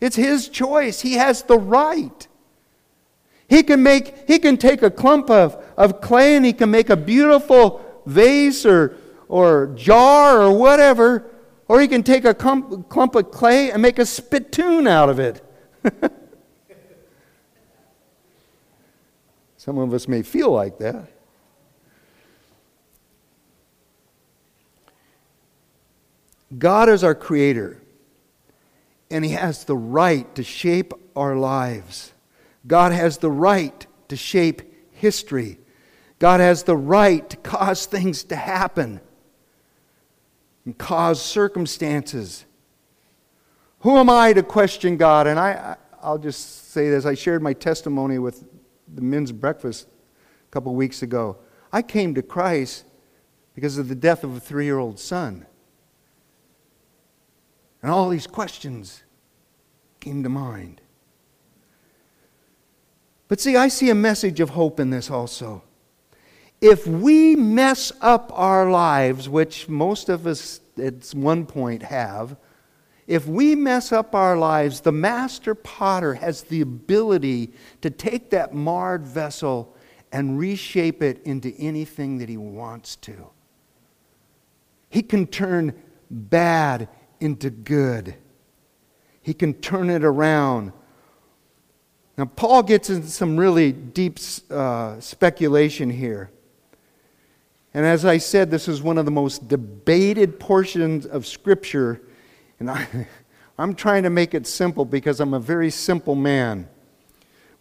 It's 0.01 0.17
his 0.17 0.49
choice. 0.49 1.01
He 1.01 1.13
has 1.13 1.43
the 1.45 1.57
right. 1.57 2.27
He 3.49 3.63
can 3.63 3.83
make 3.83 4.27
he 4.27 4.41
can 4.41 4.57
take 4.57 4.83
a 4.83 4.91
clump 4.91 5.31
of, 5.31 5.63
of 5.77 6.01
clay 6.01 6.35
and 6.35 6.45
he 6.45 6.53
can 6.53 6.71
make 6.71 6.91
a 6.91 6.97
beautiful 6.97 7.81
vase 8.07 8.67
or 8.67 8.97
or 9.29 9.69
jar 9.77 10.43
or 10.43 10.59
whatever, 10.59 11.25
or 11.69 11.81
he 11.81 11.87
can 11.87 12.03
take 12.03 12.25
a 12.25 12.35
clump, 12.35 12.89
clump 12.89 13.15
of 13.15 13.31
clay 13.31 13.71
and 13.71 13.81
make 13.81 13.99
a 13.99 14.07
spittoon 14.07 14.87
out 14.87 15.09
of 15.09 15.21
it. 15.21 15.41
Some 19.57 19.79
of 19.79 19.95
us 19.95 20.09
may 20.09 20.23
feel 20.23 20.51
like 20.51 20.79
that. 20.79 21.12
God 26.59 26.89
is 26.89 27.03
our 27.03 27.15
creator, 27.15 27.81
and 29.11 29.25
He 29.25 29.33
has 29.33 29.65
the 29.65 29.77
right 29.77 30.33
to 30.35 30.43
shape 30.43 30.93
our 31.17 31.37
lives. 31.37 32.13
God 32.67 32.93
has 32.93 33.19
the 33.19 33.31
right 33.31 33.87
to 34.09 34.17
shape 34.17 34.63
history. 34.93 35.59
God 36.19 36.41
has 36.41 36.63
the 36.63 36.77
right 36.77 37.29
to 37.31 37.37
cause 37.39 37.87
things 37.87 38.25
to 38.25 38.37
happen 38.37 39.01
and 40.65 40.77
cause 40.79 41.21
circumstances. 41.21 42.45
Who 43.81 43.97
am 43.97 44.09
I 44.09 44.33
to 44.33 44.43
question 44.43 44.97
God? 44.97 45.27
And 45.27 45.39
I, 45.39 45.77
I'll 46.01 46.19
just 46.19 46.71
say 46.71 46.89
this 46.89 47.05
I 47.05 47.15
shared 47.15 47.43
my 47.43 47.53
testimony 47.53 48.19
with 48.19 48.45
the 48.93 49.03
men's 49.03 49.33
breakfast 49.33 49.89
a 49.89 50.51
couple 50.51 50.75
weeks 50.75 51.03
ago. 51.03 51.39
I 51.73 51.83
came 51.83 52.15
to 52.15 52.23
Christ 52.23 52.85
because 53.55 53.79
of 53.79 53.89
the 53.89 53.95
death 53.95 54.23
of 54.23 54.37
a 54.37 54.41
three 54.41 54.65
year 54.65 54.79
old 54.79 54.99
son. 55.01 55.47
And 57.83 57.91
all 57.91 58.09
these 58.09 58.27
questions 58.27 59.03
came 60.01 60.23
to 60.23 60.29
mind. 60.29 60.81
But 63.29 63.41
see, 63.41 63.57
I 63.57 63.69
see 63.69 63.91
a 63.91 63.95
message 63.95 64.41
of 64.41 64.51
hope 64.51 64.79
in 64.79 64.91
this 64.91 65.11
also. 65.11 65.63
If 66.61 66.87
we 66.87 67.35
mess 67.35 67.91
up 68.01 68.31
our 68.35 68.71
lives, 68.71 69.29
which 69.29 69.69
most 69.69 70.09
of 70.09 70.27
us 70.27 70.61
at 70.79 71.11
one 71.13 71.45
point 71.47 71.83
have, 71.83 72.37
if 73.07 73.27
we 73.27 73.57
mess 73.57 73.91
up 73.91 74.15
our 74.15 74.37
lives, 74.37 74.81
the 74.81 74.93
master 74.93 75.55
potter 75.55 76.15
has 76.15 76.43
the 76.43 76.61
ability 76.61 77.53
to 77.81 77.91
take 77.91 78.31
that 78.31 78.55
marred 78.55 79.05
vessel 79.05 79.75
and 80.13 80.39
reshape 80.39 81.03
it 81.03 81.21
into 81.25 81.53
anything 81.59 82.19
that 82.19 82.29
he 82.29 82.37
wants 82.37 82.97
to. 82.97 83.27
He 84.89 85.03
can 85.03 85.27
turn 85.27 85.75
bad 86.11 86.89
into 87.23 87.51
good. 87.51 88.17
He 89.23 89.33
can 89.33 89.55
turn 89.55 89.89
it 89.89 90.05
around. 90.05 90.73
Now, 92.19 92.27
Paul 92.27 92.63
gets 92.63 92.91
into 92.91 93.09
some 93.09 93.37
really 93.39 93.73
deep 93.73 94.19
uh, 94.51 95.01
speculation 95.01 95.89
here. 95.91 96.31
And 97.75 97.87
as 97.87 98.05
I 98.05 98.19
said, 98.19 98.51
this 98.51 98.69
is 98.69 98.83
one 98.83 98.99
of 98.99 99.07
the 99.07 99.11
most 99.11 99.49
debated 99.49 100.39
portions 100.39 101.07
of 101.07 101.27
Scripture. 101.27 102.03
And 102.61 102.71
I, 102.71 102.87
I'm 103.59 103.75
trying 103.75 104.03
to 104.03 104.11
make 104.11 104.35
it 104.35 104.47
simple 104.47 104.85
because 104.85 105.21
I'm 105.21 105.35
a 105.35 105.41
very 105.41 105.71
simple 105.71 106.15
man. 106.15 106.69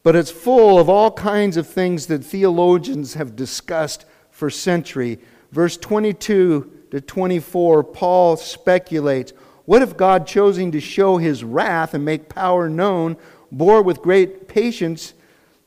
But 0.03 0.16
it's 0.16 0.32
full 0.32 0.80
of 0.80 0.89
all 0.89 1.12
kinds 1.12 1.57
of 1.57 1.68
things 1.68 2.07
that 2.07 2.24
theologians 2.24 3.14
have 3.14 3.36
discussed 3.36 4.05
for 4.32 4.49
centuries. 4.49 5.20
Verse 5.51 5.78
22 5.78 6.86
to 6.91 7.01
24, 7.01 7.84
Paul 7.84 8.36
speculates 8.36 9.34
what 9.66 9.82
if 9.82 9.97
God, 9.97 10.28
choosing 10.28 10.72
to 10.72 10.80
show 10.80 11.18
his 11.18 11.43
wrath 11.43 11.93
and 11.93 12.03
make 12.03 12.30
power 12.30 12.70
known, 12.70 13.18
bore 13.51 13.82
with 13.82 14.01
great 14.01 14.47
patience 14.47 15.14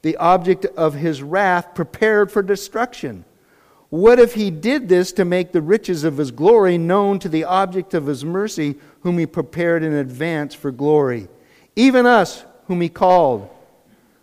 the 0.03 0.16
object 0.16 0.64
of 0.64 0.95
his 0.95 1.22
wrath 1.22 1.74
prepared 1.74 2.30
for 2.30 2.42
destruction? 2.42 3.24
What 3.90 4.18
if 4.18 4.34
he 4.34 4.51
did 4.51 4.88
this 4.88 5.12
to 5.12 5.24
make 5.24 5.53
the 5.53 5.62
riches 5.62 6.05
of 6.05 6.18
his 6.18 6.30
glory 6.30 6.78
known 6.78 7.18
to 7.20 7.28
the 7.28 7.45
object 7.45 7.95
of 7.95 8.07
his 8.07 8.24
mercy, 8.24 8.74
whom 9.03 9.18
he 9.18 9.26
prepared 9.26 9.82
in 9.82 9.92
advance 9.92 10.55
for 10.55 10.72
glory? 10.72 11.28
even 11.76 12.07
us 12.07 12.45
whom 12.66 12.80
he 12.80 12.88
called, 12.88 13.49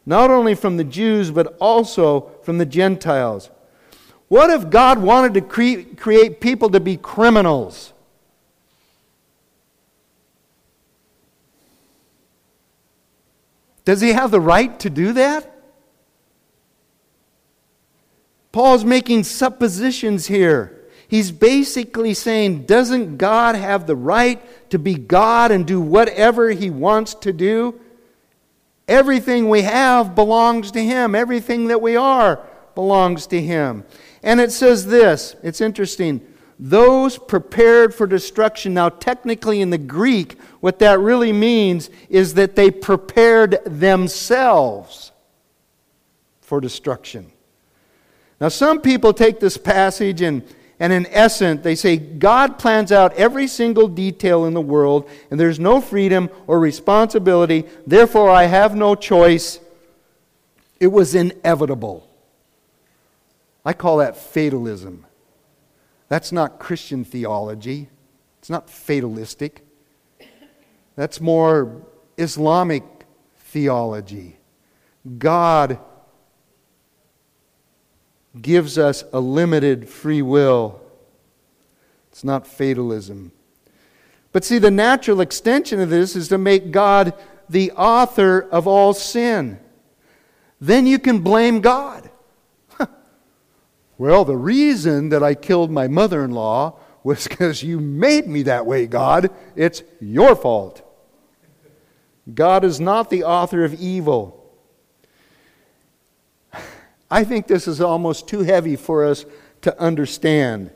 not 0.06 0.32
only 0.32 0.56
from 0.56 0.78
the 0.78 0.84
Jews, 0.84 1.32
but 1.32 1.58
also 1.60 2.32
from 2.44 2.58
the 2.58 2.66
Gentiles. 2.66 3.50
What 4.28 4.50
if 4.50 4.70
God 4.70 5.00
wanted 5.00 5.34
to 5.36 5.42
cre- 5.42 5.96
create 5.96 6.42
people 6.42 6.70
to 6.70 6.80
be 6.80 6.98
criminals? 6.98 7.94
Does 13.86 14.02
he 14.02 14.14
have 14.14 14.32
the 14.32 14.40
right 14.40 14.80
to 14.82 14.90
do 14.90 15.14
that? 15.14 15.48
Paul's 18.52 18.86
making 18.86 19.24
suppositions 19.24 20.28
here. 20.28 20.78
He's 21.08 21.32
basically 21.32 22.14
saying, 22.14 22.66
doesn't 22.66 23.18
God 23.18 23.56
have 23.56 23.86
the 23.86 23.96
right 23.96 24.70
to 24.70 24.80
be 24.80 24.96
God 24.96 25.52
and 25.52 25.66
do 25.66 25.82
whatever 25.82 26.52
he 26.52 26.70
wants 26.70 27.16
to 27.16 27.34
do? 27.34 27.80
Everything 28.88 29.50
we 29.50 29.62
have 29.64 30.16
belongs 30.16 30.72
to 30.72 30.84
him. 30.84 31.16
Everything 31.16 31.68
that 31.68 31.82
we 31.82 31.96
are 31.96 32.46
belongs 32.76 33.28
to 33.28 33.42
him. 33.42 33.84
And 34.24 34.40
it 34.40 34.52
says 34.52 34.86
this 34.86 35.36
it's 35.44 35.62
interesting. 35.62 36.26
Those 36.64 37.18
prepared 37.18 37.92
for 37.92 38.06
destruction. 38.06 38.76
Now, 38.76 38.90
technically, 38.90 39.62
in 39.62 39.72
the 39.72 39.80
Greek, 39.80 40.40
what 40.60 40.78
that 40.78 41.00
really 41.00 41.34
means 41.34 41.90
is 42.08 42.36
that 42.36 42.56
they 42.56 42.70
prepared 42.70 43.58
themselves 43.66 45.12
for 46.40 46.62
destruction. 46.62 47.32
Now, 48.40 48.50
some 48.50 48.80
people 48.80 49.12
take 49.12 49.40
this 49.40 49.58
passage 49.58 50.22
and, 50.22 50.44
and 50.80 50.94
in 50.94 51.08
essence, 51.08 51.64
they 51.64 51.74
say 51.74 51.98
God 51.98 52.60
plans 52.60 52.92
out 52.92 53.14
every 53.14 53.48
single 53.48 53.88
detail 53.88 54.46
in 54.46 54.54
the 54.54 54.62
world, 54.62 55.10
and 55.32 55.40
there's 55.40 55.60
no 55.60 55.82
freedom 55.82 56.30
or 56.46 56.60
responsibility. 56.60 57.66
Therefore, 57.88 58.30
I 58.30 58.44
have 58.44 58.76
no 58.76 58.94
choice. 58.94 59.60
It 60.80 60.88
was 60.88 61.16
inevitable. 61.16 62.08
I 63.66 63.74
call 63.74 63.98
that 63.98 64.16
fatalism. 64.16 65.08
That's 66.12 66.34
not 66.34 66.60
Christian 66.60 67.06
theology, 67.06 67.88
it's 68.40 68.50
not 68.50 68.70
fatalistic. 68.70 69.66
That's 70.98 71.22
more 71.22 71.88
Islamic 72.18 72.84
theology. 73.38 74.36
God 75.18 75.80
gives 78.42 78.78
us 78.78 79.06
a 79.14 79.22
limited 79.22 79.88
free 79.88 80.22
will. 80.22 80.82
It's 82.12 82.26
not 82.26 82.46
fatalism. 82.46 83.32
But 84.34 84.44
see, 84.44 84.58
the 84.58 84.70
natural 84.70 85.22
extension 85.22 85.80
of 85.80 85.90
this 85.90 86.18
is 86.18 86.28
to 86.28 86.38
make 86.38 86.72
God 86.72 87.14
the 87.48 87.72
author 87.72 88.42
of 88.52 88.68
all 88.68 88.94
sin. 88.94 89.62
Then 90.60 90.86
you 90.86 91.00
can 91.00 91.20
blame 91.20 91.62
God. 91.62 92.11
Well, 94.02 94.26
the 94.26 94.36
reason 94.36 95.10
that 95.10 95.22
I 95.22 95.36
killed 95.36 95.70
my 95.70 95.88
mother 95.88 96.26
in 96.26 96.32
law 96.32 96.80
was 97.04 97.28
because 97.28 97.62
you 97.62 97.80
made 97.80 98.26
me 98.26 98.42
that 98.44 98.66
way, 98.66 98.88
God. 98.88 99.30
It's 99.56 99.84
your 100.00 100.36
fault. 100.36 100.82
God 102.34 102.64
is 102.64 102.80
not 102.80 103.12
the 103.12 103.24
author 103.24 103.64
of 103.64 103.76
evil. 103.76 104.52
I 107.12 107.24
think 107.24 107.46
this 107.46 107.68
is 107.68 107.80
almost 107.80 108.28
too 108.28 108.40
heavy 108.40 108.76
for 108.76 109.06
us 109.06 109.24
to 109.62 109.80
understand. 109.80 110.72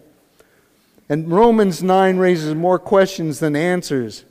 And 1.10 1.28
Romans 1.32 1.82
9 1.82 2.18
raises 2.18 2.54
more 2.54 2.78
questions 2.78 3.40
than 3.40 3.56
answers. 3.56 4.24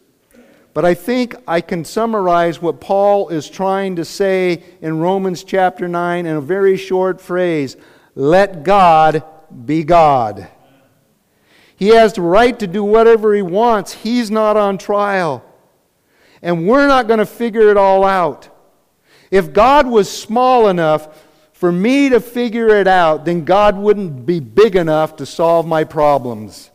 But 0.72 0.84
I 0.84 0.94
think 0.94 1.34
I 1.48 1.60
can 1.62 1.84
summarize 1.84 2.62
what 2.62 2.80
Paul 2.80 3.28
is 3.30 3.50
trying 3.50 3.96
to 3.96 4.04
say 4.04 4.62
in 4.80 5.00
Romans 5.00 5.42
chapter 5.42 5.88
9 5.88 6.26
in 6.26 6.36
a 6.36 6.40
very 6.40 6.76
short 6.76 7.20
phrase 7.20 7.76
let 8.14 8.62
God 8.62 9.24
be 9.64 9.84
God. 9.84 10.48
He 11.76 11.88
has 11.88 12.12
the 12.12 12.22
right 12.22 12.58
to 12.58 12.66
do 12.66 12.84
whatever 12.84 13.34
he 13.34 13.42
wants, 13.42 13.92
he's 13.92 14.30
not 14.30 14.56
on 14.56 14.78
trial. 14.78 15.44
And 16.40 16.68
we're 16.68 16.86
not 16.86 17.08
going 17.08 17.18
to 17.18 17.26
figure 17.26 17.70
it 17.70 17.76
all 17.76 18.04
out. 18.04 18.48
If 19.30 19.52
God 19.52 19.86
was 19.86 20.10
small 20.10 20.68
enough 20.68 21.24
for 21.52 21.72
me 21.72 22.10
to 22.10 22.20
figure 22.20 22.68
it 22.68 22.86
out, 22.86 23.24
then 23.24 23.44
God 23.44 23.76
wouldn't 23.76 24.26
be 24.26 24.40
big 24.40 24.76
enough 24.76 25.16
to 25.16 25.26
solve 25.26 25.66
my 25.66 25.84
problems. 25.84 26.70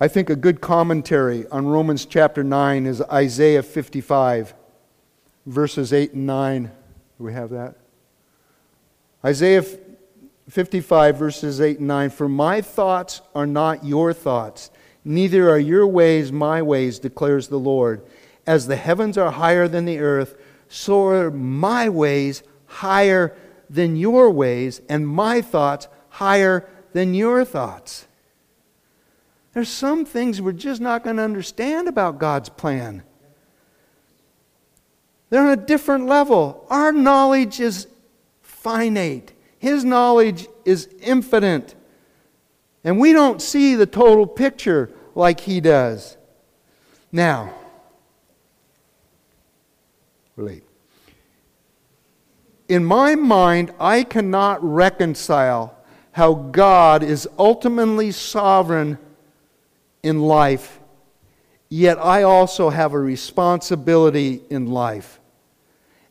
I 0.00 0.08
think 0.08 0.30
a 0.30 0.34
good 0.34 0.60
commentary 0.60 1.46
on 1.48 1.66
Romans 1.66 2.06
chapter 2.06 2.42
9 2.42 2.86
is 2.86 3.00
Isaiah 3.02 3.62
55, 3.62 4.54
verses 5.46 5.92
8 5.92 6.12
and 6.12 6.26
9. 6.26 6.64
Do 7.18 7.24
we 7.24 7.32
have 7.32 7.50
that? 7.50 7.76
Isaiah 9.24 9.64
55, 10.48 11.16
verses 11.16 11.60
8 11.60 11.78
and 11.78 11.88
9. 11.88 12.10
For 12.10 12.28
my 12.28 12.60
thoughts 12.60 13.22
are 13.34 13.46
not 13.46 13.84
your 13.84 14.12
thoughts, 14.12 14.70
neither 15.04 15.50
are 15.50 15.58
your 15.58 15.86
ways 15.86 16.32
my 16.32 16.62
ways, 16.62 16.98
declares 16.98 17.48
the 17.48 17.58
Lord. 17.58 18.02
As 18.46 18.66
the 18.66 18.76
heavens 18.76 19.16
are 19.16 19.30
higher 19.30 19.68
than 19.68 19.84
the 19.84 20.00
earth, 20.00 20.36
so 20.68 21.06
are 21.06 21.30
my 21.30 21.88
ways 21.88 22.42
higher 22.66 23.36
than 23.70 23.96
your 23.96 24.30
ways, 24.30 24.80
and 24.88 25.06
my 25.06 25.40
thoughts 25.40 25.88
higher 26.08 26.68
than 26.92 27.14
your 27.14 27.44
thoughts. 27.44 28.06
There's 29.52 29.68
some 29.68 30.04
things 30.04 30.40
we're 30.40 30.52
just 30.52 30.80
not 30.80 31.04
going 31.04 31.16
to 31.16 31.22
understand 31.22 31.88
about 31.88 32.18
God's 32.18 32.48
plan. 32.48 33.02
They're 35.32 35.46
on 35.46 35.48
a 35.48 35.56
different 35.56 36.04
level. 36.04 36.66
Our 36.68 36.92
knowledge 36.92 37.58
is 37.58 37.86
finite, 38.42 39.32
His 39.58 39.82
knowledge 39.82 40.46
is 40.66 40.90
infinite. 41.00 41.74
And 42.84 42.98
we 42.98 43.14
don't 43.14 43.40
see 43.40 43.74
the 43.74 43.86
total 43.86 44.26
picture 44.26 44.90
like 45.14 45.40
He 45.40 45.62
does. 45.62 46.18
Now, 47.10 47.54
relate. 50.36 50.64
In 52.68 52.84
my 52.84 53.14
mind, 53.14 53.72
I 53.80 54.02
cannot 54.02 54.62
reconcile 54.62 55.74
how 56.10 56.34
God 56.34 57.02
is 57.02 57.26
ultimately 57.38 58.10
sovereign 58.10 58.98
in 60.02 60.20
life, 60.20 60.78
yet 61.70 61.98
I 61.98 62.22
also 62.22 62.68
have 62.68 62.92
a 62.92 63.00
responsibility 63.00 64.42
in 64.50 64.66
life, 64.66 65.20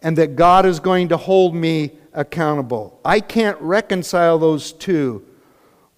and 0.02 0.18
that 0.18 0.36
God 0.36 0.66
is 0.66 0.80
going 0.80 1.10
to 1.10 1.18
hold 1.18 1.54
me 1.54 1.91
accountable. 2.14 2.99
I 3.06 3.20
can't 3.20 3.60
reconcile 3.62 4.39
those 4.39 4.72
two, 4.72 5.26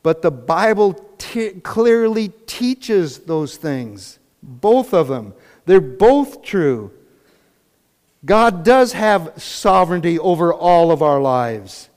but 0.01 0.21
the 0.21 0.31
Bible 0.31 0.93
t- 1.17 1.51
clearly 1.61 2.29
teaches 2.45 3.19
those 3.19 3.57
things, 3.57 4.19
both 4.41 4.93
of 4.93 5.07
them. 5.07 5.33
They're 5.65 5.81
both 5.81 6.41
true. 6.41 6.91
God 8.25 8.63
does 8.63 8.93
have 8.93 9.33
sovereignty 9.37 10.17
over 10.19 10.53
all 10.53 10.91
of 10.91 11.01
our 11.01 11.19
lives. 11.21 11.89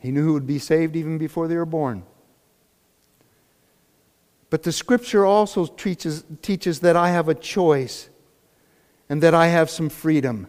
He 0.00 0.10
knew 0.10 0.24
who 0.24 0.32
would 0.32 0.46
be 0.46 0.58
saved 0.58 0.96
even 0.96 1.18
before 1.18 1.46
they 1.46 1.56
were 1.56 1.66
born. 1.66 2.04
But 4.50 4.64
the 4.64 4.72
scripture 4.72 5.24
also 5.24 5.64
teaches, 5.66 6.24
teaches 6.42 6.80
that 6.80 6.96
I 6.96 7.10
have 7.10 7.28
a 7.28 7.34
choice 7.34 8.08
and 9.08 9.22
that 9.22 9.32
I 9.32 9.46
have 9.46 9.70
some 9.70 9.88
freedom. 9.88 10.48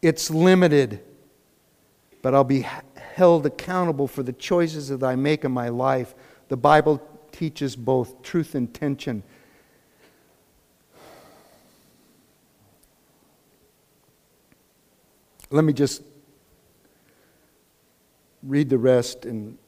It's 0.00 0.30
limited, 0.30 1.02
but 2.22 2.34
I'll 2.34 2.44
be 2.44 2.66
held 2.96 3.44
accountable 3.44 4.08
for 4.08 4.22
the 4.22 4.32
choices 4.32 4.88
that 4.88 5.02
I 5.02 5.14
make 5.14 5.44
in 5.44 5.52
my 5.52 5.68
life. 5.68 6.14
The 6.48 6.56
Bible 6.56 7.02
teaches 7.32 7.76
both 7.76 8.22
truth 8.22 8.54
and 8.54 8.72
tension. 8.72 9.22
Let 15.50 15.64
me 15.64 15.74
just 15.74 16.02
read 18.42 18.70
the 18.70 18.78
rest 18.78 19.26
and 19.26 19.58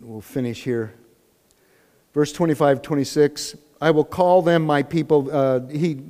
we'll 0.00 0.20
finish 0.20 0.64
here. 0.64 0.94
Verse 2.16 2.32
25, 2.32 2.80
26. 2.80 3.56
I 3.78 3.90
will 3.90 4.02
call 4.02 4.40
them 4.40 4.64
my 4.64 4.82
people. 4.82 5.28
Uh, 5.30 5.60
he, 5.66 6.00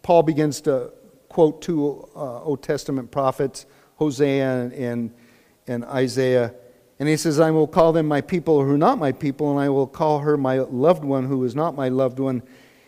Paul 0.00 0.22
begins 0.22 0.62
to 0.62 0.90
quote 1.28 1.60
two 1.60 2.08
uh, 2.16 2.42
Old 2.42 2.62
Testament 2.62 3.10
prophets, 3.10 3.66
Hosea 3.96 4.62
and, 4.62 4.72
and, 4.72 5.14
and 5.66 5.84
Isaiah. 5.84 6.54
And 6.98 7.10
he 7.10 7.18
says, 7.18 7.38
I 7.38 7.50
will 7.50 7.66
call 7.66 7.92
them 7.92 8.08
my 8.08 8.22
people 8.22 8.64
who 8.64 8.72
are 8.72 8.78
not 8.78 8.98
my 8.98 9.12
people, 9.12 9.50
and 9.50 9.60
I 9.60 9.68
will 9.68 9.86
call 9.86 10.20
her 10.20 10.38
my 10.38 10.60
loved 10.60 11.04
one 11.04 11.26
who 11.26 11.44
is 11.44 11.54
not 11.54 11.74
my 11.74 11.90
loved 11.90 12.20
one. 12.20 12.42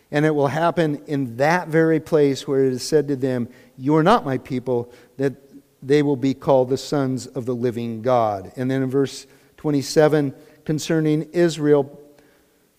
And 0.09 0.25
it 0.25 0.33
will 0.33 0.47
happen 0.47 0.99
in 1.05 1.37
that 1.37 1.67
very 1.67 1.99
place 1.99 2.47
where 2.47 2.65
it 2.65 2.73
is 2.73 2.81
said 2.81 3.07
to 3.09 3.15
them, 3.15 3.49
You 3.77 3.95
are 3.97 4.03
not 4.03 4.25
my 4.25 4.39
people, 4.39 4.91
that 5.17 5.35
they 5.83 6.01
will 6.01 6.15
be 6.15 6.33
called 6.33 6.69
the 6.69 6.77
sons 6.79 7.27
of 7.27 7.45
the 7.45 7.53
living 7.53 8.01
God. 8.01 8.51
And 8.55 8.71
then 8.71 8.81
in 8.81 8.89
verse 8.89 9.27
27 9.57 10.33
concerning 10.65 11.29
Israel. 11.33 11.99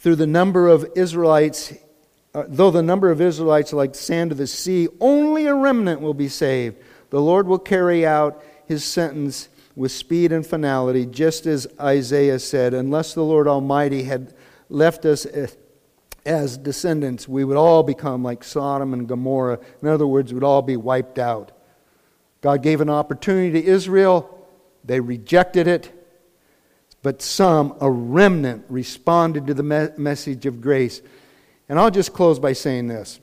Through 0.05 0.17
the 0.17 0.27
number 0.27 0.69
of 0.69 0.87
Israelites, 0.97 1.73
uh, 2.35 2.45
though 2.47 2.71
the 2.71 2.83
number 2.83 3.11
of 3.11 3.23
Israelites 3.23 3.73
are 3.73 3.77
like 3.77 3.95
sand 3.95 4.33
of 4.33 4.37
the 4.37 4.47
sea, 4.47 4.87
only 5.01 5.47
a 5.47 5.55
remnant 5.55 6.03
will 6.03 6.13
be 6.13 6.29
saved. 6.29 6.77
The 7.09 7.23
Lord 7.23 7.47
will 7.47 7.59
carry 7.59 8.05
out 8.05 8.45
his 8.67 8.85
sentence 8.85 9.49
with 9.75 9.93
speed 9.93 10.31
and 10.31 10.47
finality, 10.47 11.07
just 11.07 11.47
as 11.47 11.67
Isaiah 11.81 12.39
said, 12.39 12.75
unless 12.75 13.15
the 13.15 13.23
Lord 13.23 13.49
Almighty 13.49 14.03
had 14.03 14.35
left 14.69 15.07
us 15.07 15.27
as 16.27 16.59
descendants, 16.59 17.27
we 17.27 17.43
would 17.43 17.57
all 17.57 17.83
become 17.83 18.23
like 18.23 18.45
Sodom 18.45 18.93
and 18.93 19.09
Gomorrah. 19.09 19.59
In 19.81 19.89
other 19.89 20.07
words, 20.07 20.35
we'd 20.35 20.45
all 20.45 20.61
be 20.61 20.77
wiped 20.77 21.19
out. 21.19 21.51
God 22.43 22.63
gave 22.63 22.83
an 22.83 22.91
opportunity 22.91 23.59
to 23.59 23.67
Israel, 23.67 24.47
they 24.85 25.01
rejected 25.01 25.67
it, 25.67 26.04
but 27.05 27.23
some, 27.23 27.77
a 27.81 27.89
remnant, 27.89 28.65
responded 28.69 29.47
to 29.47 29.55
the 29.55 29.63
me- 29.63 29.89
message 29.97 30.45
of 30.47 30.61
grace. 30.61 31.01
And 31.69 31.79
I'll 31.79 31.93
just 31.93 32.13
close 32.13 32.41
by 32.41 32.55
saying 32.55 32.89
this. 32.89 33.21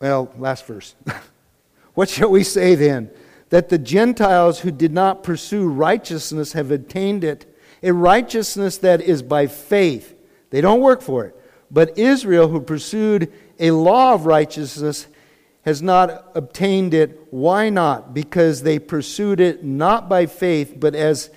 Well, 0.00 0.32
last 0.38 0.66
verse. 0.66 0.94
what 1.94 2.08
shall 2.08 2.30
we 2.30 2.44
say 2.44 2.74
then? 2.74 3.10
that 3.50 3.68
the 3.68 3.78
Gentiles 3.78 4.60
who 4.60 4.70
did 4.70 4.92
not 4.92 5.22
pursue 5.22 5.68
righteousness 5.68 6.52
have 6.52 6.70
attained 6.70 7.24
it, 7.24 7.46
a 7.82 7.92
righteousness 7.92 8.78
that 8.78 9.00
is 9.00 9.22
by 9.22 9.46
faith. 9.46 10.14
They 10.50 10.60
don't 10.60 10.80
work 10.80 11.00
for 11.00 11.26
it. 11.26 11.36
But 11.70 11.98
Israel, 11.98 12.48
who 12.48 12.60
pursued 12.60 13.32
a 13.58 13.70
law 13.70 14.14
of 14.14 14.26
righteousness, 14.26 15.06
has 15.62 15.82
not 15.82 16.30
obtained 16.34 16.94
it. 16.94 17.28
Why 17.30 17.68
not? 17.68 18.14
Because 18.14 18.62
they 18.62 18.78
pursued 18.78 19.40
it 19.40 19.64
not 19.64 20.08
by 20.08 20.26
faith, 20.26 20.74
but 20.78 20.94
as 20.94 21.30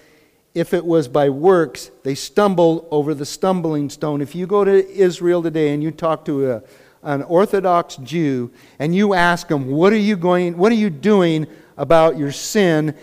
if 0.53 0.73
it 0.73 0.85
was 0.85 1.07
by 1.07 1.29
works, 1.29 1.91
they 2.03 2.15
stumble 2.15 2.87
over 2.91 3.13
the 3.13 3.25
stumbling 3.25 3.89
stone. 3.89 4.21
If 4.21 4.35
you 4.35 4.47
go 4.47 4.63
to 4.63 4.89
Israel 4.89 5.41
today 5.41 5.73
and 5.73 5.81
you 5.81 5.91
talk 5.91 6.25
to 6.25 6.51
a, 6.51 6.63
an 7.03 7.23
Orthodox 7.23 7.95
Jew 7.97 8.51
and 8.79 8.95
you 8.95 9.13
ask 9.13 9.47
them, 9.47 9.67
"What 9.67 9.93
are 9.93 9.97
you 9.97 10.17
going? 10.17 10.57
What 10.57 10.71
are 10.71 10.75
you 10.75 10.89
doing 10.89 11.47
about 11.81 12.15
your 12.15 12.31
sin. 12.31 12.95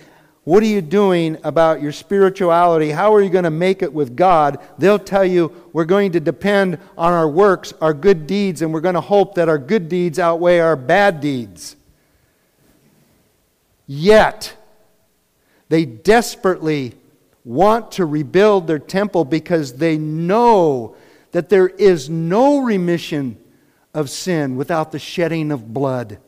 What 0.45 0.63
are 0.63 0.67
you 0.67 0.81
doing 0.81 1.37
about 1.43 1.83
your 1.83 1.93
spirituality? 1.93 2.91
How 2.91 3.13
are 3.13 3.21
you 3.21 3.29
going 3.29 3.45
to 3.45 3.51
make 3.51 3.83
it 3.83 3.93
with 3.93 4.17
God? 4.17 4.59
They'll 4.79 5.01
tell 5.01 5.25
you 5.25 5.53
we're 5.73 5.85
going 5.85 6.13
to 6.13 6.21
depend 6.21 6.79
on 6.97 7.13
our 7.13 7.29
works, 7.29 7.75
our 7.81 7.93
good 7.93 8.27
deeds, 8.27 8.63
and 8.63 8.73
we're 8.73 8.81
going 8.81 8.95
to 8.95 9.01
hope 9.01 9.35
that 9.35 9.49
our 9.49 9.59
good 9.59 9.89
deeds 9.89 10.19
outweigh 10.19 10.61
our 10.61 10.77
bad 10.77 11.21
deeds. 11.21 11.77
Yet, 13.87 14.57
they 15.69 15.85
desperately 15.85 16.95
want 17.49 17.93
to 17.93 18.05
rebuild 18.05 18.67
their 18.67 18.79
temple 18.79 19.25
because 19.25 19.73
they 19.79 19.97
know 19.97 20.95
that 21.33 21.49
there 21.49 21.67
is 21.67 22.11
no 22.11 22.59
remission 22.59 23.39
of 23.95 24.11
sin 24.11 24.55
without 24.55 24.93
the 24.93 24.99
shedding 24.99 25.51
of 25.51 25.73
blood. 25.73 26.19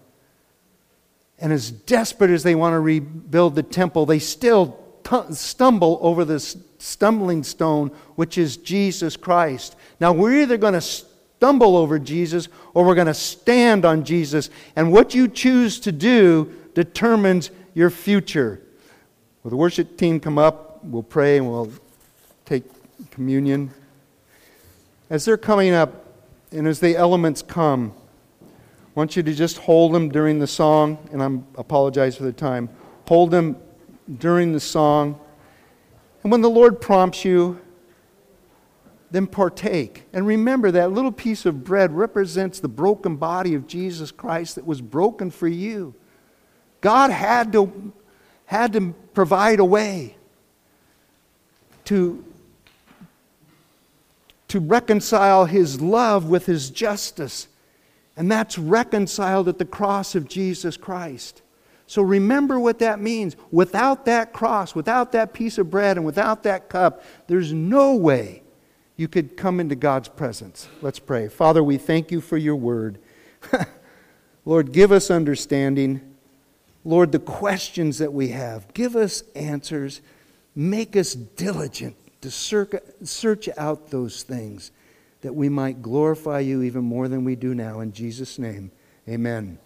And 1.39 1.53
as 1.53 1.71
desperate 1.71 2.31
as 2.31 2.43
they 2.43 2.55
want 2.55 2.73
to 2.73 2.81
rebuild 2.81 3.55
the 3.55 3.63
temple, 3.63 4.07
they 4.07 4.19
still 4.19 4.79
t- 5.05 5.35
stumble 5.35 5.99
over 6.01 6.25
this 6.25 6.57
stumbling 6.79 7.45
stone, 7.45 7.89
which 8.15 8.39
is 8.39 8.57
Jesus 8.57 9.19
Christ. 9.19 9.77
Now, 10.01 10.13
we're 10.13 10.41
either 10.41 10.57
going 10.57 10.73
to 10.73 10.81
stumble 10.81 11.77
over 11.77 11.99
Jesus 11.99 12.49
or 12.73 12.87
we're 12.87 12.95
going 12.95 13.07
to 13.09 13.15
stand 13.15 13.85
on 13.85 14.05
Jesus. 14.05 14.49
And 14.75 14.91
what 14.91 15.15
you 15.15 15.29
choose 15.29 15.81
to 15.81 15.93
do 15.93 16.51
determines 16.73 17.51
your 17.75 17.91
future. 17.91 18.63
Will 19.43 19.51
the 19.51 19.57
worship 19.57 19.99
team 19.99 20.19
come 20.19 20.39
We'll 20.83 21.03
pray 21.03 21.37
and 21.37 21.51
we'll 21.51 21.71
take 22.47 22.65
communion. 23.11 23.71
As 25.11 25.25
they're 25.25 25.37
coming 25.37 25.73
up, 25.73 26.07
and 26.53 26.67
as 26.67 26.81
the 26.81 26.97
elements 26.97 27.43
come, 27.43 27.93
I 28.43 28.47
want 28.95 29.15
you 29.15 29.23
to 29.23 29.35
just 29.35 29.59
hold 29.59 29.93
them 29.93 30.09
during 30.09 30.39
the 30.39 30.47
song, 30.47 30.99
and 31.13 31.23
I 31.23 31.61
apologize 31.61 32.17
for 32.17 32.25
the 32.25 32.33
time. 32.33 32.69
Hold 33.07 33.31
them 33.31 33.57
during 34.19 34.53
the 34.53 34.61
song. 34.61 35.21
And 36.23 36.33
when 36.33 36.41
the 36.41 36.51
Lord 36.51 36.81
prompts 36.81 37.25
you, 37.25 37.61
then 39.11 39.27
partake. 39.27 40.05
And 40.13 40.27
remember 40.27 40.71
that 40.71 40.93
little 40.93 41.13
piece 41.13 41.45
of 41.45 41.65
bread 41.65 41.93
represents 41.93 42.61
the 42.61 42.69
broken 42.69 43.17
body 43.17 43.55
of 43.55 43.67
Jesus 43.67 44.11
Christ 44.11 44.55
that 44.55 44.67
was 44.67 44.81
broken 44.81 45.31
for 45.31 45.49
you. 45.49 45.95
God 46.81 47.11
had 47.11 47.53
to, 47.53 47.93
had 48.47 48.73
to 48.73 48.95
provide 49.13 49.61
a 49.61 49.65
way 49.65 50.17
to, 51.87 52.25
to 54.49 54.61
reconcile 54.61 55.47
his 55.47 55.81
love 55.81 56.29
with 56.29 56.47
his 56.47 56.71
justice. 56.71 57.49
And 58.17 58.31
that's 58.31 58.59
reconciled 58.59 59.49
at 59.49 59.59
the 59.59 59.65
cross 59.65 60.15
of 60.15 60.29
Jesus 60.29 60.77
Christ. 60.77 61.43
So 61.87 62.03
remember 62.03 62.61
what 62.61 62.79
that 62.79 63.01
means. 63.01 63.35
Without 63.51 64.05
that 64.05 64.33
cross, 64.33 64.75
without 64.75 65.13
that 65.13 65.33
piece 65.33 65.59
of 65.59 65.71
bread, 65.71 65.97
and 65.97 66.07
without 66.07 66.45
that 66.45 66.69
cup, 66.69 67.03
there's 67.27 67.53
no 67.53 67.97
way 67.97 68.43
you 68.97 69.09
could 69.09 69.37
come 69.37 69.59
into 69.59 69.75
God's 69.75 70.09
presence. 70.09 70.69
Let's 70.83 70.99
pray. 70.99 71.27
Father, 71.29 71.65
we 71.65 71.79
thank 71.79 72.13
you 72.13 72.21
for 72.21 72.37
your 72.37 72.55
word. 72.55 72.99
Lord, 74.45 74.73
give 74.73 74.93
us 74.93 75.11
understanding. 75.11 76.01
Lord, 76.85 77.11
the 77.11 77.19
questions 77.19 77.99
that 77.99 78.13
we 78.13 78.29
have, 78.29 78.73
give 78.73 78.95
us 78.95 79.23
answers. 79.35 80.01
Make 80.55 80.97
us 80.97 81.15
diligent 81.15 81.97
to 82.21 82.31
search 82.31 83.49
out 83.57 83.91
those 83.91 84.23
things 84.23 84.73
that 85.23 85.35
we 85.35 85.49
might 85.49 85.83
glorify 85.83 86.41
you 86.41 86.63
even 86.63 86.85
more 86.85 87.09
than 87.09 87.25
we 87.25 87.37
do 87.37 87.55
now. 87.55 87.81
In 87.81 87.93
Jesus' 87.93 88.39
name, 88.39 88.71
amen. 89.09 89.59